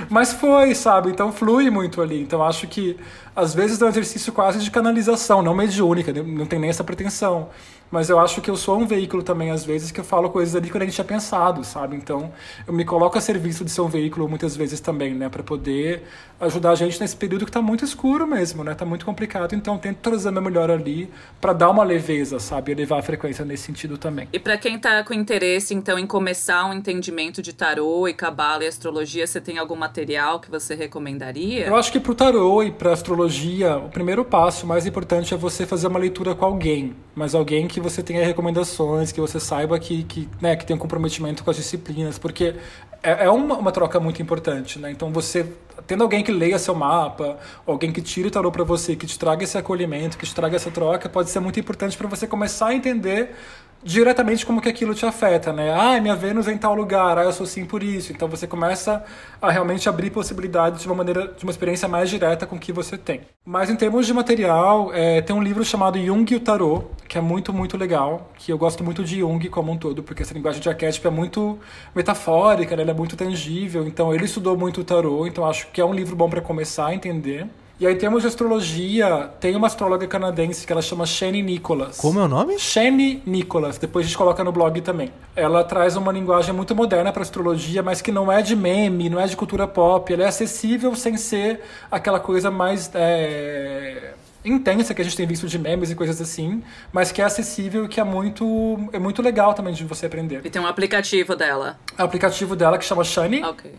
Mas 0.10 0.34
foi, 0.34 0.74
sabe? 0.74 1.10
Então 1.10 1.32
flui 1.32 1.70
muito 1.70 2.02
ali. 2.02 2.22
Então 2.22 2.44
acho 2.44 2.68
que 2.68 2.98
às 3.36 3.54
vezes 3.54 3.82
é 3.82 3.86
um 3.86 3.90
exercício 3.90 4.32
quase 4.34 4.60
de 4.60 4.72
canalização, 4.72 5.42
não 5.42 5.54
mediúnica, 5.54 6.12
não 6.12 6.46
tem 6.46 6.60
nem 6.60 6.70
essa 6.70 6.84
pretensão. 6.84 7.50
Mas 7.90 8.10
eu 8.10 8.20
acho 8.20 8.42
que 8.42 8.50
eu 8.50 8.58
sou 8.58 8.78
um 8.78 8.86
veículo 8.86 9.24
também, 9.24 9.52
às 9.52 9.64
vezes, 9.64 9.92
que 9.92 10.00
eu 10.00 10.04
falo 10.04 10.30
coisas 10.30 10.56
ali 10.56 10.70
que 10.70 10.76
eu 10.76 10.80
nem 10.80 10.90
tinha 10.90 11.06
pensado, 11.06 11.64
sabe? 11.64 11.96
Então, 11.96 12.32
eu 12.66 12.74
me 12.74 12.84
coloco 12.84 13.18
a 13.18 13.22
serviço 13.22 13.64
de 13.64 13.72
ser 13.72 13.82
um 13.82 13.88
veículo 13.88 14.28
muitas 14.28 14.56
vezes 14.56 14.80
também, 14.80 15.14
né? 15.14 15.30
Para 15.30 15.44
poder 15.44 16.04
ajudar 16.40 16.72
a 16.72 16.76
gente 16.76 17.00
nesse 17.00 17.16
período 17.16 17.46
que 17.46 17.50
está 17.50 17.62
muito 17.62 17.86
escuro 17.86 18.28
mesmo, 18.28 18.64
né? 18.64 18.76
Tá 18.76 18.86
muito 18.86 19.06
complicado. 19.06 19.56
Então, 19.56 19.78
tento 19.78 19.98
trazer 19.98 20.32
meu 20.32 20.42
melhor 20.42 20.70
ali 20.70 21.10
para 21.40 21.54
dar 21.54 21.70
uma 21.70 21.84
leveza, 21.84 22.40
sabe? 22.40 22.72
Elevar 22.72 23.00
a 23.00 23.02
frequência 23.02 23.46
nesse 23.46 23.64
sentido 23.64 23.98
também. 23.98 24.28
E 24.34 24.40
para 24.40 24.58
quem 24.58 24.78
tá 24.78 25.04
com 25.04 25.14
interesse, 25.14 25.74
então, 25.74 25.98
em 25.98 26.06
começar 26.06 26.66
um 26.66 26.74
entendimento 26.74 27.42
de 27.42 27.54
tarô 27.54 28.08
e 28.08 28.14
cabala 28.14 28.64
e 28.64 28.68
astrologia, 28.68 29.26
você 29.26 29.40
tem 29.40 29.58
algum 29.58 29.76
material 29.76 30.40
que 30.40 30.52
você 30.52 30.76
recomendaria? 30.76 31.66
Eu 31.68 31.76
acho 31.76 31.92
que 31.92 32.00
pro 32.00 32.14
tarô 32.14 32.62
e 32.64 32.72
pra 32.72 32.92
astrologia, 32.92 33.78
o 33.78 33.90
primeiro 33.90 34.26
passo 34.26 34.68
mais 34.68 34.86
importante 34.86 35.34
é 35.34 35.38
você 35.38 35.66
fazer 35.66 35.88
uma 35.88 36.00
leitura 36.00 36.36
com 36.36 36.46
alguém, 36.46 36.96
mas 37.18 37.34
alguém 37.34 37.68
que 37.68 37.82
você 37.82 38.04
tenha 38.04 38.24
recomendações, 38.24 39.12
que 39.12 39.20
você 39.20 39.40
saiba 39.40 39.80
que, 39.80 40.04
que, 40.04 40.30
né, 40.40 40.56
que 40.56 40.64
tem 40.64 40.76
um 40.76 40.80
comprometimento 40.80 41.44
com 41.44 41.50
as 41.50 41.58
disciplinas, 41.58 42.20
porque 42.20 42.54
é, 43.02 43.26
é 43.26 43.30
uma, 43.32 43.58
uma 43.58 43.72
troca 43.72 44.00
muito 44.00 44.22
importante, 44.22 44.78
né? 44.78 44.92
Então 44.92 45.12
você 45.12 45.52
tendo 45.88 46.04
alguém 46.04 46.24
que 46.24 46.32
leia 46.32 46.60
seu 46.60 46.76
mapa, 46.76 47.38
alguém 47.66 47.92
que 47.92 48.04
tire 48.04 48.28
o 48.28 48.32
tarô 48.32 48.52
para 48.52 48.64
você, 48.64 48.96
que 48.96 49.08
te 49.08 49.18
traga 49.18 49.44
esse 49.44 49.58
acolhimento, 49.58 50.16
que 50.16 50.28
te 50.28 50.36
traga 50.36 50.58
essa 50.58 50.70
troca, 50.70 51.10
pode 51.10 51.32
ser 51.32 51.40
muito 51.40 51.60
importante 51.60 51.98
para 51.98 52.08
você 52.08 52.28
começar 52.28 52.68
a 52.68 52.76
entender 52.76 53.36
diretamente 53.84 54.46
como 54.46 54.62
que 54.62 54.70
aquilo 54.70 54.94
te 54.94 55.06
afeta, 55.06 55.54
né? 55.54 55.74
Ah, 55.74 56.00
minha 56.02 56.16
Vênus 56.16 56.48
é 56.48 56.52
em 56.52 56.58
tal 56.58 56.76
lugar, 56.76 57.18
ah, 57.18 57.24
eu 57.24 57.32
sou 57.32 57.46
sim 57.46 57.66
por 57.66 57.84
isso. 57.84 58.12
Então 58.12 58.28
você 58.28 58.48
começa 58.48 59.04
a 59.42 59.52
realmente 59.52 59.88
abrir 59.88 60.10
possibilidades 60.10 60.82
de 60.82 60.88
uma 60.88 60.96
maneira, 60.96 61.28
de 61.28 61.44
uma 61.44 61.52
experiência 61.52 61.88
mais 61.88 62.10
direta 62.10 62.46
com 62.46 62.56
o 62.56 62.60
que 62.60 62.72
você 62.72 62.98
tem. 62.98 63.22
Mas 63.46 63.70
em 63.70 63.76
termos 63.76 64.06
de 64.06 64.14
material, 64.14 64.92
é, 64.94 65.22
tem 65.22 65.36
um 65.36 65.42
livro 65.42 65.64
chamado 65.64 65.98
Jung 66.00 66.32
e 66.34 66.36
o 66.36 66.40
Tarot, 66.40 66.86
que 67.08 67.18
é 67.18 67.22
muito, 67.22 67.54
muito 67.54 67.78
legal, 67.78 68.32
que 68.38 68.52
eu 68.52 68.58
gosto 68.58 68.84
muito 68.84 69.04
de 69.04 69.20
Jung 69.20 69.48
como 69.50 69.72
um 69.72 69.78
todo, 69.78 70.04
porque 70.04 70.24
essa 70.24 70.34
linguagem 70.34 70.62
de 70.62 70.68
arquétipo 70.68 71.08
é 71.08 71.12
muito 71.12 71.58
metafórica, 71.96 72.76
né? 72.76 72.82
ela 72.82 72.92
é 72.92 72.94
muito 72.94 73.16
tangível, 73.16 73.88
então 73.88 74.14
ele 74.14 74.26
estudou 74.26 74.58
muito 74.58 74.82
o 74.82 74.84
tarot, 74.84 75.30
então 75.30 75.46
acho 75.46 75.68
que 75.68 75.80
é 75.80 75.86
um 75.86 75.94
livro 75.94 76.16
bom 76.16 76.30
para 76.30 76.42
começar 76.42 76.88
a 76.88 76.94
entender. 76.94 77.48
E 77.80 77.86
aí, 77.86 77.94
em 77.94 77.98
termos 77.98 78.24
de 78.24 78.28
astrologia, 78.28 79.30
tem 79.40 79.56
uma 79.56 79.68
astróloga 79.68 80.08
canadense 80.08 80.66
que 80.66 80.72
ela 80.74 80.82
chama 80.82 81.06
Shani 81.06 81.44
Nicholas. 81.44 81.98
Como 81.98 82.20
é 82.20 82.24
o 82.24 82.28
nome? 82.28 82.58
Shani 82.58 83.22
Nicholas. 83.24 83.78
Depois 83.78 84.04
a 84.04 84.08
gente 84.08 84.18
coloca 84.18 84.44
no 84.44 84.52
blog 84.52 84.82
também. 84.82 85.12
Ela 85.36 85.64
traz 85.64 85.96
uma 85.96 86.12
linguagem 86.12 86.56
muito 86.56 86.74
moderna 86.74 87.14
para 87.14 87.22
astrologia, 87.22 87.84
mas 87.84 88.02
que 88.02 88.12
não 88.12 88.32
é 88.32 88.42
de 88.42 88.56
meme, 88.56 89.12
não 89.12 89.20
é 89.20 89.28
de 89.28 89.38
cultura 89.38 89.68
pop. 89.68 90.12
Ela 90.12 90.24
é 90.24 90.28
acessível 90.28 90.96
sem 90.96 91.18
ser 91.18 91.62
aquela 91.92 92.20
coisa 92.20 92.50
mais 92.50 92.90
é, 92.96 94.16
intensa 94.48 94.94
que 94.94 95.02
a 95.02 95.04
gente 95.04 95.16
tem 95.16 95.28
visto 95.28 95.48
de 95.48 95.60
memes 95.60 95.92
e 95.92 95.96
coisas 95.96 96.22
assim, 96.22 96.64
mas 96.92 97.12
que 97.12 97.22
é 97.22 97.26
acessível 97.26 97.86
e 97.86 97.88
que 97.88 98.00
é 98.00 98.04
muito, 98.04 98.90
é 98.92 99.00
muito 99.00 99.22
legal 99.22 99.54
também 99.54 99.74
de 99.74 99.84
você 99.84 100.06
aprender. 100.06 100.42
E 100.44 100.50
tem 100.50 100.62
um 100.62 100.68
aplicativo 100.68 101.36
dela. 101.36 101.80
O 101.98 102.02
aplicativo 102.02 102.56
dela 102.56 102.78
que 102.78 102.86
chama 102.86 103.04
Shani. 103.04 103.44
Ok. 103.44 103.72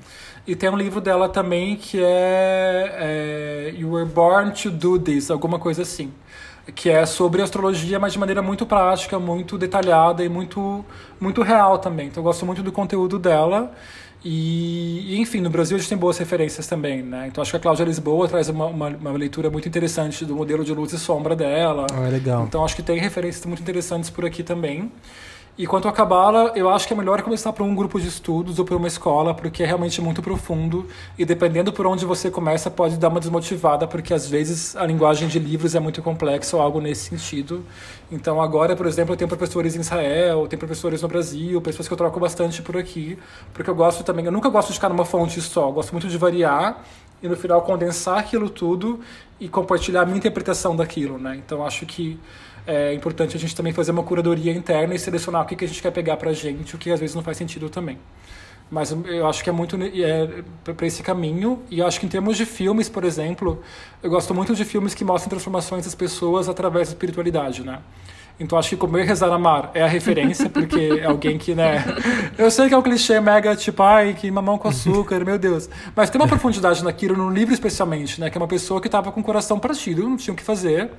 E 0.46 0.56
tem 0.56 0.70
um 0.70 0.76
livro 0.76 1.00
dela 1.00 1.28
também 1.28 1.76
que 1.76 2.02
é, 2.02 2.94
é 2.98 3.74
You 3.76 3.92
Were 3.92 4.08
Born 4.08 4.52
to 4.52 4.70
Do 4.70 4.98
This, 4.98 5.30
alguma 5.30 5.58
coisa 5.58 5.82
assim. 5.82 6.12
Que 6.74 6.90
é 6.90 7.06
sobre 7.06 7.42
astrologia, 7.42 7.98
mas 7.98 8.12
de 8.12 8.18
maneira 8.18 8.42
muito 8.42 8.66
prática, 8.66 9.18
muito 9.18 9.56
detalhada 9.56 10.24
e 10.24 10.28
muito, 10.28 10.84
muito 11.20 11.42
real 11.42 11.78
também. 11.78 12.08
Então 12.08 12.20
eu 12.20 12.24
gosto 12.24 12.46
muito 12.46 12.62
do 12.62 12.72
conteúdo 12.72 13.18
dela. 13.18 13.74
E, 14.24 15.16
enfim, 15.20 15.40
no 15.40 15.48
Brasil 15.48 15.76
a 15.76 15.80
gente 15.80 15.88
tem 15.88 15.98
boas 15.98 16.18
referências 16.18 16.66
também, 16.66 17.02
né? 17.02 17.28
Então 17.28 17.40
acho 17.40 17.52
que 17.52 17.56
a 17.56 17.60
Cláudia 17.60 17.84
Lisboa 17.84 18.26
traz 18.26 18.48
uma, 18.48 18.66
uma, 18.66 18.88
uma, 18.88 19.12
leitura 19.12 19.48
muito 19.48 19.68
interessante 19.68 20.24
do 20.24 20.34
modelo 20.34 20.64
de 20.64 20.72
luz 20.72 20.92
e 20.92 20.98
sombra 20.98 21.36
dela. 21.36 21.86
Ah, 21.92 22.06
é 22.06 22.10
legal. 22.10 22.44
Então 22.44 22.64
acho 22.64 22.74
que 22.74 22.82
tem 22.82 22.98
referências 22.98 23.46
muito 23.46 23.62
interessantes 23.62 24.10
por 24.10 24.24
aqui 24.24 24.42
também. 24.42 24.90
E 25.58 25.66
quanto 25.66 25.88
à 25.88 25.92
Cabala, 25.92 26.52
eu 26.54 26.70
acho 26.70 26.86
que 26.86 26.92
é 26.94 26.96
melhor 26.96 27.20
começar 27.20 27.52
por 27.52 27.64
um 27.64 27.74
grupo 27.74 28.00
de 28.00 28.06
estudos 28.06 28.60
ou 28.60 28.64
por 28.64 28.76
uma 28.76 28.86
escola, 28.86 29.34
porque 29.34 29.64
é 29.64 29.66
realmente 29.66 30.00
muito 30.00 30.22
profundo 30.22 30.86
e 31.18 31.24
dependendo 31.24 31.72
por 31.72 31.84
onde 31.84 32.04
você 32.04 32.30
começa 32.30 32.70
pode 32.70 32.96
dar 32.96 33.08
uma 33.08 33.18
desmotivada, 33.18 33.84
porque 33.84 34.14
às 34.14 34.28
vezes 34.28 34.76
a 34.76 34.86
linguagem 34.86 35.26
de 35.26 35.36
livros 35.40 35.74
é 35.74 35.80
muito 35.80 36.00
complexa 36.00 36.56
ou 36.56 36.62
algo 36.62 36.80
nesse 36.80 37.10
sentido. 37.10 37.64
Então 38.08 38.40
agora, 38.40 38.76
por 38.76 38.86
exemplo, 38.86 39.14
eu 39.14 39.16
tenho 39.16 39.26
professores 39.26 39.74
em 39.74 39.80
Israel, 39.80 40.46
tenho 40.46 40.60
professores 40.60 41.02
no 41.02 41.08
Brasil, 41.08 41.60
pessoas 41.60 41.88
que 41.88 41.92
eu 41.92 41.98
troco 41.98 42.20
bastante 42.20 42.62
por 42.62 42.76
aqui, 42.76 43.18
porque 43.52 43.68
eu 43.68 43.74
gosto 43.74 44.04
também, 44.04 44.24
eu 44.26 44.30
nunca 44.30 44.48
gosto 44.48 44.68
de 44.68 44.74
ficar 44.74 44.88
numa 44.88 45.04
fonte 45.04 45.40
só, 45.40 45.72
gosto 45.72 45.90
muito 45.90 46.06
de 46.06 46.16
variar 46.16 46.84
e 47.20 47.26
no 47.26 47.36
final 47.36 47.62
condensar 47.62 48.16
aquilo 48.16 48.48
tudo 48.48 49.00
e 49.40 49.48
compartilhar 49.48 50.02
a 50.02 50.06
minha 50.06 50.18
interpretação 50.18 50.76
daquilo, 50.76 51.18
né? 51.18 51.34
Então 51.34 51.66
acho 51.66 51.84
que 51.84 52.16
é 52.68 52.92
importante 52.92 53.34
a 53.34 53.40
gente 53.40 53.56
também 53.56 53.72
fazer 53.72 53.92
uma 53.92 54.02
curadoria 54.02 54.52
interna 54.52 54.94
e 54.94 54.98
selecionar 54.98 55.42
o 55.42 55.46
que, 55.46 55.56
que 55.56 55.64
a 55.64 55.68
gente 55.68 55.80
quer 55.80 55.90
pegar 55.90 56.18
pra 56.18 56.34
gente, 56.34 56.76
o 56.76 56.78
que 56.78 56.90
às 56.90 57.00
vezes 57.00 57.16
não 57.16 57.22
faz 57.22 57.38
sentido 57.38 57.70
também. 57.70 57.98
Mas 58.70 58.92
eu 59.06 59.26
acho 59.26 59.42
que 59.42 59.48
é 59.48 59.52
muito 59.52 59.78
é, 59.82 60.72
para 60.74 60.86
esse 60.86 61.02
caminho. 61.02 61.62
E 61.70 61.78
eu 61.78 61.86
acho 61.86 61.98
que 61.98 62.04
em 62.04 62.08
termos 62.10 62.36
de 62.36 62.44
filmes, 62.44 62.86
por 62.86 63.04
exemplo, 63.04 63.62
eu 64.02 64.10
gosto 64.10 64.34
muito 64.34 64.54
de 64.54 64.66
filmes 64.66 64.92
que 64.92 65.02
mostram 65.02 65.30
transformações 65.30 65.86
das 65.86 65.94
pessoas 65.94 66.46
através 66.46 66.88
da 66.88 66.92
espiritualidade, 66.92 67.64
né? 67.64 67.78
Então 68.38 68.58
acho 68.58 68.68
que 68.68 68.76
Comer, 68.76 69.06
Rezar, 69.06 69.32
Amar 69.32 69.70
é 69.72 69.82
a 69.82 69.86
referência, 69.86 70.48
porque 70.52 71.00
é 71.00 71.06
alguém 71.06 71.38
que, 71.38 71.54
né... 71.54 71.82
Eu 72.36 72.50
sei 72.50 72.68
que 72.68 72.74
é 72.74 72.78
um 72.78 72.82
clichê 72.82 73.18
mega, 73.18 73.56
tipo, 73.56 73.82
ai, 73.82 74.12
que 74.12 74.30
mamão 74.30 74.58
com 74.58 74.68
açúcar, 74.68 75.24
meu 75.24 75.38
Deus. 75.38 75.70
Mas 75.96 76.10
tem 76.10 76.20
uma 76.20 76.28
profundidade 76.28 76.84
naquilo, 76.84 77.16
no 77.16 77.30
livro 77.30 77.54
especialmente, 77.54 78.20
né? 78.20 78.28
Que 78.28 78.36
é 78.36 78.40
uma 78.40 78.46
pessoa 78.46 78.78
que 78.78 78.88
estava 78.88 79.10
com 79.10 79.20
o 79.20 79.24
coração 79.24 79.58
partido, 79.58 80.06
não 80.06 80.18
tinha 80.18 80.34
o 80.34 80.36
que 80.36 80.44
fazer 80.44 80.90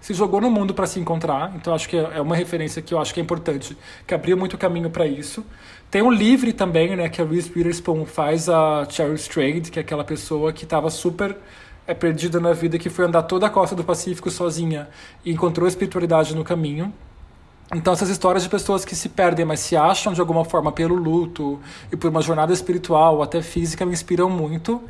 se 0.00 0.14
jogou 0.14 0.40
no 0.40 0.50
mundo 0.50 0.74
para 0.74 0.86
se 0.86 1.00
encontrar. 1.00 1.52
Então 1.56 1.74
acho 1.74 1.88
que 1.88 1.96
é 1.96 2.20
uma 2.20 2.36
referência 2.36 2.80
que 2.80 2.94
eu 2.94 2.98
acho 2.98 3.12
que 3.12 3.20
é 3.20 3.22
importante, 3.22 3.76
que 4.06 4.14
abriu 4.14 4.36
muito 4.36 4.56
caminho 4.56 4.90
para 4.90 5.06
isso. 5.06 5.44
Tem 5.90 6.02
um 6.02 6.10
livre 6.10 6.52
também, 6.52 6.94
né, 6.96 7.08
que 7.08 7.20
a 7.20 7.24
Reese 7.24 7.50
Witherspoon 7.54 8.04
faz 8.04 8.48
a 8.48 8.86
Cheryl 8.88 9.14
Strayed, 9.14 9.70
que 9.70 9.78
é 9.78 9.82
aquela 9.82 10.04
pessoa 10.04 10.52
que 10.52 10.64
estava 10.64 10.90
super 10.90 11.36
é 11.86 11.94
perdida 11.94 12.38
na 12.38 12.52
vida, 12.52 12.78
que 12.78 12.90
foi 12.90 13.06
andar 13.06 13.22
toda 13.22 13.46
a 13.46 13.50
costa 13.50 13.74
do 13.74 13.82
Pacífico 13.82 14.30
sozinha 14.30 14.90
e 15.24 15.32
encontrou 15.32 15.66
espiritualidade 15.66 16.36
no 16.36 16.44
caminho. 16.44 16.92
Então 17.74 17.94
essas 17.94 18.10
histórias 18.10 18.42
de 18.42 18.48
pessoas 18.50 18.84
que 18.84 18.94
se 18.94 19.08
perdem, 19.08 19.46
mas 19.46 19.60
se 19.60 19.74
acham 19.74 20.12
de 20.12 20.20
alguma 20.20 20.44
forma 20.44 20.70
pelo 20.70 20.94
luto 20.94 21.58
e 21.90 21.96
por 21.96 22.10
uma 22.10 22.20
jornada 22.20 22.52
espiritual 22.52 23.22
até 23.22 23.40
física 23.40 23.86
me 23.86 23.92
inspiram 23.92 24.28
muito. 24.28 24.82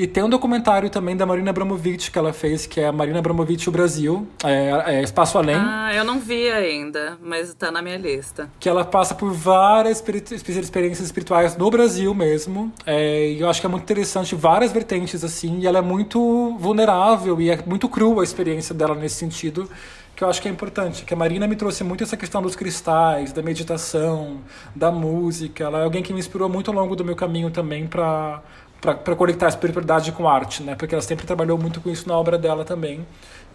E 0.00 0.06
tem 0.06 0.22
um 0.22 0.30
documentário 0.30 0.88
também 0.88 1.14
da 1.14 1.26
Marina 1.26 1.50
Abramovic 1.50 2.10
que 2.10 2.18
ela 2.18 2.32
fez, 2.32 2.64
que 2.64 2.80
é 2.80 2.86
a 2.86 2.92
Marina 2.92 3.18
Abramovic 3.18 3.68
o 3.68 3.70
Brasil, 3.70 4.26
é, 4.42 4.94
é 4.94 5.02
Espaço 5.02 5.36
Além. 5.36 5.56
Ah, 5.56 5.92
eu 5.94 6.02
não 6.06 6.18
vi 6.18 6.48
ainda, 6.48 7.18
mas 7.22 7.52
tá 7.52 7.70
na 7.70 7.82
minha 7.82 7.98
lista. 7.98 8.50
Que 8.58 8.66
ela 8.66 8.82
passa 8.82 9.14
por 9.14 9.30
várias 9.30 10.02
experiências 10.02 11.04
espirituais 11.04 11.54
no 11.54 11.70
Brasil 11.70 12.14
mesmo. 12.14 12.72
É, 12.86 13.32
e 13.32 13.40
eu 13.42 13.50
acho 13.50 13.60
que 13.60 13.66
é 13.66 13.68
muito 13.68 13.82
interessante, 13.82 14.34
várias 14.34 14.72
vertentes 14.72 15.22
assim, 15.22 15.58
e 15.58 15.66
ela 15.66 15.80
é 15.80 15.82
muito 15.82 16.56
vulnerável 16.58 17.38
e 17.38 17.50
é 17.50 17.62
muito 17.66 17.86
crua 17.86 18.22
a 18.22 18.24
experiência 18.24 18.74
dela 18.74 18.94
nesse 18.94 19.16
sentido 19.16 19.68
que 20.16 20.24
eu 20.24 20.28
acho 20.28 20.42
que 20.42 20.48
é 20.48 20.50
importante, 20.50 21.02
que 21.06 21.14
a 21.14 21.16
Marina 21.16 21.46
me 21.46 21.56
trouxe 21.56 21.82
muito 21.82 22.04
essa 22.04 22.14
questão 22.14 22.42
dos 22.42 22.54
cristais, 22.54 23.32
da 23.32 23.40
meditação, 23.40 24.42
da 24.76 24.90
música. 24.90 25.64
Ela 25.64 25.80
é 25.80 25.84
alguém 25.84 26.02
que 26.02 26.12
me 26.12 26.18
inspirou 26.18 26.46
muito 26.46 26.70
ao 26.70 26.76
longo 26.76 26.94
do 26.94 27.02
meu 27.02 27.16
caminho 27.16 27.50
também 27.50 27.86
para 27.86 28.42
para 28.80 29.14
conectar 29.14 29.46
a 29.46 29.48
espiritualidade 29.48 30.10
com 30.12 30.28
arte, 30.28 30.62
né? 30.62 30.74
Porque 30.74 30.94
ela 30.94 31.02
sempre 31.02 31.26
trabalhou 31.26 31.58
muito 31.58 31.80
com 31.80 31.90
isso 31.90 32.08
na 32.08 32.16
obra 32.16 32.38
dela 32.38 32.64
também. 32.64 33.06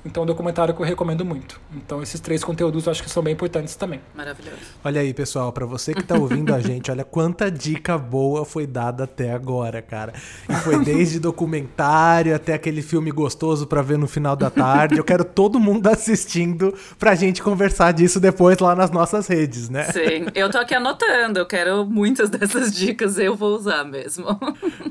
Então, 0.05 0.21
é 0.21 0.23
um 0.23 0.27
documentário 0.27 0.73
que 0.73 0.81
eu 0.81 0.85
recomendo 0.85 1.25
muito. 1.25 1.59
Então, 1.75 2.01
esses 2.01 2.19
três 2.19 2.43
conteúdos 2.43 2.85
eu 2.85 2.91
acho 2.91 3.03
que 3.03 3.09
são 3.09 3.23
bem 3.23 3.33
importantes 3.33 3.75
também. 3.75 3.99
Maravilhoso. 4.13 4.57
Olha 4.83 5.01
aí, 5.01 5.13
pessoal, 5.13 5.51
para 5.51 5.65
você 5.65 5.93
que 5.93 6.03
tá 6.03 6.15
ouvindo 6.15 6.53
a 6.53 6.59
gente, 6.59 6.91
olha 6.91 7.03
quanta 7.03 7.49
dica 7.49 7.97
boa 7.97 8.45
foi 8.45 8.67
dada 8.67 9.05
até 9.05 9.31
agora, 9.31 9.81
cara. 9.81 10.13
E 10.47 10.53
foi 10.55 10.83
desde 10.83 11.19
documentário 11.19 12.35
até 12.35 12.53
aquele 12.53 12.81
filme 12.81 13.11
gostoso 13.11 13.65
para 13.65 13.81
ver 13.81 13.97
no 13.97 14.07
final 14.07 14.35
da 14.35 14.49
tarde. 14.49 14.97
Eu 14.97 15.03
quero 15.03 15.25
todo 15.25 15.59
mundo 15.59 15.87
assistindo 15.87 16.73
pra 16.99 17.15
gente 17.15 17.41
conversar 17.41 17.91
disso 17.91 18.19
depois 18.19 18.59
lá 18.59 18.75
nas 18.75 18.91
nossas 18.91 19.27
redes, 19.27 19.69
né? 19.69 19.85
Sim, 19.85 20.27
eu 20.35 20.49
tô 20.49 20.57
aqui 20.57 20.75
anotando. 20.75 21.39
Eu 21.39 21.45
quero 21.45 21.85
muitas 21.85 22.29
dessas 22.29 22.73
dicas, 22.73 23.17
eu 23.17 23.35
vou 23.35 23.55
usar 23.55 23.83
mesmo. 23.83 24.25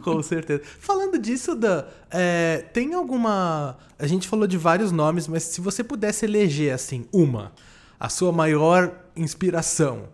Com 0.03 0.23
certeza. 0.23 0.63
Falando 0.81 1.19
disso, 1.19 1.55
Dan, 1.55 1.85
é, 2.11 2.65
tem 2.73 2.95
alguma. 2.95 3.77
A 3.99 4.07
gente 4.07 4.27
falou 4.29 4.47
de 4.47 4.59
vários 4.59 4.91
nomes, 4.91 5.29
mas 5.29 5.45
se 5.45 5.61
você 5.61 5.85
pudesse 5.85 6.25
eleger, 6.25 6.75
assim, 6.75 7.07
uma, 7.13 7.53
a 7.99 8.09
sua 8.09 8.33
maior 8.33 8.93
inspiração 9.17 10.05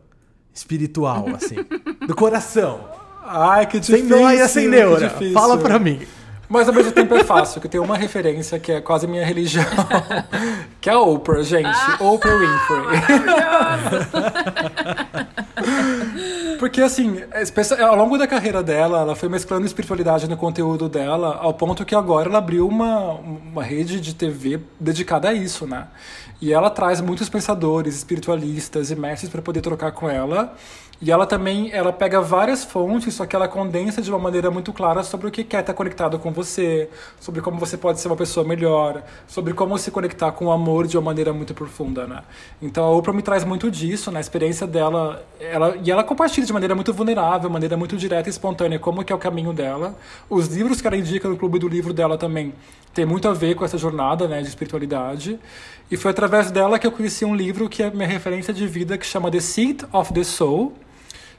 espiritual, 0.53 1.27
assim, 1.35 1.57
do 2.07 2.15
coração. 2.15 2.89
Ai, 3.25 3.67
que 3.67 3.81
difícil. 3.81 4.09
Sem 4.09 4.21
noia, 4.21 4.49
sem 4.49 4.69
neura. 4.69 5.11
Fala 5.33 5.57
pra 5.57 5.79
mim. 5.79 6.01
Mas 6.49 6.67
ao 6.69 6.75
mesmo 6.75 6.91
tempo 6.91 7.15
é 7.15 7.23
fácil, 7.23 7.61
que 7.61 7.69
tem 7.69 7.81
uma 7.81 7.97
referência 7.97 8.59
que 8.59 8.73
é 8.73 8.81
quase 8.81 9.07
minha 9.07 9.25
religião, 9.25 9.65
que 10.81 10.91
é 10.91 10.93
a 10.93 10.99
Oprah, 10.99 11.45
gente. 11.45 11.69
Ah, 11.69 11.97
Oprah 12.01 12.37
Winfrey. 12.37 12.87
Porque, 16.61 16.83
assim, 16.83 17.23
ao 17.83 17.97
longo 17.97 18.19
da 18.19 18.27
carreira 18.27 18.63
dela, 18.63 19.01
ela 19.01 19.17
foi 19.17 19.31
mesclando 19.31 19.65
espiritualidade 19.65 20.29
no 20.29 20.37
conteúdo 20.37 20.91
dela, 20.91 21.37
ao 21.37 21.55
ponto 21.55 21.87
que 21.87 21.95
agora 21.95 22.29
ela 22.29 22.37
abriu 22.37 22.69
uma, 22.69 23.13
uma 23.15 23.65
rede 23.65 23.99
de 23.99 24.15
TV 24.15 24.61
dedicada 24.79 25.31
a 25.31 25.33
isso, 25.33 25.67
né? 25.67 25.89
E 26.39 26.53
ela 26.53 26.69
traz 26.69 27.01
muitos 27.01 27.31
pensadores, 27.31 27.97
espiritualistas 27.97 28.91
e 28.91 28.95
mestres 28.95 29.33
para 29.33 29.41
poder 29.41 29.63
trocar 29.63 29.93
com 29.93 30.07
ela. 30.07 30.55
E 31.03 31.11
ela 31.11 31.27
também 31.27 31.71
ela 31.73 31.95
pega 31.95 32.21
várias 32.21 32.63
fontes, 32.63 33.15
só 33.15 33.25
que 33.25 33.35
ela 33.35 33.49
condensa 33.49 34.03
de 34.03 34.11
uma 34.11 34.19
maneira 34.19 34.51
muito 34.51 34.71
clara 34.71 35.03
sobre 35.03 35.29
o 35.29 35.31
que 35.31 35.43
quer 35.43 35.61
estar 35.61 35.73
conectado 35.73 36.19
com 36.19 36.31
você, 36.31 36.91
sobre 37.19 37.41
como 37.41 37.59
você 37.59 37.79
pode 37.79 37.99
ser 38.01 38.09
uma 38.09 38.17
pessoa 38.17 38.47
melhor, 38.47 39.03
sobre 39.27 39.55
como 39.55 39.79
se 39.79 39.91
conectar 39.91 40.31
com 40.33 40.47
o 40.47 40.51
amor 40.51 40.87
de 40.87 40.99
uma 40.99 41.05
maneira 41.05 41.33
muito 41.33 41.55
profunda, 41.55 42.07
né? 42.07 42.23
Então 42.61 42.85
a 42.85 42.91
Oprah 42.91 43.15
me 43.15 43.23
traz 43.23 43.45
muito 43.45 43.71
disso, 43.71 44.11
na 44.11 44.17
né? 44.17 44.21
experiência 44.21 44.67
dela, 44.67 45.25
ela 45.41 45.75
e 45.83 45.91
ela 45.91 46.05
compartilha 46.05 46.47
de 46.47 46.53
maneira 46.53 46.75
muito 46.75 46.93
vulnerável, 46.93 47.49
maneira 47.49 47.79
muito 47.79 47.97
direta 47.97 48.29
e 48.29 48.31
espontânea 48.31 48.79
como 48.79 49.03
que 49.03 49.11
é 49.11 49.17
o 49.17 49.19
caminho 49.19 49.55
dela. 49.55 49.97
Os 50.29 50.49
livros 50.49 50.83
que 50.83 50.87
ela 50.87 50.99
indica 50.99 51.27
no 51.27 51.37
clube 51.39 51.59
do 51.59 51.67
livro 51.67 51.95
dela 51.95 52.19
também 52.19 52.53
tem 52.93 53.07
muito 53.07 53.27
a 53.27 53.33
ver 53.33 53.55
com 53.55 53.65
essa 53.65 53.79
jornada, 53.79 54.29
né, 54.29 54.43
de 54.43 54.49
espiritualidade. 54.49 55.41
E 55.91 55.97
foi 55.97 56.11
através 56.11 56.51
dela 56.51 56.79
que 56.79 56.87
eu 56.87 56.93
conheci 56.93 57.25
um 57.25 57.35
livro 57.35 57.71
que 57.71 57.83
é 57.83 57.91
minha 57.91 58.07
referência 58.07 58.53
de 58.53 58.67
vida 58.67 58.99
que 58.99 59.07
chama 59.07 59.31
The 59.31 59.41
Seat 59.41 59.87
of 59.93 60.13
the 60.13 60.25
Soul 60.25 60.75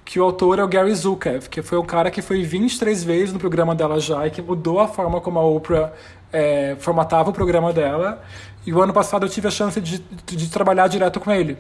que 0.04 0.20
o 0.20 0.24
autor 0.24 0.60
é 0.60 0.64
o 0.64 0.68
Gary 0.68 0.94
Zukav, 0.94 1.48
que 1.50 1.62
foi 1.62 1.78
o 1.78 1.84
cara 1.84 2.12
que 2.12 2.22
foi 2.22 2.44
23 2.44 3.04
vezes 3.04 3.34
no 3.34 3.40
programa 3.40 3.76
dela 3.76 4.00
já 4.00 4.26
e 4.28 4.32
que 4.32 4.42
mudou 4.42 4.80
a 4.80 4.88
forma 4.88 5.22
como 5.22 5.40
a 5.40 5.46
Oprah 5.46 5.92
é, 6.34 6.76
formatava 6.80 7.30
o 7.30 7.34
programa 7.34 7.72
dela. 7.72 8.22
E 8.66 8.74
o 8.74 8.82
ano 8.82 8.94
passado 8.94 9.26
eu 9.26 9.30
tive 9.30 9.48
a 9.48 9.52
chance 9.52 9.80
de, 9.80 10.00
de 10.26 10.50
trabalhar 10.50 10.88
direto 10.88 11.20
com 11.20 11.32
ele. 11.32 11.58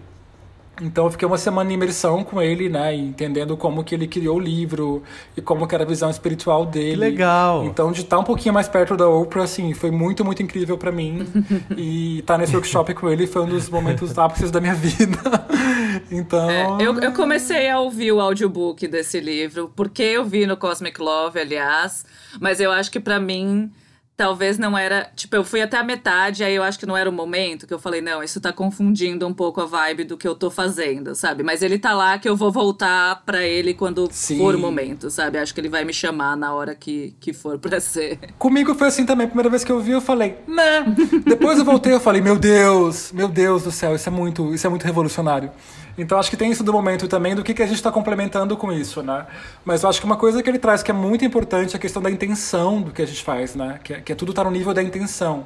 Então 0.80 1.05
eu 1.05 1.11
fiquei 1.11 1.28
uma 1.28 1.38
semana 1.38 1.69
em 1.69 1.74
imersão 1.74 2.24
com 2.24 2.41
ele, 2.41 2.69
né, 2.69 2.95
entendendo 2.95 3.57
como 3.57 3.84
que 3.84 3.93
ele 3.93 4.07
criou 4.07 4.38
o 4.38 4.39
livro 4.39 5.03
e 5.36 5.41
como 5.41 5.67
que 5.67 5.76
era 5.76 5.84
a 5.84 5.88
visão 5.88 6.09
espiritual 6.09 6.65
dele. 6.65 6.93
Que 6.93 6.97
legal. 6.97 7.65
Então 7.65 7.91
de 7.91 8.01
estar 8.01 8.17
um 8.17 8.24
pouquinho 8.24 8.53
mais 8.53 8.67
perto 8.67 8.95
da 8.95 9.07
Oprah, 9.07 9.43
assim, 9.43 9.74
foi 9.74 9.91
muito, 9.91 10.24
muito 10.24 10.41
incrível 10.41 10.78
para 10.78 10.91
mim. 10.91 11.28
e 11.78 12.19
estar 12.19 12.38
nesse 12.38 12.55
workshop 12.55 12.93
com 12.93 13.09
ele 13.09 13.28
foi 13.28 13.43
um 13.43 13.47
dos 13.47 13.69
momentos 13.69 14.17
ápices 14.17 14.49
da 14.49 14.59
minha 14.61 14.74
vida. 14.74 15.17
então... 16.09 16.49
É, 16.49 16.65
eu, 16.80 16.99
eu 16.99 17.11
comecei 17.13 17.69
a 17.69 17.80
ouvir 17.80 18.11
o 18.11 18.19
audiobook 18.19 18.88
desse 18.88 19.19
livro, 19.19 19.72
porque 19.76 20.03
eu 20.03 20.24
vi 20.24 20.45
no 20.45 20.57
Cosmic 20.57 20.99
Love, 21.01 21.39
aliás, 21.39 22.05
mas 22.39 22.59
eu 22.59 22.72
acho 22.72 22.89
que 22.89 22.99
para 22.99 23.19
mim 23.19 23.72
talvez 24.16 24.57
não 24.57 24.78
era. 24.78 25.09
Tipo, 25.16 25.36
eu 25.36 25.43
fui 25.43 25.62
até 25.62 25.78
a 25.78 25.84
metade, 25.84 26.43
aí 26.43 26.53
eu 26.53 26.64
acho 26.64 26.78
que 26.78 26.86
não 26.86 26.95
era 26.95 27.09
o 27.09 27.14
momento 27.14 27.66
que 27.66 27.74
eu 27.74 27.80
falei, 27.80 28.01
não, 28.01 28.24
isso 28.24 28.39
tá 28.39 28.53
confundindo 28.53 29.28
um 29.28 29.34
pouco 29.34 29.62
a 29.62 29.66
vibe 29.66 30.03
do 30.03 30.18
que 30.18 30.28
eu 30.28 30.36
tô 30.36 30.49
fazendo, 30.49 31.16
sabe? 31.16 31.43
Mas 31.43 31.62
ele 31.62 31.80
tá 31.80 31.93
lá 31.93 32.18
que 32.20 32.30
eu 32.30 32.36
vou 32.36 32.51
voltar 32.51 33.24
para 33.26 33.43
ele 33.43 33.74
quando 33.74 34.07
Sim. 34.12 34.38
for 34.38 34.55
o 34.55 34.59
momento, 34.59 35.09
sabe? 35.09 35.38
Acho 35.38 35.53
que 35.53 35.59
ele 35.59 35.70
vai 35.70 35.84
me 35.84 35.93
chamar 35.93 36.38
na 36.38 36.53
hora 36.53 36.76
que, 36.76 37.16
que 37.20 37.34
for 37.34 37.57
pra 37.57 37.80
ser. 37.80 38.20
Comigo 38.38 38.76
foi 38.76 38.88
assim 38.88 39.05
também. 39.05 39.26
A 39.26 39.30
primeira 39.30 39.49
vez 39.49 39.64
que 39.64 39.72
eu 39.72 39.80
vi, 39.80 39.91
eu 39.91 40.01
falei, 40.01 40.38
né? 40.47 40.86
Depois 41.26 41.57
eu 41.57 41.66
voltei, 41.66 41.93
eu 41.93 41.99
falei, 41.99 42.22
meu 42.22 42.38
Deus, 42.38 43.12
meu 43.12 43.28
Deus 43.28 43.64
do 43.64 43.72
céu, 43.72 43.95
isso 43.95 44.07
é 44.07 44.12
muito, 44.12 44.53
isso 44.53 44.68
é 44.68 44.70
muito 44.70 44.84
revolucionário. 44.84 45.51
Então 45.97 46.17
acho 46.17 46.29
que 46.29 46.37
tem 46.37 46.51
isso 46.51 46.63
do 46.63 46.71
momento 46.71 47.07
também, 47.07 47.35
do 47.35 47.43
que, 47.43 47.53
que 47.53 47.61
a 47.61 47.65
gente 47.65 47.75
está 47.75 47.91
complementando 47.91 48.55
com 48.55 48.71
isso, 48.71 49.03
né? 49.03 49.25
Mas 49.65 49.83
eu 49.83 49.89
acho 49.89 49.99
que 49.99 50.05
uma 50.05 50.17
coisa 50.17 50.41
que 50.41 50.49
ele 50.49 50.59
traz 50.59 50.81
que 50.81 50.91
é 50.91 50.93
muito 50.93 51.25
importante 51.25 51.73
é 51.73 51.77
a 51.77 51.79
questão 51.79 52.01
da 52.01 52.09
intenção 52.09 52.81
do 52.81 52.91
que 52.91 53.01
a 53.01 53.05
gente 53.05 53.23
faz, 53.23 53.55
né? 53.55 53.79
Que, 53.83 53.93
é, 53.93 54.01
que 54.01 54.11
é 54.11 54.15
tudo 54.15 54.33
tá 54.33 54.43
no 54.43 54.51
nível 54.51 54.73
da 54.73 54.81
intenção. 54.81 55.45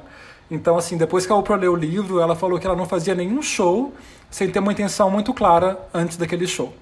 Então, 0.50 0.78
assim, 0.78 0.96
depois 0.96 1.26
que 1.26 1.32
a 1.32 1.34
Oprah 1.34 1.56
leu 1.56 1.72
o 1.72 1.76
livro, 1.76 2.20
ela 2.20 2.36
falou 2.36 2.58
que 2.58 2.66
ela 2.66 2.76
não 2.76 2.86
fazia 2.86 3.14
nenhum 3.14 3.42
show 3.42 3.92
sem 4.30 4.48
ter 4.48 4.60
uma 4.60 4.72
intenção 4.72 5.10
muito 5.10 5.34
clara 5.34 5.78
antes 5.92 6.16
daquele 6.16 6.46
show. 6.46 6.72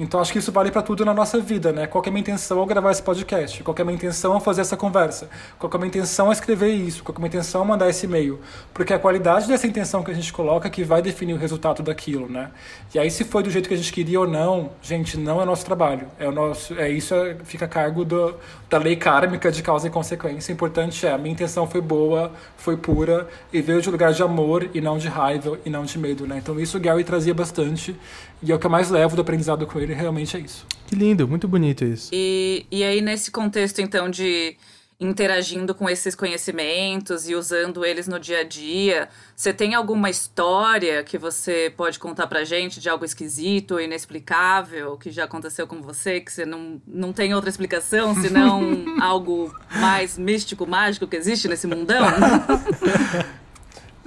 Então 0.00 0.18
acho 0.18 0.32
que 0.32 0.38
isso 0.38 0.50
vale 0.50 0.70
para 0.70 0.80
tudo 0.80 1.04
na 1.04 1.12
nossa 1.12 1.38
vida, 1.38 1.72
né? 1.72 1.86
Qual 1.86 2.02
é 2.02 2.08
a 2.08 2.10
minha 2.10 2.22
intenção 2.22 2.58
ao 2.58 2.64
gravar 2.64 2.90
esse 2.90 3.02
podcast? 3.02 3.62
Qual 3.62 3.76
é 3.78 3.82
a 3.82 3.84
minha 3.84 3.94
intenção 3.94 4.32
ao 4.32 4.40
fazer 4.40 4.62
essa 4.62 4.74
conversa? 4.74 5.28
Qual 5.58 5.70
é 5.70 5.76
a 5.76 5.78
minha 5.78 5.88
intenção 5.88 6.26
ao 6.26 6.32
escrever 6.32 6.72
isso? 6.72 7.04
Qual 7.04 7.14
é 7.14 7.18
a 7.18 7.20
minha 7.20 7.28
intenção 7.28 7.60
ao 7.60 7.66
mandar 7.66 7.86
esse 7.86 8.06
e-mail? 8.06 8.40
Porque 8.72 8.94
é 8.94 8.96
a 8.96 8.98
qualidade 8.98 9.46
dessa 9.46 9.66
intenção 9.66 10.02
que 10.02 10.10
a 10.10 10.14
gente 10.14 10.32
coloca 10.32 10.70
que 10.70 10.82
vai 10.84 11.02
definir 11.02 11.34
o 11.34 11.36
resultado 11.36 11.82
daquilo, 11.82 12.30
né? 12.30 12.50
E 12.94 12.98
aí 12.98 13.10
se 13.10 13.24
foi 13.24 13.42
do 13.42 13.50
jeito 13.50 13.68
que 13.68 13.74
a 13.74 13.76
gente 13.76 13.92
queria 13.92 14.18
ou 14.18 14.26
não, 14.26 14.70
gente, 14.80 15.18
não 15.18 15.42
é 15.42 15.44
nosso 15.44 15.66
trabalho. 15.66 16.06
É 16.18 16.26
o 16.26 16.32
nosso, 16.32 16.72
é 16.80 16.88
isso 16.88 17.14
é, 17.14 17.36
fica 17.44 17.66
a 17.66 17.68
cargo 17.68 18.02
do, 18.02 18.34
da 18.70 18.78
lei 18.78 18.96
kármica 18.96 19.52
de 19.52 19.62
causa 19.62 19.86
e 19.86 19.90
consequência. 19.90 20.50
O 20.50 20.54
importante 20.54 21.06
é 21.06 21.12
a 21.12 21.18
minha 21.18 21.34
intenção 21.34 21.66
foi 21.66 21.82
boa, 21.82 22.32
foi 22.56 22.74
pura 22.74 23.28
e 23.52 23.60
veio 23.60 23.82
de 23.82 23.90
lugar 23.90 24.14
de 24.14 24.22
amor 24.22 24.66
e 24.72 24.80
não 24.80 24.96
de 24.96 25.08
raiva 25.08 25.58
e 25.62 25.68
não 25.68 25.84
de 25.84 25.98
medo, 25.98 26.26
né? 26.26 26.38
Então 26.38 26.58
isso 26.58 26.78
o 26.78 26.80
Gary 26.80 27.04
trazia 27.04 27.34
bastante 27.34 27.94
e 28.42 28.50
é 28.50 28.54
o 28.54 28.58
que 28.58 28.66
eu 28.66 28.70
mais 28.70 28.90
levo 28.90 29.16
do 29.16 29.22
aprendizado 29.22 29.66
com 29.66 29.78
ele, 29.78 29.94
realmente 29.94 30.36
é 30.36 30.40
isso. 30.40 30.66
Que 30.86 30.94
lindo, 30.94 31.28
muito 31.28 31.46
bonito 31.46 31.84
isso. 31.84 32.10
E, 32.12 32.66
e 32.70 32.82
aí, 32.82 33.00
nesse 33.00 33.30
contexto, 33.30 33.80
então, 33.80 34.10
de 34.10 34.56
interagindo 35.00 35.74
com 35.74 35.88
esses 35.88 36.14
conhecimentos 36.14 37.26
e 37.26 37.34
usando 37.34 37.86
eles 37.86 38.06
no 38.06 38.20
dia 38.20 38.40
a 38.40 38.44
dia, 38.44 39.08
você 39.34 39.50
tem 39.50 39.74
alguma 39.74 40.10
história 40.10 41.02
que 41.02 41.16
você 41.16 41.72
pode 41.74 41.98
contar 41.98 42.26
pra 42.26 42.44
gente 42.44 42.78
de 42.78 42.88
algo 42.88 43.02
esquisito 43.02 43.72
ou 43.72 43.80
inexplicável 43.80 44.98
que 44.98 45.10
já 45.10 45.24
aconteceu 45.24 45.66
com 45.66 45.80
você, 45.80 46.20
que 46.20 46.30
você 46.30 46.44
não, 46.44 46.82
não 46.86 47.14
tem 47.14 47.34
outra 47.34 47.48
explicação 47.48 48.14
senão 48.14 48.60
algo 49.00 49.54
mais 49.76 50.18
místico, 50.18 50.66
mágico 50.66 51.06
que 51.06 51.16
existe 51.16 51.48
nesse 51.48 51.66
mundão? 51.66 52.04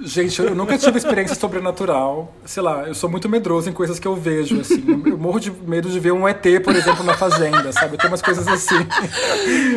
Gente, 0.00 0.42
eu 0.42 0.54
nunca 0.56 0.76
tive 0.76 0.98
experiência 0.98 1.36
sobrenatural. 1.36 2.34
Sei 2.44 2.60
lá, 2.60 2.82
eu 2.88 2.94
sou 2.94 3.08
muito 3.08 3.28
medroso 3.28 3.70
em 3.70 3.72
coisas 3.72 3.98
que 3.98 4.08
eu 4.08 4.16
vejo, 4.16 4.60
assim. 4.60 4.84
Eu 5.06 5.16
morro 5.16 5.38
de 5.38 5.52
medo 5.52 5.88
de 5.88 6.00
ver 6.00 6.12
um 6.12 6.28
ET, 6.28 6.42
por 6.64 6.74
exemplo, 6.74 7.04
na 7.04 7.14
fazenda, 7.14 7.70
sabe? 7.72 7.96
Tem 7.96 8.08
umas 8.08 8.20
coisas 8.20 8.46
assim. 8.48 8.74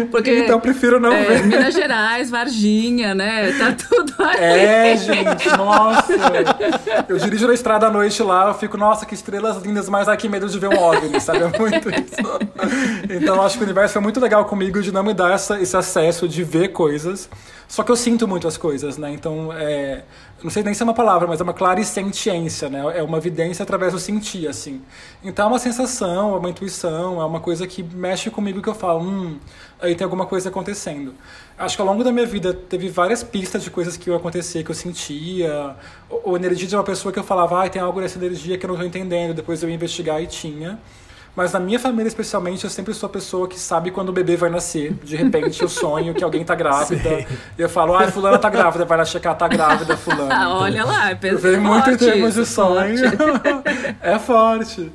Porque, 0.10 0.40
então 0.40 0.56
eu 0.56 0.60
prefiro 0.60 1.00
não 1.00 1.14
é, 1.14 1.24
ver. 1.24 1.46
Minas 1.46 1.74
Gerais, 1.74 2.32
Varginha, 2.32 3.14
né? 3.14 3.52
Tá 3.60 3.74
tudo 3.74 4.14
aí. 4.18 4.38
É, 4.40 4.98
gente, 4.98 5.50
nossa. 5.56 6.14
Eu 7.08 7.18
dirijo 7.20 7.48
na 7.48 7.54
estrada 7.54 7.86
à 7.86 7.92
noite 7.92 8.22
lá, 8.24 8.48
eu 8.48 8.54
fico, 8.56 8.76
nossa, 8.76 9.06
que 9.06 9.14
estrelas 9.14 9.62
lindas, 9.62 9.88
mas 9.88 10.08
ai, 10.10 10.18
que 10.18 10.28
medo 10.28 10.50
de 10.50 10.58
ver 10.58 10.70
um 10.70 10.80
OVNI, 10.80 11.22
sabe? 11.22 11.44
É 11.44 11.60
muito 11.60 11.90
isso. 11.90 12.48
Então 13.10 13.42
acho 13.42 13.58
que 13.58 13.64
o 13.64 13.66
universo 13.66 13.94
foi 13.94 14.02
muito 14.02 14.20
legal 14.20 14.46
comigo 14.46 14.82
de 14.82 14.92
não 14.92 15.04
me 15.04 15.14
dar 15.14 15.34
essa, 15.34 15.62
esse 15.62 15.78
acesso 15.78 16.28
de 16.28 16.44
ver 16.44 16.70
coisas. 16.70 17.30
Só 17.68 17.84
que 17.84 17.92
eu 17.92 17.96
sinto 17.96 18.28
muito 18.28 18.48
as 18.48 18.56
coisas, 18.58 18.98
né? 18.98 19.12
Então, 19.12 19.52
é, 19.52 20.04
não 20.44 20.52
sei 20.52 20.62
nem 20.62 20.74
se 20.74 20.84
é 20.84 20.86
uma 20.86 20.94
palavra, 20.94 21.28
mas 21.28 21.40
é 21.40 21.44
uma 21.44 21.54
clarisciência, 21.54 22.70
né? 22.70 22.80
É 22.96 23.02
uma 23.02 23.18
evidência 23.18 23.64
através 23.64 23.94
do 23.94 24.00
sentir, 24.00 24.48
assim. 24.48 24.82
Então 25.24 25.46
é 25.46 25.50
uma 25.50 25.60
sensação, 25.60 26.36
é 26.36 26.38
uma 26.38 26.50
intuição, 26.50 27.20
é 27.20 27.26
uma 27.26 27.40
coisa 27.40 27.66
que 27.66 27.82
mexe 27.82 28.30
comigo 28.30 28.62
que 28.62 28.70
eu 28.70 28.76
falo, 28.76 29.02
hum, 29.02 29.40
aí 29.82 29.96
tem 29.96 30.06
alguma 30.06 30.28
coisa 30.28 30.50
acontecendo. 30.50 31.16
Acho 31.58 31.76
que 31.76 31.82
ao 31.82 31.88
longo 31.88 32.04
da 32.04 32.12
minha 32.12 32.26
vida 32.26 32.54
teve 32.54 32.88
várias 32.88 33.24
pistas 33.24 33.64
de 33.64 33.72
coisas 33.72 33.98
que 33.98 34.10
iam 34.10 34.18
acontecer, 34.18 34.64
que 34.64 34.70
eu 34.70 34.76
sentia, 34.76 35.76
ou, 36.08 36.22
ou 36.26 36.36
energia 36.36 36.68
de 36.68 36.76
uma 36.76 36.84
pessoa 36.84 37.12
que 37.12 37.18
eu 37.18 37.24
falava, 37.24 37.66
ah, 37.66 37.70
tem 37.70 37.82
algo 37.82 38.00
nessa 38.00 38.20
energia 38.20 38.58
que 38.58 38.66
eu 38.66 38.68
não 38.68 38.76
estou 38.76 38.88
entendendo, 38.88 39.34
depois 39.34 39.64
eu 39.64 39.70
ia 39.70 39.76
investigar 39.76 40.22
e 40.22 40.28
tinha. 40.28 40.80
Mas 41.38 41.54
na 41.54 41.60
minha 41.60 41.80
família, 41.80 42.08
especialmente, 42.08 42.64
eu 42.64 42.70
sempre 42.72 42.96
sou 42.96 43.06
a 43.06 43.12
pessoa 43.12 43.48
que 43.48 43.60
sabe 43.60 43.92
quando 43.92 44.10
o 44.10 44.12
bebê 44.12 44.36
vai 44.36 44.50
nascer. 44.50 44.92
De 45.04 45.16
repente, 45.16 45.62
eu 45.62 45.70
sonho 45.70 46.12
que 46.16 46.24
alguém 46.24 46.44
tá 46.44 46.56
grávida. 46.56 46.98
E 47.56 47.62
eu 47.62 47.70
falo, 47.70 47.94
ah, 47.94 48.08
fulana 48.08 48.40
tá 48.40 48.50
grávida, 48.50 48.86
vai 48.86 48.98
lá 48.98 49.06
checar, 49.06 49.36
tá 49.36 49.48
grávida, 49.48 49.96
fulana. 49.96 50.36
Ah, 50.36 50.58
olha 50.58 50.84
lá, 50.84 51.12
é 51.12 51.20
Eu 51.22 51.38
venho 51.38 51.62
muito 51.62 51.92
em 51.92 51.98
termos 51.98 52.34
de 52.34 52.46
sonho. 52.46 52.96
é 54.02 54.18
forte. 54.18 54.92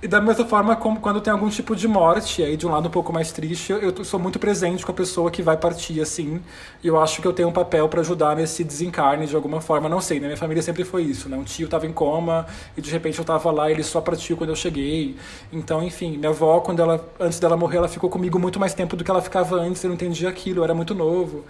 E 0.00 0.06
da 0.06 0.20
mesma 0.20 0.44
forma, 0.44 0.76
como 0.76 1.00
quando 1.00 1.20
tem 1.20 1.32
algum 1.32 1.48
tipo 1.48 1.74
de 1.74 1.88
morte, 1.88 2.40
aí 2.40 2.56
de 2.56 2.64
um 2.64 2.70
lado 2.70 2.86
um 2.86 2.90
pouco 2.90 3.12
mais 3.12 3.32
triste, 3.32 3.72
eu 3.72 4.04
sou 4.04 4.20
muito 4.20 4.38
presente 4.38 4.86
com 4.86 4.92
a 4.92 4.94
pessoa 4.94 5.28
que 5.28 5.42
vai 5.42 5.56
partir, 5.56 6.00
assim. 6.00 6.40
E 6.84 6.86
eu 6.86 7.00
acho 7.00 7.20
que 7.20 7.26
eu 7.26 7.32
tenho 7.32 7.48
um 7.48 7.52
papel 7.52 7.88
para 7.88 8.00
ajudar 8.00 8.36
nesse 8.36 8.62
desencarne 8.62 9.26
de 9.26 9.34
alguma 9.34 9.60
forma. 9.60 9.88
Não 9.88 10.00
sei, 10.00 10.20
né? 10.20 10.28
Minha 10.28 10.36
família 10.36 10.62
sempre 10.62 10.84
foi 10.84 11.02
isso, 11.02 11.28
né? 11.28 11.36
Um 11.36 11.42
tio 11.42 11.66
tava 11.66 11.84
em 11.84 11.92
coma 11.92 12.46
e 12.76 12.80
de 12.80 12.88
repente 12.92 13.18
eu 13.18 13.24
tava 13.24 13.50
lá 13.50 13.68
e 13.70 13.72
ele 13.72 13.82
só 13.82 14.00
partiu 14.00 14.36
quando 14.36 14.50
eu 14.50 14.56
cheguei. 14.56 15.16
Então, 15.52 15.82
enfim, 15.82 16.16
minha 16.16 16.30
avó, 16.30 16.60
quando 16.60 16.80
ela, 16.80 17.04
antes 17.18 17.40
dela 17.40 17.56
morrer, 17.56 17.78
ela 17.78 17.88
ficou 17.88 18.08
comigo 18.08 18.38
muito 18.38 18.60
mais 18.60 18.74
tempo 18.74 18.94
do 18.94 19.02
que 19.02 19.10
ela 19.10 19.20
ficava 19.20 19.56
antes. 19.56 19.82
Eu 19.82 19.88
não 19.88 19.94
entendia 19.96 20.28
aquilo, 20.28 20.60
eu 20.60 20.64
era 20.64 20.74
muito 20.74 20.94
novo. 20.94 21.44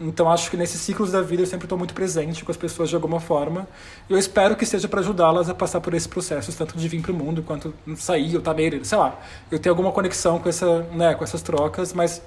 Então 0.00 0.30
acho 0.30 0.50
que 0.50 0.56
nesses 0.56 0.80
ciclos 0.80 1.10
da 1.10 1.20
vida 1.20 1.42
eu 1.42 1.46
sempre 1.46 1.64
estou 1.64 1.76
muito 1.76 1.92
presente 1.92 2.44
com 2.44 2.50
as 2.52 2.56
pessoas 2.56 2.88
de 2.88 2.94
alguma 2.94 3.18
forma. 3.18 3.66
E 4.08 4.12
eu 4.12 4.18
espero 4.18 4.54
que 4.54 4.64
seja 4.64 4.86
para 4.86 5.00
ajudá-las 5.00 5.50
a 5.50 5.54
passar 5.54 5.80
por 5.80 5.92
esse 5.94 6.08
processo, 6.08 6.52
tanto 6.56 6.78
de 6.78 6.88
vir 6.88 7.02
para 7.02 7.12
o 7.12 7.14
mundo 7.14 7.42
quanto 7.42 7.74
sair 7.96 8.34
ou 8.34 8.38
estar 8.38 8.52
tá 8.52 8.56
nele, 8.56 8.84
sei 8.84 8.96
lá. 8.96 9.18
Eu 9.50 9.58
tenho 9.58 9.72
alguma 9.72 9.90
conexão 9.90 10.38
com 10.38 10.48
essa, 10.48 10.82
né, 10.92 11.14
com 11.14 11.24
essas 11.24 11.42
trocas, 11.42 11.92
mas 11.92 12.22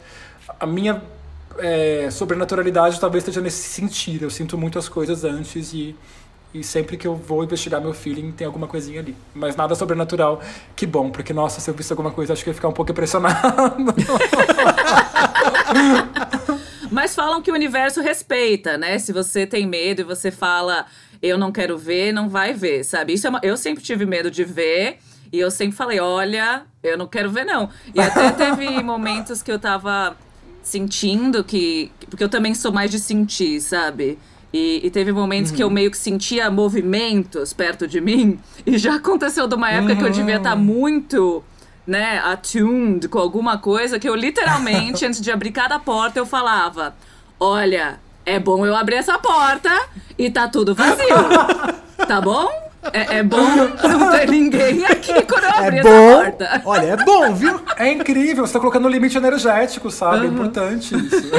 a 0.59 0.65
minha 0.65 1.01
é, 1.59 2.09
sobrenaturalidade 2.11 2.99
talvez 2.99 3.23
esteja 3.23 3.39
nesse 3.39 3.69
sentir. 3.69 4.21
Eu 4.21 4.29
sinto 4.29 4.57
muito 4.57 4.77
as 4.77 4.89
coisas 4.89 5.23
antes 5.23 5.73
e 5.73 5.95
e 6.53 6.63
sempre 6.65 6.97
que 6.97 7.07
eu 7.07 7.15
vou 7.15 7.43
investigar 7.45 7.79
meu 7.79 7.93
feeling, 7.93 8.31
tem 8.33 8.45
alguma 8.45 8.67
coisinha 8.67 8.99
ali. 8.99 9.15
Mas 9.33 9.55
nada 9.55 9.73
sobrenatural. 9.73 10.41
Que 10.75 10.85
bom, 10.85 11.09
porque, 11.09 11.31
nossa, 11.33 11.61
se 11.61 11.69
eu 11.69 11.73
visse 11.73 11.93
alguma 11.93 12.11
coisa, 12.11 12.33
acho 12.33 12.43
que 12.43 12.49
eu 12.49 12.51
ia 12.51 12.55
ficar 12.55 12.67
um 12.67 12.73
pouco 12.73 12.91
impressionado. 12.91 13.95
Mas 16.91 17.15
falam 17.15 17.41
que 17.41 17.49
o 17.49 17.53
universo 17.53 18.01
respeita, 18.01 18.77
né? 18.77 18.99
Se 18.99 19.13
você 19.13 19.47
tem 19.47 19.65
medo 19.65 20.01
e 20.01 20.03
você 20.03 20.29
fala, 20.29 20.85
eu 21.21 21.37
não 21.37 21.51
quero 21.51 21.77
ver, 21.77 22.11
não 22.11 22.27
vai 22.27 22.53
ver, 22.53 22.83
sabe? 22.83 23.13
Isso 23.13 23.25
é 23.25 23.29
uma... 23.29 23.39
Eu 23.41 23.55
sempre 23.55 23.81
tive 23.81 24.05
medo 24.05 24.29
de 24.29 24.43
ver. 24.43 24.99
E 25.31 25.39
eu 25.39 25.49
sempre 25.49 25.77
falei, 25.77 25.99
olha, 25.99 26.63
eu 26.83 26.97
não 26.97 27.07
quero 27.07 27.31
ver, 27.31 27.45
não. 27.45 27.69
E 27.95 28.01
até 28.01 28.31
teve 28.35 28.83
momentos 28.83 29.41
que 29.41 29.51
eu 29.51 29.57
tava 29.57 30.17
sentindo 30.61 31.43
que. 31.43 31.91
Porque 32.09 32.23
eu 32.23 32.29
também 32.29 32.53
sou 32.53 32.71
mais 32.71 32.91
de 32.91 32.99
sentir, 32.99 33.61
sabe? 33.61 34.19
E, 34.53 34.81
e 34.83 34.91
teve 34.91 35.13
momentos 35.13 35.51
uhum. 35.51 35.57
que 35.57 35.63
eu 35.63 35.67
uhum. 35.67 35.73
meio 35.73 35.89
que 35.89 35.97
sentia 35.97 36.51
movimentos 36.51 37.53
perto 37.53 37.87
de 37.87 38.01
mim. 38.01 38.39
E 38.63 38.77
já 38.77 38.95
aconteceu 38.95 39.47
de 39.47 39.55
uma 39.55 39.71
época 39.71 39.93
uhum. 39.93 39.99
que 39.99 40.05
eu 40.05 40.11
devia 40.11 40.37
estar 40.37 40.51
tá 40.51 40.55
muito 40.55 41.43
né, 41.91 42.21
attuned 42.23 43.09
com 43.09 43.19
alguma 43.19 43.57
coisa 43.57 43.99
que 43.99 44.07
eu 44.07 44.15
literalmente, 44.15 45.03
antes 45.05 45.19
de 45.19 45.29
abrir 45.29 45.51
cada 45.51 45.77
porta, 45.77 46.17
eu 46.17 46.25
falava: 46.25 46.95
Olha, 47.37 47.99
é 48.25 48.39
bom 48.39 48.65
eu 48.65 48.73
abrir 48.73 48.95
essa 48.95 49.19
porta 49.19 49.69
e 50.17 50.31
tá 50.31 50.47
tudo 50.47 50.73
vazio. 50.73 51.05
tá 52.07 52.21
bom? 52.21 52.49
É, 52.93 53.17
é, 53.17 53.23
bom 53.23 53.37
não 53.37 54.09
ter 54.09 54.27
ninguém 54.27 54.83
aqui 54.85 55.21
quando 55.21 55.43
eu 55.43 55.49
é 55.49 55.67
abrir 55.67 55.77
é 55.79 55.83
bom, 55.83 56.21
essa 56.21 56.31
porta. 56.31 56.61
Olha, 56.65 56.85
é 56.87 56.97
bom, 56.97 57.35
viu? 57.35 57.61
É 57.77 57.91
incrível, 57.91 58.47
você 58.47 58.53
tá 58.53 58.59
colocando 58.59 58.87
um 58.87 58.89
limite 58.89 59.15
energético, 59.17 59.91
sabe? 59.91 60.17
Uhum. 60.17 60.23
É 60.23 60.27
importante 60.27 60.95
isso. 60.95 61.29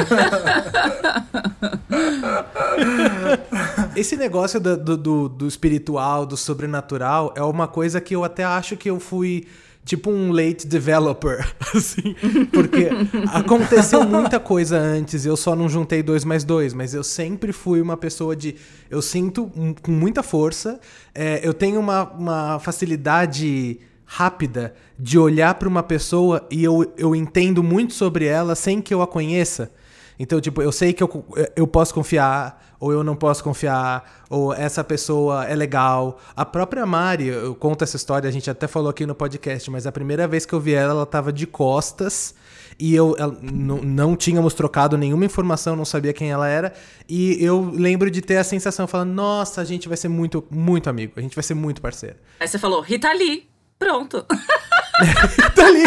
Esse 3.93 4.15
negócio 4.15 4.57
do, 4.59 4.77
do, 4.77 5.27
do 5.27 5.47
espiritual, 5.47 6.25
do 6.25 6.37
sobrenatural, 6.37 7.33
é 7.35 7.41
uma 7.41 7.67
coisa 7.67 7.99
que 7.99 8.15
eu 8.15 8.23
até 8.23 8.45
acho 8.45 8.77
que 8.77 8.89
eu 8.89 8.97
fui 8.99 9.45
tipo 9.85 10.09
um 10.09 10.31
late 10.31 10.65
developer, 10.65 11.45
assim, 11.75 12.15
porque 12.51 12.89
aconteceu 13.31 14.03
muita 14.05 14.39
coisa 14.39 14.77
antes, 14.77 15.25
eu 15.25 15.35
só 15.35 15.55
não 15.55 15.67
juntei 15.67 16.01
dois 16.01 16.23
mais 16.23 16.43
dois, 16.43 16.73
mas 16.73 16.93
eu 16.93 17.03
sempre 17.03 17.51
fui 17.51 17.81
uma 17.81 17.97
pessoa 17.97 18.35
de. 18.35 18.55
Eu 18.89 19.01
sinto 19.01 19.51
com 19.81 19.91
muita 19.91 20.23
força, 20.23 20.79
é, 21.13 21.41
eu 21.43 21.53
tenho 21.53 21.79
uma, 21.79 22.03
uma 22.11 22.59
facilidade 22.59 23.79
rápida 24.05 24.73
de 24.97 25.17
olhar 25.17 25.55
para 25.55 25.67
uma 25.67 25.81
pessoa 25.81 26.45
e 26.51 26.63
eu, 26.63 26.93
eu 26.97 27.15
entendo 27.15 27.63
muito 27.63 27.93
sobre 27.93 28.25
ela 28.25 28.55
sem 28.55 28.81
que 28.81 28.93
eu 28.93 29.01
a 29.01 29.07
conheça. 29.07 29.71
Então, 30.19 30.39
tipo, 30.39 30.61
eu 30.61 30.71
sei 30.71 30.93
que 30.93 31.01
eu, 31.01 31.25
eu 31.55 31.65
posso 31.65 31.93
confiar, 31.93 32.62
ou 32.83 32.91
eu 32.91 33.01
não 33.01 33.15
posso 33.15 33.41
confiar, 33.41 34.25
ou 34.29 34.53
essa 34.53 34.83
pessoa 34.83 35.45
é 35.45 35.55
legal. 35.55 36.19
A 36.35 36.43
própria 36.43 36.85
Mari, 36.85 37.27
eu 37.27 37.55
conto 37.55 37.81
essa 37.81 37.95
história, 37.95 38.27
a 38.27 38.31
gente 38.31 38.49
até 38.49 38.67
falou 38.67 38.89
aqui 38.89 39.05
no 39.05 39.15
podcast, 39.15 39.71
mas 39.71 39.87
a 39.87 39.91
primeira 39.91 40.27
vez 40.27 40.45
que 40.45 40.51
eu 40.51 40.59
vi 40.59 40.73
ela, 40.73 40.91
ela 40.91 41.05
tava 41.05 41.31
de 41.31 41.47
costas 41.47 42.35
e 42.77 42.93
eu 42.93 43.15
ela, 43.17 43.37
não 43.41 44.17
tínhamos 44.17 44.53
trocado 44.53 44.97
nenhuma 44.97 45.23
informação, 45.23 45.77
não 45.77 45.85
sabia 45.85 46.11
quem 46.11 46.29
ela 46.29 46.45
era. 46.45 46.73
E 47.07 47.41
eu 47.41 47.71
lembro 47.73 48.11
de 48.11 48.21
ter 48.21 48.35
a 48.35 48.43
sensação, 48.43 48.85
falando, 48.85 49.13
nossa, 49.13 49.61
a 49.61 49.63
gente 49.63 49.87
vai 49.87 49.95
ser 49.95 50.09
muito, 50.09 50.45
muito 50.51 50.89
amigo, 50.89 51.13
a 51.15 51.21
gente 51.21 51.35
vai 51.37 51.43
ser 51.43 51.53
muito 51.53 51.81
parceiro. 51.81 52.17
Aí 52.37 52.49
você 52.49 52.59
falou, 52.59 52.81
Rita 52.81 53.13
Lee, 53.13 53.47
pronto. 53.79 54.25
tá 55.55 55.65
ali. 55.65 55.83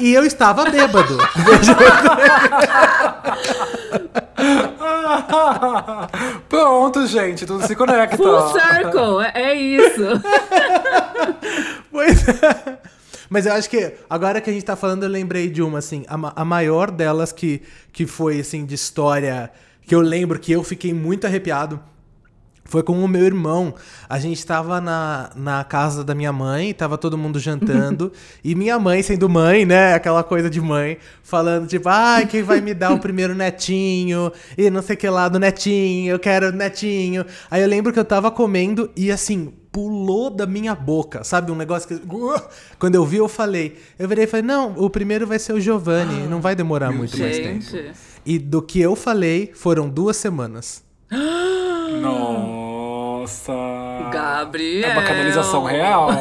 E 0.00 0.14
eu 0.14 0.24
estava 0.24 0.70
bêbado. 0.70 1.18
Pronto, 6.48 7.06
gente, 7.06 7.44
tudo 7.46 7.66
se 7.66 7.76
conecta. 7.76 8.16
Full 8.16 8.48
circle, 8.48 9.24
é, 9.34 9.42
é 9.42 9.54
isso. 9.54 10.04
pois 11.90 12.28
é. 12.28 12.78
Mas 13.28 13.46
eu 13.46 13.52
acho 13.52 13.70
que 13.70 13.94
agora 14.08 14.40
que 14.40 14.50
a 14.50 14.52
gente 14.52 14.64
tá 14.64 14.74
falando, 14.74 15.04
eu 15.04 15.08
lembrei 15.08 15.48
de 15.48 15.62
uma, 15.62 15.78
assim, 15.78 16.04
a, 16.08 16.42
a 16.42 16.44
maior 16.44 16.90
delas 16.90 17.30
que, 17.30 17.62
que 17.92 18.06
foi, 18.06 18.40
assim, 18.40 18.64
de 18.64 18.74
história, 18.74 19.52
que 19.86 19.94
eu 19.94 20.00
lembro 20.00 20.38
que 20.38 20.50
eu 20.50 20.64
fiquei 20.64 20.92
muito 20.92 21.26
arrepiado 21.26 21.80
foi 22.70 22.84
com 22.84 23.04
o 23.04 23.08
meu 23.08 23.24
irmão. 23.24 23.74
A 24.08 24.18
gente 24.20 24.46
tava 24.46 24.80
na, 24.80 25.30
na 25.34 25.64
casa 25.64 26.04
da 26.04 26.14
minha 26.14 26.32
mãe, 26.32 26.72
tava 26.72 26.96
todo 26.96 27.18
mundo 27.18 27.38
jantando. 27.40 28.12
e 28.44 28.54
minha 28.54 28.78
mãe, 28.78 29.02
sendo 29.02 29.28
mãe, 29.28 29.66
né? 29.66 29.94
Aquela 29.94 30.22
coisa 30.22 30.48
de 30.48 30.60
mãe, 30.60 30.96
falando 31.22 31.66
tipo, 31.66 31.88
ai, 31.88 32.22
ah, 32.22 32.26
quem 32.26 32.42
vai 32.44 32.60
me 32.60 32.72
dar 32.72 32.92
o 32.92 33.00
primeiro 33.00 33.34
netinho? 33.34 34.30
E 34.56 34.70
não 34.70 34.82
sei 34.82 34.94
o 34.94 34.98
que 34.98 35.08
lá 35.08 35.28
do 35.28 35.40
netinho, 35.40 36.12
eu 36.12 36.18
quero 36.18 36.52
netinho. 36.52 37.26
Aí 37.50 37.60
eu 37.60 37.68
lembro 37.68 37.92
que 37.92 37.98
eu 37.98 38.04
tava 38.04 38.30
comendo 38.30 38.88
e 38.96 39.10
assim, 39.10 39.52
pulou 39.72 40.30
da 40.30 40.46
minha 40.46 40.74
boca, 40.74 41.24
sabe? 41.24 41.50
Um 41.50 41.56
negócio 41.56 41.88
que. 41.88 42.00
Quando 42.78 42.94
eu 42.94 43.04
vi, 43.04 43.16
eu 43.16 43.28
falei. 43.28 43.78
Eu 43.98 44.06
virei 44.06 44.24
e 44.24 44.28
falei, 44.28 44.46
não, 44.46 44.74
o 44.76 44.88
primeiro 44.88 45.26
vai 45.26 45.40
ser 45.40 45.54
o 45.54 45.60
Giovanni, 45.60 46.28
não 46.28 46.40
vai 46.40 46.54
demorar 46.54 46.92
muito 46.92 47.16
gente. 47.16 47.42
mais 47.42 47.68
tempo. 47.68 47.94
E 48.24 48.38
do 48.38 48.62
que 48.62 48.80
eu 48.80 48.94
falei, 48.94 49.50
foram 49.54 49.88
duas 49.88 50.16
semanas. 50.16 50.84
Nossa! 52.00 53.52
Gabriel! 54.12 54.90
É 54.90 54.92
uma 54.92 55.02
canalização 55.02 55.64
real. 55.64 56.10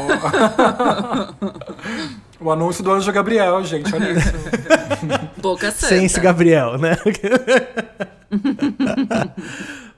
o 2.40 2.52
anúncio 2.52 2.84
do 2.84 2.92
anjo 2.92 3.12
Gabriel, 3.12 3.64
gente, 3.64 3.94
olha 3.94 4.12
isso. 4.12 4.32
Boca. 5.42 5.72
Sem 5.72 6.06
esse 6.06 6.20
Gabriel, 6.20 6.78
né? 6.78 6.98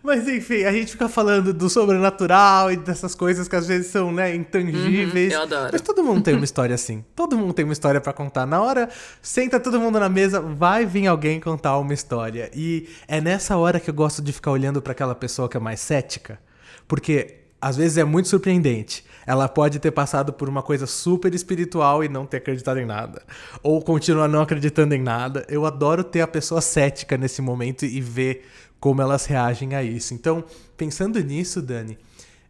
Mas 0.03 0.27
enfim, 0.27 0.63
a 0.63 0.71
gente 0.71 0.93
fica 0.93 1.07
falando 1.07 1.53
do 1.53 1.69
sobrenatural 1.69 2.71
e 2.71 2.77
dessas 2.77 3.13
coisas 3.13 3.47
que 3.47 3.55
às 3.55 3.67
vezes 3.67 3.87
são, 3.87 4.11
né, 4.11 4.35
intangíveis. 4.35 5.33
Uhum, 5.33 5.39
eu 5.39 5.43
adoro. 5.43 5.69
Mas 5.71 5.81
todo 5.81 6.03
mundo 6.03 6.23
tem 6.23 6.33
uma 6.33 6.43
história 6.45 6.73
assim. 6.73 7.05
Todo 7.15 7.37
mundo 7.37 7.53
tem 7.53 7.63
uma 7.63 7.73
história 7.73 8.01
para 8.01 8.11
contar. 8.11 8.45
Na 8.45 8.61
hora, 8.61 8.89
senta 9.21 9.59
todo 9.59 9.79
mundo 9.79 9.99
na 9.99 10.09
mesa, 10.09 10.41
vai 10.41 10.85
vir 10.85 11.07
alguém 11.07 11.39
contar 11.39 11.77
uma 11.77 11.93
história. 11.93 12.49
E 12.53 12.89
é 13.07 13.21
nessa 13.21 13.57
hora 13.57 13.79
que 13.79 13.89
eu 13.89 13.93
gosto 13.93 14.21
de 14.21 14.33
ficar 14.33 14.51
olhando 14.51 14.81
para 14.81 14.91
aquela 14.93 15.13
pessoa 15.13 15.47
que 15.47 15.57
é 15.57 15.59
mais 15.59 15.79
cética, 15.79 16.39
porque 16.87 17.41
às 17.61 17.77
vezes 17.77 17.97
é 17.97 18.03
muito 18.03 18.27
surpreendente. 18.27 19.05
Ela 19.25 19.47
pode 19.47 19.77
ter 19.77 19.91
passado 19.91 20.33
por 20.33 20.49
uma 20.49 20.63
coisa 20.63 20.87
super 20.87 21.33
espiritual 21.35 22.03
e 22.03 22.09
não 22.09 22.25
ter 22.25 22.37
acreditado 22.37 22.79
em 22.79 22.85
nada. 22.85 23.21
Ou 23.61 23.79
continuar 23.83 24.27
não 24.27 24.41
acreditando 24.41 24.95
em 24.95 25.01
nada. 25.01 25.45
Eu 25.47 25.63
adoro 25.67 26.03
ter 26.03 26.21
a 26.21 26.27
pessoa 26.27 26.59
cética 26.59 27.15
nesse 27.17 27.39
momento 27.39 27.85
e 27.85 28.01
ver 28.01 28.47
como 28.82 28.99
elas 29.01 29.27
reagem 29.27 29.75
a 29.75 29.84
isso. 29.84 30.13
Então, 30.15 30.43
pensando 30.75 31.23
nisso, 31.23 31.61
Dani, 31.61 31.97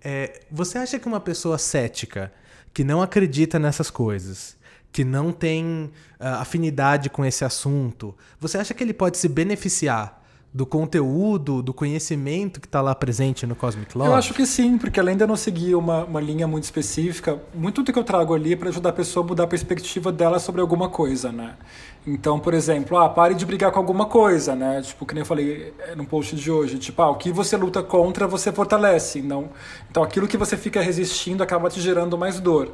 é, 0.02 0.40
você 0.50 0.78
acha 0.78 0.98
que 0.98 1.06
uma 1.06 1.20
pessoa 1.20 1.58
cética, 1.58 2.32
que 2.74 2.86
não 2.86 3.02
acredita 3.02 3.60
nessas 3.60 3.92
coisas, 3.92 4.56
que 4.94 5.04
não 5.04 5.34
tem 5.34 5.92
uh, 6.20 6.40
afinidade 6.40 7.10
com 7.10 7.26
esse 7.26 7.44
assunto, 7.44 8.16
você 8.40 8.58
acha 8.58 8.74
que 8.74 8.82
ele 8.82 8.94
pode 8.94 9.18
se 9.18 9.28
beneficiar 9.28 10.22
do 10.54 10.66
conteúdo, 10.66 11.62
do 11.62 11.74
conhecimento 11.74 12.60
que 12.60 12.68
está 12.68 12.82
lá 12.82 12.94
presente 12.94 13.46
no 13.46 13.56
Cosmic 13.56 13.98
Law? 13.98 14.08
Eu 14.08 14.16
acho 14.16 14.34
que 14.34 14.46
sim, 14.46 14.78
porque 14.78 15.00
além 15.00 15.16
de 15.16 15.24
eu 15.24 15.28
não 15.28 15.38
seguir 15.38 15.76
uma, 15.76 16.04
uma 16.04 16.20
linha 16.20 16.46
muito 16.46 16.66
específica, 16.66 17.42
muito 17.54 17.84
do 17.84 17.92
que 17.92 17.98
eu 17.98 18.04
trago 18.04 18.34
ali 18.34 18.54
é 18.54 18.56
para 18.56 18.70
ajudar 18.70 18.90
a 18.90 18.94
pessoa 18.94 19.26
a 19.26 19.28
mudar 19.28 19.44
a 19.44 19.48
perspectiva 19.48 20.12
dela 20.12 20.40
sobre 20.40 20.60
alguma 20.60 20.90
coisa, 20.90 21.32
né? 21.32 21.56
Então, 22.06 22.40
por 22.40 22.56
exemplo, 22.56 22.98
ah, 22.98 23.08
pare 23.08 23.36
de 23.36 23.46
brigar 23.46 23.72
com 23.72 23.78
alguma 23.78 24.08
coisa, 24.08 24.56
né? 24.56 24.82
Tipo, 24.82 25.06
que 25.06 25.14
nem 25.14 25.22
eu 25.22 25.26
falei 25.26 25.72
eh, 25.80 25.96
no 25.96 26.04
post 26.04 26.36
de 26.36 26.50
hoje, 26.50 26.80
tipo, 26.80 27.00
ah, 27.00 27.12
o 27.12 27.16
que 27.16 27.32
você 27.32 27.56
luta 27.56 27.84
contra, 27.84 28.28
você 28.28 28.52
fortalece. 28.52 29.22
Não... 29.22 29.50
Então, 29.90 30.02
aquilo 30.02 30.28
que 30.28 30.36
você 30.36 30.58
fica 30.58 30.82
resistindo 30.82 31.44
acaba 31.44 31.70
te 31.70 31.80
gerando 31.80 32.18
mais 32.18 32.40
dor. 32.40 32.72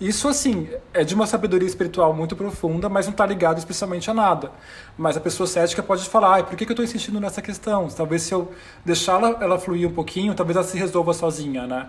Isso, 0.00 0.28
assim, 0.28 0.68
é 0.94 1.02
de 1.02 1.12
uma 1.12 1.26
sabedoria 1.26 1.66
espiritual 1.66 2.14
muito 2.14 2.36
profunda, 2.36 2.88
mas 2.88 3.06
não 3.06 3.10
está 3.10 3.26
ligado 3.26 3.58
especialmente 3.58 4.08
a 4.08 4.14
nada. 4.14 4.52
Mas 4.96 5.16
a 5.16 5.20
pessoa 5.20 5.48
cética 5.48 5.82
pode 5.82 6.08
falar, 6.08 6.38
ah, 6.38 6.44
por 6.44 6.56
que, 6.56 6.62
eu 6.62 6.70
estou 6.70 6.84
insistindo 6.84 7.18
nessa 7.18 7.42
questão? 7.42 7.88
Talvez 7.88 8.22
se 8.22 8.32
eu 8.32 8.52
deixar 8.84 9.20
ela, 9.20 9.38
ela 9.40 9.58
fluir 9.58 9.88
um 9.88 9.92
pouquinho, 9.92 10.34
talvez 10.34 10.56
ela 10.56 10.64
se 10.64 10.78
resolva 10.78 11.12
sozinha, 11.12 11.66
né? 11.66 11.88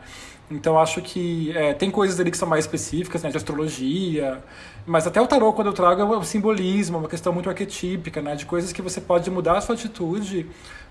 Então, 0.52 0.80
acho 0.80 1.02
que 1.02 1.56
é, 1.56 1.74
tem 1.74 1.92
coisas 1.92 2.20
ali 2.20 2.32
que 2.32 2.38
são 2.38 2.48
mais 2.48 2.66
específicas, 2.66 3.22
né, 3.22 3.30
de 3.30 3.38
astrologia, 3.38 4.42
mas 4.86 5.06
até 5.06 5.22
o 5.22 5.28
tarô, 5.28 5.54
quando 5.54 5.68
eu 5.68 5.74
trago, 5.74 6.02
é 6.02 6.18
um 6.18 6.24
simbolismo, 6.24 6.98
uma 6.98 7.08
questão 7.08 7.32
muito 7.32 7.48
arquetípica, 7.50 8.22
né, 8.22 8.36
de 8.36 8.46
coisas 8.46 8.74
que 8.74 8.82
você 8.82 9.00
pode 9.00 9.30
mudar 9.30 9.58
a 9.58 9.62
sua 9.62 9.76
atitude 9.76 10.48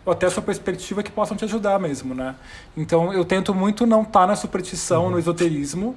ou 0.06 0.12
até 0.12 0.26
a 0.26 0.30
sua 0.30 0.42
perspectiva 0.42 1.02
que 1.02 1.10
possam 1.10 1.36
te 1.36 1.44
ajudar 1.44 1.78
mesmo, 1.80 2.14
né? 2.14 2.36
Então, 2.76 3.12
eu 3.12 3.24
tento 3.24 3.52
muito 3.52 3.84
não 3.84 4.02
estar 4.02 4.20
tá 4.20 4.26
na 4.28 4.36
superstição, 4.36 5.06
uhum. 5.06 5.10
no 5.10 5.18
esoterismo, 5.18 5.96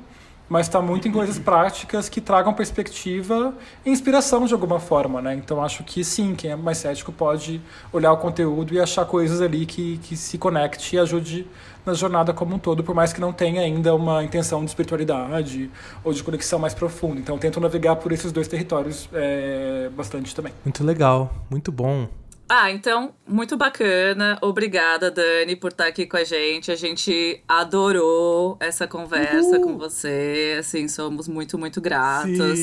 mas 0.52 0.68
está 0.68 0.82
muito 0.82 1.08
em 1.08 1.12
coisas 1.14 1.40
práticas 1.40 2.10
que 2.10 2.20
tragam 2.20 2.54
perspectiva 2.54 3.54
e 3.86 3.90
inspiração 3.90 4.46
de 4.46 4.54
alguma 4.54 4.82
forma, 4.82 5.22
né? 5.22 5.34
Então 5.34 5.64
acho 5.64 5.82
que 5.82 6.04
sim, 6.04 6.36
quem 6.36 6.52
é 6.52 6.58
mais 6.58 6.78
cético 6.78 7.10
pode 7.10 7.62
olhar 7.90 8.12
o 8.12 8.18
conteúdo 8.18 8.74
e 8.74 8.80
achar 8.82 9.06
coisas 9.06 9.40
ali 9.40 9.66
que, 9.66 9.98
que 10.00 10.18
se 10.18 10.38
conecte 10.38 10.98
e 10.98 11.00
ajude 11.00 11.48
na 11.86 11.94
jornada 11.94 12.34
como 12.34 12.56
um 12.56 12.60
todo, 12.60 12.84
por 12.84 12.94
mais 12.96 13.12
que 13.14 13.20
não 13.22 13.34
tenha 13.34 13.62
ainda 13.62 13.94
uma 13.96 14.24
intenção 14.24 14.64
de 14.64 14.72
espiritualidade 14.72 15.70
ou 16.04 16.14
de 16.14 16.24
conexão 16.24 16.60
mais 16.60 16.74
profunda. 16.74 17.20
Então 17.20 17.38
tento 17.38 17.60
navegar 17.60 17.96
por 17.96 18.12
esses 18.12 18.32
dois 18.32 18.48
territórios 18.48 19.10
é, 19.14 19.90
bastante 19.96 20.36
também. 20.36 20.54
Muito 20.64 20.84
legal, 20.84 21.34
muito 21.50 21.72
bom. 21.72 22.08
Ah, 22.54 22.70
então, 22.70 23.14
muito 23.26 23.56
bacana. 23.56 24.38
Obrigada, 24.42 25.10
Dani, 25.10 25.56
por 25.56 25.72
estar 25.72 25.88
aqui 25.88 26.06
com 26.06 26.18
a 26.18 26.24
gente. 26.26 26.70
A 26.70 26.76
gente 26.76 27.42
adorou 27.48 28.58
essa 28.60 28.86
conversa 28.86 29.58
Uhul. 29.58 29.62
com 29.62 29.78
você. 29.78 30.58
Assim, 30.60 30.90
somos 30.90 31.30
muito, 31.30 31.58
muito 31.58 31.80
gratos. 31.80 32.60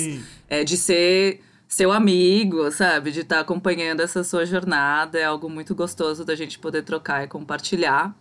É, 0.47 0.63
de 0.63 0.77
ser 0.77 1.41
seu 1.67 1.91
amigo, 1.91 2.71
sabe? 2.71 3.11
De 3.11 3.21
estar 3.21 3.41
acompanhando 3.41 4.01
essa 4.01 4.23
sua 4.23 4.45
jornada. 4.45 5.19
É 5.19 5.25
algo 5.25 5.49
muito 5.49 5.75
gostoso 5.75 6.23
da 6.23 6.35
gente 6.35 6.59
poder 6.59 6.83
trocar 6.83 7.25
e 7.25 7.27
compartilhar. 7.27 8.15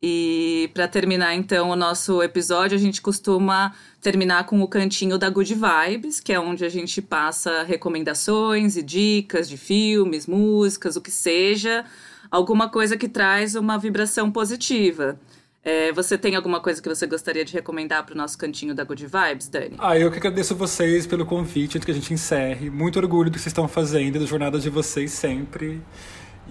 E 0.00 0.70
para 0.74 0.86
terminar 0.86 1.34
então 1.34 1.70
o 1.70 1.76
nosso 1.76 2.22
episódio, 2.22 2.76
a 2.76 2.80
gente 2.80 3.02
costuma 3.02 3.74
terminar 4.00 4.46
com 4.46 4.62
o 4.62 4.68
cantinho 4.68 5.18
da 5.18 5.28
Good 5.28 5.54
Vibes, 5.54 6.20
que 6.20 6.32
é 6.32 6.38
onde 6.38 6.64
a 6.64 6.68
gente 6.68 7.02
passa 7.02 7.64
recomendações 7.64 8.76
e 8.76 8.82
dicas 8.82 9.48
de 9.48 9.56
filmes, 9.56 10.26
músicas, 10.26 10.94
o 10.94 11.00
que 11.00 11.10
seja, 11.10 11.84
alguma 12.30 12.68
coisa 12.68 12.96
que 12.96 13.08
traz 13.08 13.56
uma 13.56 13.76
vibração 13.76 14.30
positiva. 14.30 15.18
É, 15.64 15.92
você 15.92 16.16
tem 16.16 16.36
alguma 16.36 16.60
coisa 16.60 16.80
que 16.80 16.88
você 16.88 17.04
gostaria 17.04 17.44
de 17.44 17.52
recomendar 17.52 18.06
para 18.06 18.14
o 18.14 18.16
nosso 18.16 18.38
cantinho 18.38 18.74
da 18.74 18.84
Good 18.84 19.04
Vibes, 19.04 19.48
Dani? 19.48 19.74
Ah, 19.78 19.98
eu 19.98 20.10
que 20.12 20.18
agradeço 20.18 20.54
vocês 20.54 21.06
pelo 21.06 21.26
convite, 21.26 21.78
que 21.80 21.90
a 21.90 21.94
gente 21.94 22.14
encerre. 22.14 22.70
Muito 22.70 22.98
orgulho 22.98 23.28
do 23.28 23.34
que 23.34 23.40
vocês 23.40 23.50
estão 23.50 23.66
fazendo, 23.66 24.20
da 24.20 24.24
jornada 24.24 24.60
de 24.60 24.70
vocês 24.70 25.10
sempre. 25.10 25.82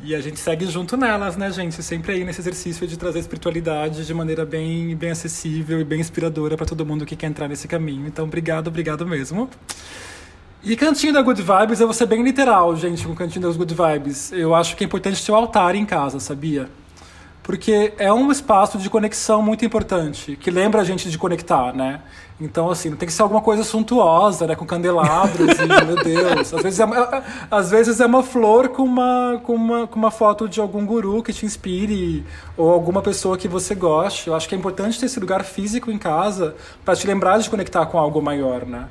E 0.03 0.13
a 0.13 0.21
gente 0.21 0.39
segue 0.39 0.65
junto 0.67 0.95
nelas, 0.95 1.35
né, 1.35 1.51
gente? 1.51 1.81
Sempre 1.81 2.13
aí 2.13 2.23
nesse 2.23 2.39
exercício 2.39 2.87
de 2.87 2.97
trazer 2.97 3.19
espiritualidade 3.19 4.05
de 4.05 4.13
maneira 4.13 4.45
bem, 4.45 4.95
bem 4.95 5.09
acessível 5.09 5.79
e 5.79 5.83
bem 5.83 5.99
inspiradora 5.99 6.55
para 6.55 6.65
todo 6.65 6.85
mundo 6.85 7.05
que 7.05 7.15
quer 7.15 7.27
entrar 7.27 7.47
nesse 7.47 7.67
caminho. 7.67 8.07
Então, 8.07 8.25
obrigado, 8.25 8.67
obrigado 8.67 9.05
mesmo. 9.05 9.49
E 10.63 10.75
cantinho 10.75 11.13
da 11.13 11.21
Good 11.21 11.41
Vibes, 11.41 11.79
eu 11.79 11.87
vou 11.87 11.93
ser 11.93 12.05
bem 12.05 12.23
literal, 12.23 12.75
gente, 12.75 13.05
com 13.05 13.13
o 13.13 13.15
cantinho 13.15 13.43
das 13.43 13.57
Good 13.57 13.73
Vibes. 13.73 14.31
Eu 14.31 14.53
acho 14.53 14.75
que 14.75 14.83
é 14.83 14.87
importante 14.87 15.23
ter 15.25 15.31
o 15.31 15.35
altar 15.35 15.75
em 15.75 15.85
casa, 15.85 16.19
sabia? 16.19 16.69
Porque 17.47 17.93
é 17.97 18.11
um 18.11 18.29
espaço 18.29 18.77
de 18.77 18.89
conexão 18.89 19.41
muito 19.41 19.63
importante, 19.63 20.35
que 20.35 20.51
lembra 20.51 20.81
a 20.81 20.83
gente 20.83 21.09
de 21.09 21.17
conectar, 21.17 21.73
né? 21.73 22.01
Então, 22.41 22.69
assim, 22.69 22.93
tem 22.93 23.07
que 23.07 23.13
ser 23.13 23.21
alguma 23.21 23.39
coisa 23.39 23.63
suntuosa, 23.63 24.45
né? 24.45 24.53
Com 24.53 24.65
candelabros 24.65 25.57
e, 25.57 25.85
meu 25.85 25.95
Deus. 26.03 26.53
Às 26.53 26.61
vezes, 26.61 26.77
é, 26.81 26.83
é, 26.83 27.23
às 27.49 27.71
vezes 27.71 28.01
é 28.01 28.05
uma 28.05 28.21
flor 28.21 28.67
com 28.67 28.83
uma, 28.83 29.39
com, 29.41 29.55
uma, 29.55 29.87
com 29.87 29.97
uma 29.97 30.11
foto 30.11 30.49
de 30.49 30.59
algum 30.59 30.85
guru 30.85 31.23
que 31.23 31.31
te 31.31 31.45
inspire 31.45 32.25
ou 32.57 32.69
alguma 32.69 33.01
pessoa 33.01 33.37
que 33.37 33.47
você 33.47 33.73
goste. 33.73 34.27
Eu 34.27 34.35
acho 34.35 34.49
que 34.49 34.53
é 34.53 34.57
importante 34.57 34.99
ter 34.99 35.05
esse 35.05 35.17
lugar 35.17 35.45
físico 35.45 35.89
em 35.89 35.97
casa 35.97 36.53
para 36.83 36.97
te 36.97 37.07
lembrar 37.07 37.37
de 37.37 37.49
conectar 37.49 37.85
com 37.85 37.97
algo 37.97 38.21
maior, 38.21 38.65
né? 38.65 38.89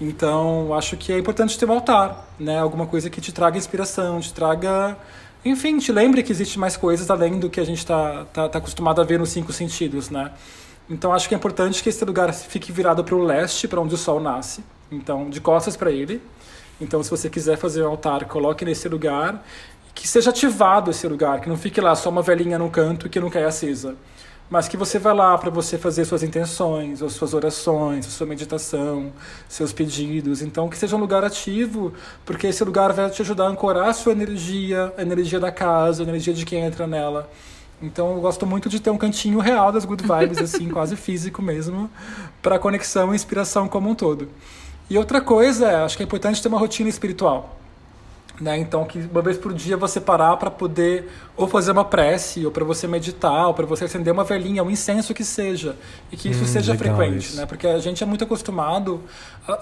Então, 0.00 0.72
acho 0.72 0.96
que 0.96 1.12
é 1.12 1.18
importante 1.18 1.58
ter 1.58 1.68
um 1.68 1.74
altar, 1.74 2.26
né? 2.40 2.58
Alguma 2.58 2.86
coisa 2.86 3.10
que 3.10 3.20
te 3.20 3.32
traga 3.32 3.58
inspiração, 3.58 4.18
te 4.18 4.32
traga... 4.32 4.96
Enfim, 5.48 5.78
te 5.78 5.90
lembre 5.90 6.22
que 6.22 6.30
existe 6.30 6.58
mais 6.58 6.76
coisas 6.76 7.10
além 7.10 7.38
do 7.38 7.48
que 7.48 7.58
a 7.58 7.64
gente 7.64 7.78
está 7.78 8.26
tá, 8.26 8.48
tá 8.50 8.58
acostumado 8.58 9.00
a 9.00 9.04
ver 9.04 9.18
nos 9.18 9.30
cinco 9.30 9.50
sentidos, 9.50 10.10
né? 10.10 10.30
Então 10.90 11.10
acho 11.10 11.26
que 11.26 11.34
é 11.34 11.38
importante 11.38 11.82
que 11.82 11.88
esse 11.88 12.04
lugar 12.04 12.32
fique 12.34 12.70
virado 12.70 13.02
para 13.02 13.14
o 13.14 13.24
leste, 13.24 13.66
para 13.66 13.80
onde 13.80 13.94
o 13.94 13.98
sol 13.98 14.20
nasce. 14.20 14.62
Então, 14.92 15.30
de 15.30 15.40
costas 15.40 15.74
para 15.74 15.90
ele. 15.90 16.20
Então, 16.78 17.02
se 17.02 17.10
você 17.10 17.30
quiser 17.30 17.56
fazer 17.56 17.82
um 17.82 17.88
altar, 17.88 18.26
coloque 18.26 18.64
nesse 18.64 18.88
lugar. 18.88 19.42
Que 19.94 20.06
seja 20.06 20.30
ativado 20.30 20.90
esse 20.90 21.08
lugar, 21.08 21.40
que 21.40 21.48
não 21.48 21.56
fique 21.56 21.80
lá 21.80 21.94
só 21.94 22.10
uma 22.10 22.22
velhinha 22.22 22.58
no 22.58 22.70
canto 22.70 23.08
que 23.08 23.18
nunca 23.18 23.38
é 23.38 23.46
acesa. 23.46 23.96
Mas 24.50 24.66
que 24.66 24.76
você 24.76 24.98
vá 24.98 25.12
lá 25.12 25.36
para 25.36 25.50
você 25.50 25.76
fazer 25.76 26.04
suas 26.06 26.22
intenções, 26.22 27.02
ou 27.02 27.10
suas 27.10 27.34
orações, 27.34 28.06
sua 28.06 28.26
meditação, 28.26 29.12
seus 29.48 29.72
pedidos. 29.72 30.40
Então, 30.40 30.68
que 30.68 30.78
seja 30.78 30.96
um 30.96 31.00
lugar 31.00 31.22
ativo, 31.22 31.92
porque 32.24 32.46
esse 32.46 32.64
lugar 32.64 32.92
vai 32.92 33.10
te 33.10 33.20
ajudar 33.20 33.44
a 33.44 33.48
ancorar 33.48 33.88
a 33.88 33.92
sua 33.92 34.12
energia, 34.12 34.92
a 34.96 35.02
energia 35.02 35.38
da 35.38 35.52
casa, 35.52 36.02
a 36.02 36.06
energia 36.06 36.32
de 36.32 36.46
quem 36.46 36.60
entra 36.60 36.86
nela. 36.86 37.30
Então 37.80 38.14
eu 38.14 38.20
gosto 38.20 38.44
muito 38.44 38.68
de 38.68 38.80
ter 38.80 38.90
um 38.90 38.98
cantinho 38.98 39.38
real 39.38 39.70
das 39.70 39.84
good 39.84 40.02
vibes, 40.02 40.38
assim, 40.38 40.68
quase 40.72 40.96
físico 40.96 41.40
mesmo, 41.40 41.88
para 42.42 42.58
conexão 42.58 43.12
e 43.12 43.16
inspiração 43.16 43.68
como 43.68 43.88
um 43.88 43.94
todo. 43.94 44.28
E 44.90 44.98
outra 44.98 45.20
coisa, 45.20 45.84
acho 45.84 45.96
que 45.96 46.02
é 46.02 46.06
importante 46.06 46.42
ter 46.42 46.48
uma 46.48 46.58
rotina 46.58 46.88
espiritual. 46.88 47.57
Né? 48.40 48.56
Então, 48.58 48.84
que 48.84 48.98
uma 48.98 49.20
vez 49.20 49.36
por 49.36 49.52
dia 49.52 49.76
você 49.76 50.00
parar 50.00 50.36
para 50.36 50.50
poder 50.50 51.08
ou 51.36 51.48
fazer 51.48 51.72
uma 51.72 51.84
prece, 51.84 52.44
ou 52.44 52.52
para 52.52 52.64
você 52.64 52.86
meditar, 52.86 53.48
ou 53.48 53.54
para 53.54 53.66
você 53.66 53.84
acender 53.84 54.12
uma 54.12 54.24
velhinha, 54.24 54.62
um 54.62 54.70
incenso 54.70 55.12
que 55.12 55.24
seja, 55.24 55.76
e 56.10 56.16
que 56.16 56.28
isso 56.28 56.44
hum, 56.44 56.46
seja 56.46 56.74
frequente, 56.76 57.26
isso. 57.26 57.36
né? 57.36 57.46
Porque 57.46 57.66
a 57.66 57.78
gente 57.78 58.02
é 58.02 58.06
muito 58.06 58.24
acostumado 58.24 59.00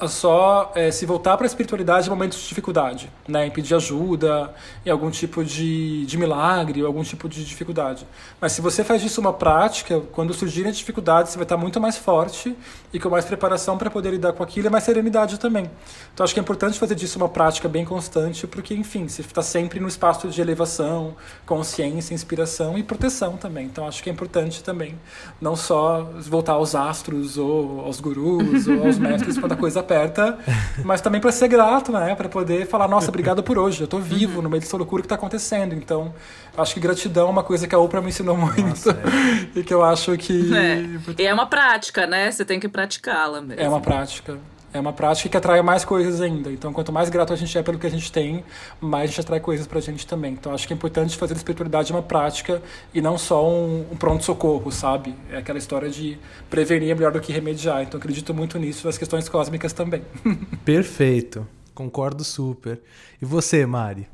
só 0.09 0.72
é, 0.74 0.91
se 0.91 1.07
voltar 1.07 1.37
para 1.37 1.47
a 1.47 1.49
espiritualidade 1.49 2.09
em 2.09 2.11
momentos 2.11 2.39
de 2.39 2.49
dificuldade, 2.49 3.11
né? 3.28 3.47
Em 3.47 3.51
pedir 3.51 3.74
ajuda, 3.74 4.53
em 4.84 4.91
algum 4.91 5.11
tipo 5.11 5.45
de, 5.45 6.05
de 6.05 6.18
milagre, 6.18 6.82
ou 6.82 6.89
algum 6.89 7.03
tipo 7.03 7.28
de 7.28 7.45
dificuldade. 7.45 8.07
Mas 8.41 8.53
se 8.53 8.61
você 8.61 8.82
faz 8.82 9.01
disso 9.01 9.20
uma 9.20 9.32
prática, 9.32 10.01
quando 10.12 10.34
surgirem 10.34 10.72
dificuldades, 10.72 11.32
você 11.32 11.39
vai 11.39 11.45
estar 11.45 11.57
muito 11.57 11.80
mais 11.80 11.97
forte 11.97 12.57
e 12.93 12.99
com 12.99 13.09
mais 13.09 13.24
preparação 13.24 13.78
para 13.78 13.89
poder 13.89 14.11
lidar 14.11 14.32
com 14.32 14.43
aquilo 14.43 14.66
e 14.66 14.70
mais 14.70 14.82
serenidade 14.82 15.39
também. 15.39 15.70
Então, 16.12 16.24
acho 16.24 16.34
que 16.34 16.41
é 16.41 16.43
importante 16.43 16.78
fazer 16.78 16.95
disso 16.97 17.18
uma 17.18 17.28
prática 17.28 17.68
bem 17.68 17.84
constante, 17.84 18.47
porque, 18.47 18.74
enfim, 18.74 19.07
você 19.07 19.22
está 19.22 19.43
sempre 19.43 19.78
no 19.78 19.87
espaço 19.87 20.28
de 20.28 20.41
elevação, 20.41 21.14
consciência, 21.45 22.12
inspiração 22.12 22.76
e 22.76 22.82
proteção 22.82 23.37
também. 23.37 23.66
Então, 23.66 23.87
acho 23.87 24.03
que 24.03 24.11
é 24.11 24.12
importante 24.12 24.64
também 24.64 24.99
não 25.41 25.55
só 25.55 26.03
voltar 26.28 26.55
aos 26.55 26.74
astros 26.74 27.39
ou 27.39 27.82
aos 27.82 28.01
gurus 28.01 28.66
ou 28.66 28.84
aos 28.84 28.99
mestres 28.99 29.39
quando 29.39 29.53
a 29.53 29.57
coisa 29.57 29.76
aperta, 29.77 30.39
mas 30.85 31.01
também 31.01 31.20
para 31.20 31.33
ser 31.33 31.49
grato, 31.49 31.93
né? 31.93 32.14
Para 32.14 32.29
poder 32.29 32.66
falar, 32.66 32.89
nossa, 32.89 33.09
obrigado 33.09 33.43
por 33.43 33.59
hoje, 33.59 33.81
eu 33.81 33.85
estou 33.87 34.01
vivo 34.01 34.43
no 34.43 34.49
meio 34.49 34.61
dessa 34.61 34.77
loucura 34.77 35.03
que 35.03 35.07
está 35.07 35.14
acontecendo. 35.14 35.74
Então, 35.74 36.14
acho 36.57 36.74
que 36.74 36.81
gratidão 36.81 37.29
é 37.29 37.31
uma 37.31 37.43
coisa 37.43 37.66
que 37.66 37.74
a 37.74 37.79
Oprah 37.79 38.01
me 38.01 38.09
ensinou 38.09 38.37
muito 38.37 38.61
nossa, 38.62 38.91
é. 38.93 39.59
e 39.61 39.64
que 39.64 39.72
eu 39.72 39.85
acho 39.85 40.16
que... 40.16 40.55
É. 40.55 40.85
E 41.18 41.27
é 41.27 41.33
uma 41.33 41.47
prática, 41.47 42.07
né? 42.07 42.31
Você 42.31 42.45
tem 42.45 42.59
que 42.59 42.68
praticá-la 42.68 43.41
mesmo. 43.41 43.62
É 43.62 43.68
uma 43.68 43.81
prática. 43.81 44.39
É 44.77 44.81
uma 44.81 44.93
prática 44.93 45.29
que 45.29 45.37
atrai 45.37 45.62
mais 45.62 45.85
coisas 45.87 46.20
ainda. 46.20 46.53
Então, 46.53 46.70
quanto 46.70 46.93
mais 46.93 47.09
grato 47.09 47.33
a 47.33 47.37
gente 47.37 47.57
é 47.57 47.62
pelo 47.62 47.79
que 47.79 47.87
a 47.87 47.91
gente 47.91 48.12
tem, 48.12 48.45
mais 48.79 49.05
a 49.05 49.07
gente 49.07 49.20
atrai 49.22 49.41
coisas 49.41 49.66
pra 49.66 49.81
gente 49.81 50.07
também. 50.07 50.35
Então, 50.35 50.53
acho 50.53 50.66
que 50.66 50.74
é 50.74 50.77
importante 50.77 51.16
fazer 51.16 51.33
a 51.33 51.37
espiritualidade 51.37 51.91
uma 51.93 52.03
prática 52.03 52.62
e 52.93 53.01
não 53.01 53.16
só 53.16 53.49
um, 53.49 53.87
um 53.91 53.97
pronto-socorro, 53.97 54.70
sabe? 54.70 55.14
É 55.31 55.39
aquela 55.39 55.59
história 55.59 55.89
de 55.89 56.18
prevenir 56.51 56.91
é 56.91 56.95
melhor 56.95 57.11
do 57.11 57.20
que 57.20 57.33
remediar. 57.33 57.83
Então, 57.83 57.97
acredito 57.97 58.35
muito 58.35 58.59
nisso, 58.59 58.87
nas 58.87 58.99
questões 58.99 59.29
cósmicas 59.29 59.72
também. 59.72 60.03
Perfeito. 60.62 61.49
Concordo 61.74 62.22
super. 62.22 62.81
E 63.20 63.24
você, 63.24 63.64
Mari? 63.64 64.07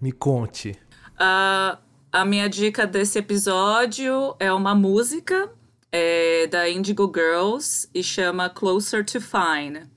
Me 0.00 0.12
conte. 0.12 0.78
Uh, 1.14 1.76
a 2.12 2.24
minha 2.24 2.48
dica 2.48 2.86
desse 2.86 3.18
episódio 3.18 4.36
é 4.38 4.52
uma 4.52 4.74
música 4.74 5.50
é, 5.92 6.46
da 6.46 6.68
Indigo 6.68 7.10
Girls 7.14 7.88
e 7.94 8.02
chama 8.02 8.48
Closer 8.50 9.04
to 9.04 9.20
Fine. 9.20 9.95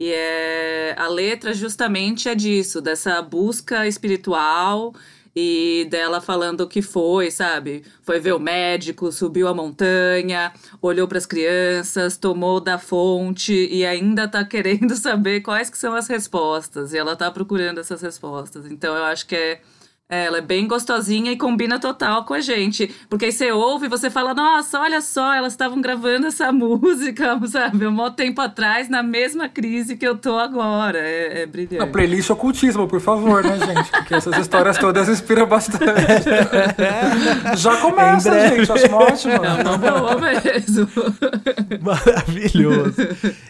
E 0.00 0.12
é, 0.12 0.94
a 0.96 1.08
letra 1.08 1.52
justamente 1.52 2.28
é 2.28 2.34
disso, 2.34 2.80
dessa 2.80 3.20
busca 3.20 3.86
espiritual 3.86 4.94
e 5.34 5.86
dela 5.90 6.20
falando 6.20 6.62
o 6.62 6.68
que 6.68 6.82
foi, 6.82 7.30
sabe? 7.30 7.84
Foi 8.02 8.20
ver 8.20 8.32
o 8.32 8.40
médico, 8.40 9.10
subiu 9.10 9.48
a 9.48 9.54
montanha, 9.54 10.52
olhou 10.80 11.06
para 11.08 11.18
as 11.18 11.26
crianças, 11.26 12.16
tomou 12.16 12.60
da 12.60 12.78
fonte 12.78 13.52
e 13.52 13.84
ainda 13.84 14.28
tá 14.28 14.42
querendo 14.46 14.94
saber 14.96 15.40
quais 15.40 15.68
que 15.70 15.78
são 15.78 15.94
as 15.94 16.08
respostas. 16.08 16.92
E 16.92 16.98
ela 16.98 17.16
tá 17.16 17.30
procurando 17.30 17.78
essas 17.78 18.00
respostas. 18.02 18.66
Então 18.66 18.96
eu 18.96 19.04
acho 19.04 19.26
que 19.26 19.34
é 19.34 19.60
é, 20.10 20.24
ela 20.24 20.38
é 20.38 20.40
bem 20.40 20.66
gostosinha 20.66 21.30
e 21.30 21.36
combina 21.36 21.78
total 21.78 22.24
com 22.24 22.32
a 22.32 22.40
gente. 22.40 22.90
Porque 23.10 23.26
aí 23.26 23.32
você 23.32 23.52
ouve 23.52 23.86
e 23.86 23.88
você 23.90 24.08
fala, 24.08 24.32
nossa, 24.32 24.80
olha 24.80 25.02
só, 25.02 25.34
elas 25.34 25.52
estavam 25.52 25.82
gravando 25.82 26.26
essa 26.26 26.50
música, 26.52 27.38
sabe? 27.46 27.86
Um 27.86 27.90
maior 27.90 28.10
tempo 28.10 28.40
atrás, 28.40 28.88
na 28.88 29.02
mesma 29.02 29.50
crise 29.50 29.98
que 29.98 30.08
eu 30.08 30.16
tô 30.16 30.38
agora. 30.38 30.98
É, 30.98 31.42
é 31.42 31.46
brilhante. 31.46 31.82
A 31.82 31.86
playlist 31.86 32.30
ocultismo, 32.30 32.88
por 32.88 33.00
favor, 33.00 33.44
né, 33.44 33.58
gente? 33.58 33.90
Porque 33.90 34.14
essas 34.14 34.38
histórias 34.38 34.78
todas 34.78 35.10
inspiram 35.10 35.46
bastante. 35.46 35.84
Já 37.58 37.76
começa, 37.76 38.48
gente. 38.48 38.72
Acho 38.72 38.94
ótimo. 38.94 39.34
É 39.34 39.62
uma 39.62 39.76
boa 39.76 40.16
mesmo. 40.18 40.88
Maravilhoso. 41.82 42.96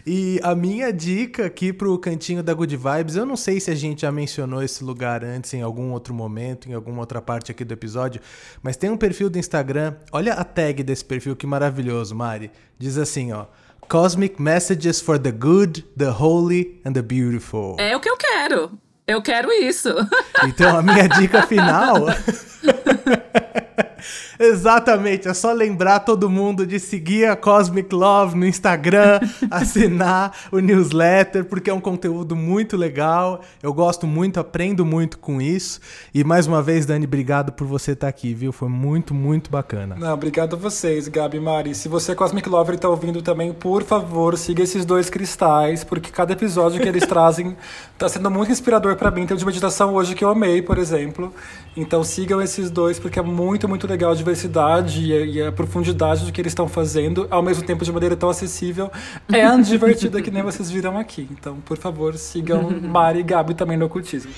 E 0.05 0.41
a 0.43 0.57
minha 0.57 0.93
dica 0.93 1.47
aqui 1.47 1.73
pro 1.73 1.97
cantinho 1.99 2.43
da 2.43 2.53
Good 2.53 2.77
Vibes, 2.77 3.15
eu 3.15 3.25
não 3.25 3.37
sei 3.37 3.61
se 3.61 3.71
a 3.71 3.77
gente 3.77 4.03
já 4.03 4.11
mencionou 4.11 4.61
esse 4.61 4.83
lugar 4.83 5.23
antes 5.23 5.55
em 5.55 5.63
algum 5.63 5.93
outro 5.93 6.13
momento 6.13 6.48
momento, 6.49 6.69
em 6.69 6.75
alguma 6.75 7.01
outra 7.01 7.21
parte 7.21 7.51
aqui 7.51 7.65
do 7.65 7.75
episódio, 7.75 8.21
mas 8.63 8.77
tem 8.77 8.91
um 8.91 8.97
perfil 8.97 9.29
do 9.29 9.39
Instagram. 9.39 9.95
Olha 10.13 10.35
a 10.35 10.45
tag 10.45 10.83
desse 10.83 11.05
perfil, 11.05 11.37
que 11.37 11.47
maravilhoso, 11.47 12.15
Mari. 12.15 12.51
Diz 12.79 12.97
assim, 12.97 13.33
ó. 13.33 13.47
Cosmic 13.89 14.41
Messages 14.41 15.01
for 15.01 15.19
the 15.19 15.31
Good, 15.31 15.85
the 15.97 16.11
Holy 16.11 16.81
and 16.85 16.93
the 16.93 17.03
Beautiful. 17.03 17.77
É 17.79 17.97
o 17.97 18.01
que 18.01 18.09
eu 18.09 18.17
quero. 18.17 18.79
Eu 19.07 19.23
quero 19.23 19.51
isso. 19.51 19.89
Então 20.47 20.77
a 20.77 20.83
minha 20.83 21.09
dica 21.09 21.47
final 21.47 22.09
Exatamente, 24.39 25.29
é 25.29 25.35
só 25.35 25.53
lembrar 25.53 26.01
todo 26.01 26.29
mundo 26.29 26.67
de 26.67 26.79
seguir 26.79 27.27
a 27.27 27.37
Cosmic 27.37 27.95
Love 27.95 28.37
no 28.37 28.47
Instagram, 28.47 29.21
assinar 29.51 30.33
o 30.51 30.59
newsletter, 30.59 31.45
porque 31.45 31.71
é 31.71 31.75
um 31.75 31.81
conteúdo 31.81 32.35
muito 32.37 32.77
legal. 32.77 33.43
Eu 33.63 33.73
gosto 33.73 34.07
muito, 34.07 34.41
aprendo 34.41 34.85
muito 34.85 35.19
com 35.19 35.41
isso. 35.41 35.81
E 36.15 36.23
mais 36.25 36.47
uma 36.47 36.63
vez, 36.63 36.87
Dani, 36.87 37.07
obrigado 37.07 37.53
por 37.53 37.67
você 37.67 37.93
estar 37.93 38.09
aqui, 38.09 38.35
viu? 38.35 38.53
Foi 38.53 38.69
muito, 38.69 39.15
muito 39.15 39.51
bacana. 39.51 39.97
Não, 39.99 40.13
obrigado 40.13 40.55
a 40.55 40.59
vocês, 40.59 41.09
Gabi 41.09 41.39
e 41.39 41.41
Mari. 41.41 41.75
Se 41.75 41.89
você 41.89 42.13
é 42.13 42.15
Cosmic 42.15 42.49
Lover 42.49 42.75
e 42.75 42.77
está 42.77 42.89
ouvindo 42.89 43.23
também, 43.23 43.53
por 43.53 43.83
favor, 43.83 44.37
siga 44.37 44.63
esses 44.63 44.85
dois 44.85 45.11
cristais, 45.11 45.85
porque 45.85 46.11
cada 46.11 46.33
episódio 46.33 46.81
que 46.81 46.89
eles 46.89 47.05
trazem 47.07 47.57
está 47.93 48.09
sendo 48.09 48.31
muito 48.31 48.53
inspirador 48.53 48.97
para 48.97 49.11
mim. 49.11 49.27
Tem 49.27 49.35
um 49.35 49.39
de 49.39 49.47
meditação 49.47 49.95
hoje 49.95 50.15
que 50.15 50.25
eu 50.25 50.29
amei, 50.29 50.63
por 50.63 50.79
exemplo. 50.79 51.33
Então 51.77 52.03
sigam 52.05 52.41
esses 52.41 52.71
dois, 52.71 52.99
porque 52.99 53.19
é 53.19 53.23
muito, 53.23 53.69
muito 53.69 53.87
legal 53.89 54.13
de 54.13 54.19
diversidade 54.19 55.13
e 55.13 55.43
a, 55.43 55.51
profundidade 55.53 56.25
do 56.25 56.33
que 56.33 56.41
eles 56.41 56.51
estão 56.51 56.69
fazendo, 56.69 57.27
ao 57.31 57.43
mesmo 57.43 57.65
tempo 57.65 57.85
de 57.85 57.93
maneira 57.93 58.17
tão 58.17 58.29
acessível 58.29 58.91
e 59.29 59.63
divertida 59.63 60.21
que 60.23 60.31
nem 60.31 60.43
vocês 60.43 60.71
viram 60.71 60.99
aqui. 60.99 61.29
Então, 61.31 61.57
por 61.65 61.77
favor, 61.77 62.17
sigam 62.17 62.71
Mari 62.81 63.21
e 63.21 63.23
Gabi 63.23 63.55
também 63.55 63.77
no 63.77 63.87
ocultismo. 63.87 64.31